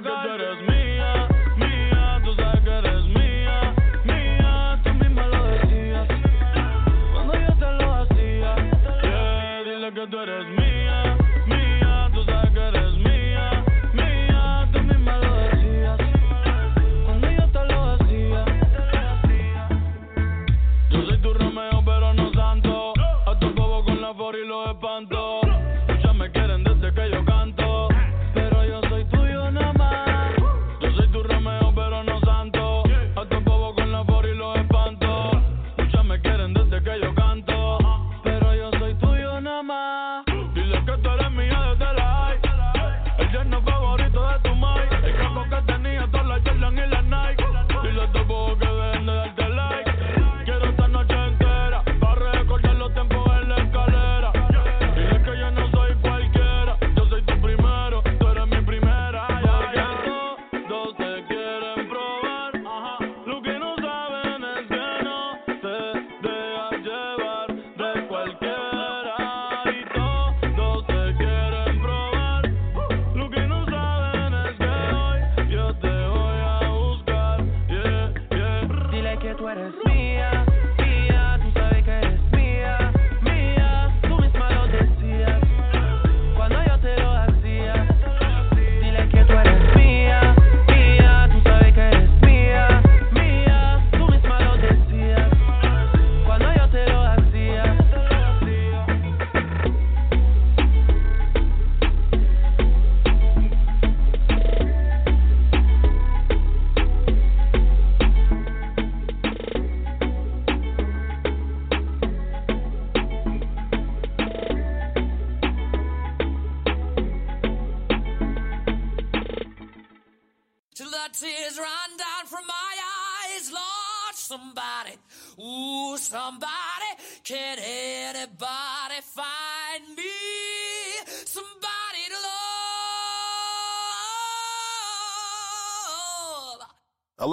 nadie 0.02 0.66
va 0.66 0.71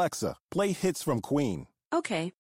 Alexa, 0.09 0.37
play 0.51 0.73
hits 0.73 1.03
from 1.03 1.21
Queen. 1.21 1.67
Okay. 1.93 2.33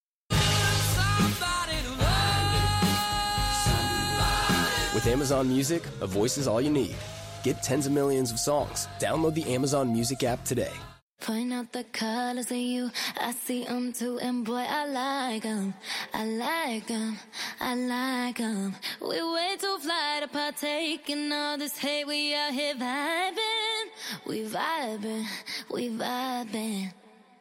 With 4.94 5.06
Amazon 5.06 5.48
Music, 5.48 5.82
a 6.00 6.06
voice 6.06 6.38
is 6.38 6.48
all 6.48 6.62
you 6.62 6.70
need. 6.70 6.96
Get 7.42 7.62
tens 7.62 7.86
of 7.86 7.92
millions 7.92 8.32
of 8.32 8.38
songs. 8.38 8.88
Download 8.98 9.34
the 9.34 9.44
Amazon 9.54 9.92
Music 9.92 10.22
app 10.22 10.44
today. 10.44 10.72
Point 11.20 11.52
out 11.52 11.72
the 11.72 11.84
colors 11.84 12.50
in 12.50 12.66
you. 12.74 12.90
I 13.20 13.32
see 13.32 13.64
them 13.64 13.92
too, 13.92 14.18
and 14.18 14.46
boy, 14.46 14.64
I 14.66 14.86
like 14.86 15.42
them. 15.42 15.74
I 16.14 16.24
like 16.24 16.86
them. 16.86 17.18
I 17.60 17.74
like 17.74 18.38
them. 18.38 18.76
We 19.00 19.20
way 19.34 19.56
too 19.60 19.76
fly 19.78 20.20
to 20.22 20.28
partake 20.28 21.10
in 21.10 21.30
all 21.30 21.58
this 21.58 21.76
hate. 21.76 22.06
We 22.06 22.34
out 22.34 22.52
here 22.52 22.74
vibing. 22.74 23.86
We 24.26 24.44
vibing. 24.44 25.26
We 25.70 25.90
vibing. 25.90 26.92